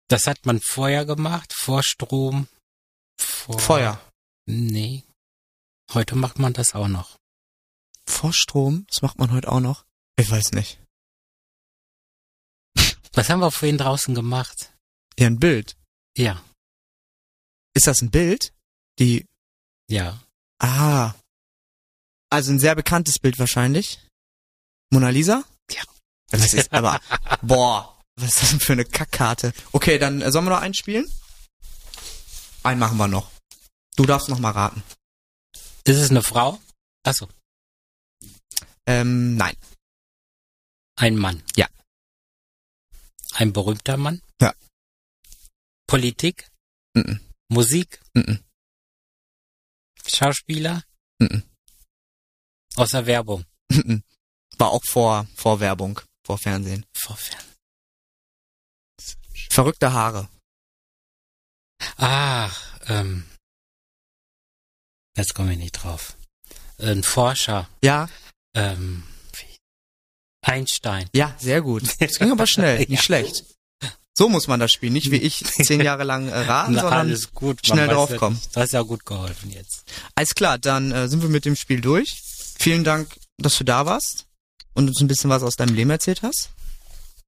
Das 0.10 0.28
hat 0.28 0.46
man 0.46 0.60
vorher 0.62 1.06
gemacht, 1.06 1.54
vor 1.54 1.84
Strom. 1.84 2.48
Vor 3.18 3.60
Feuer. 3.60 4.00
Nee. 4.46 5.04
Heute 5.94 6.16
macht 6.16 6.38
man 6.38 6.54
das 6.54 6.76
auch 6.76 6.88
noch. 6.90 7.18
Vor 8.06 8.34
Strom? 8.34 8.86
Das 8.90 9.02
macht 9.02 9.18
man 9.20 9.32
heute 9.32 9.52
auch 9.52 9.62
noch? 9.62 9.86
Ich 10.18 10.30
weiß 10.30 10.52
nicht. 10.54 10.80
Was 13.14 13.30
haben 13.30 13.40
wir 13.42 13.52
vorhin 13.52 13.78
draußen 13.78 14.16
gemacht? 14.16 14.74
Ja, 15.18 15.28
ein 15.28 15.40
Bild. 15.40 15.76
Ja, 16.18 16.42
Ist 17.74 17.88
das 17.88 18.02
ein 18.02 18.10
Bild? 18.12 18.54
Die, 19.00 19.26
ja. 19.90 20.22
ah. 20.60 21.14
Also 22.30 22.52
ein 22.52 22.60
sehr 22.60 22.76
bekanntes 22.76 23.20
Bild 23.20 23.38
wahrscheinlich. 23.40 24.00
Mona 24.92 25.10
Lisa? 25.10 25.44
Ja. 25.72 25.84
Das 26.30 26.54
ist 26.54 26.72
aber, 26.74 27.02
boah, 27.42 28.02
was 28.16 28.30
ist 28.36 28.42
das 28.42 28.50
denn 28.52 28.60
für 28.62 28.74
eine 28.74 28.86
Kackkarte? 28.86 29.54
Okay, 29.74 30.00
dann 30.00 30.22
äh, 30.22 30.32
sollen 30.32 30.46
wir 30.46 30.52
noch 30.52 30.62
einen 30.62 30.74
spielen? 30.74 31.06
Einen 32.64 32.80
machen 32.80 32.98
wir 32.98 33.08
noch. 33.10 33.30
Du 33.98 34.06
darfst 34.06 34.30
noch 34.30 34.40
mal 34.40 34.52
raten. 34.52 34.82
Ist 35.84 35.98
es 35.98 36.10
eine 36.10 36.24
Frau? 36.24 36.60
Achso, 37.04 37.28
Ähm, 38.86 39.36
nein. 39.36 39.56
Ein 40.96 41.18
Mann. 41.18 41.44
Ja. 41.56 41.68
Ein 43.34 43.54
berühmter 43.54 43.98
Mann? 43.98 44.22
Ja. 44.42 44.54
Politik? 45.88 46.50
Mhm. 46.94 47.20
Musik? 47.50 48.02
Mhm. 48.14 48.44
Schauspieler? 50.08 50.84
Mhm. 51.20 51.44
Aus 52.76 52.92
der 52.92 53.06
Werbung? 53.06 53.46
Mhm. 53.70 54.04
War 54.58 54.70
auch 54.70 54.84
vor, 54.86 55.28
vor 55.36 55.60
Werbung, 55.60 56.00
vor 56.26 56.38
Fernsehen. 56.38 56.86
Vorfern. 56.96 57.44
Verrückte 59.50 59.92
Haare. 59.92 60.30
Ach, 61.98 62.80
ähm. 62.88 63.30
Jetzt 65.18 65.34
komme 65.34 65.54
ich 65.54 65.60
nicht 65.60 65.74
drauf. 65.74 66.18
Ein 66.78 67.04
Forscher. 67.04 67.70
Ja, 67.84 68.10
Ähm. 68.54 69.04
Einstein. 70.46 71.10
ja, 71.14 71.36
sehr 71.38 71.62
gut. 71.62 71.84
Das 72.00 72.20
ging 72.20 72.32
aber 72.32 72.48
schnell, 72.48 72.78
nicht 72.80 72.90
Ja. 72.92 73.02
schlecht. 73.02 73.44
So 74.18 74.30
muss 74.30 74.48
man 74.48 74.62
das 74.62 74.72
spielen, 74.72 74.94
nicht 74.94 75.12
wie 75.12 75.18
ich 75.18 75.44
zehn 75.44 75.82
Jahre 75.82 76.06
lang 76.06 76.30
äh, 76.30 76.38
raten, 76.38 76.74
Na, 76.74 76.82
sondern 76.82 77.18
gut. 77.34 77.60
schnell 77.66 77.90
draufkommen. 77.90 78.40
Ja, 78.42 78.50
du 78.54 78.60
hast 78.62 78.72
ja 78.72 78.82
gut 78.84 79.06
geholfen 79.06 79.52
jetzt. 79.52 79.84
Alles 80.16 80.34
klar, 80.36 80.58
dann 80.58 80.92
äh, 80.94 81.10
sind 81.10 81.22
wir 81.22 81.28
mit 81.30 81.44
dem 81.44 81.58
Spiel 81.58 81.82
durch. 81.82 82.22
Vielen 82.58 82.86
Dank, 82.86 83.14
dass 83.38 83.58
du 83.58 83.66
da 83.66 83.86
warst 83.86 84.26
und 84.74 84.88
uns 84.88 85.02
ein 85.02 85.08
bisschen 85.08 85.30
was 85.30 85.44
aus 85.44 85.56
deinem 85.56 85.76
Leben 85.76 85.90
erzählt 85.90 86.22
hast. 86.22 86.50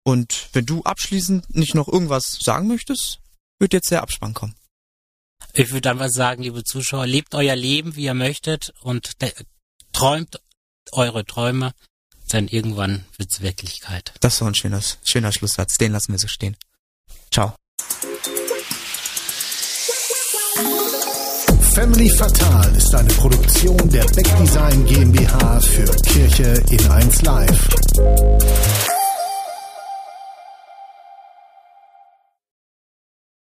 Und 0.03 0.47
wenn 0.53 0.65
du 0.65 0.81
abschließend 0.83 1.53
nicht 1.53 1.75
noch 1.75 1.89
irgendwas 1.89 2.37
sagen 2.41 2.69
möchtest, 2.69 3.19
wird 3.59 3.73
jetzt 3.73 3.91
der 3.91 4.01
Abspann 4.01 4.33
kommen. 4.33 4.55
Ich 5.53 5.71
würde 5.71 5.89
einfach 5.89 6.07
sagen, 6.09 6.43
liebe 6.43 6.63
Zuschauer, 6.63 7.05
lebt 7.05 7.35
euer 7.35 7.55
Leben, 7.57 7.97
wie 7.97 8.03
ihr 8.05 8.13
möchtet 8.13 8.71
und 8.79 9.11
träumt 9.91 10.39
eure 10.93 11.25
Träume, 11.25 11.73
denn 12.27 12.47
irgendwann 12.47 13.05
wird's 13.17 13.41
Wirklichkeit. 13.41 14.13
Das 14.19 14.33
ist 14.33 14.41
doch 14.41 14.47
ein 14.47 14.55
schönes, 14.55 14.97
schöner 15.03 15.31
Schlusssatz. 15.31 15.77
Den 15.77 15.91
lassen 15.91 16.11
wir 16.11 16.19
so 16.19 16.27
stehen. 16.27 16.55
Ciao. 17.31 17.53
Family 21.73 22.09
Fatal 22.09 22.75
ist 22.75 22.95
eine 22.95 23.13
Produktion 23.13 23.77
der 23.89 24.05
Beck 24.05 24.35
Design 24.39 24.83
GmbH 24.85 25.59
für 25.59 25.85
Kirche 26.07 26.59
in 26.71 26.89
1 26.89 27.21
Live. 27.21 28.96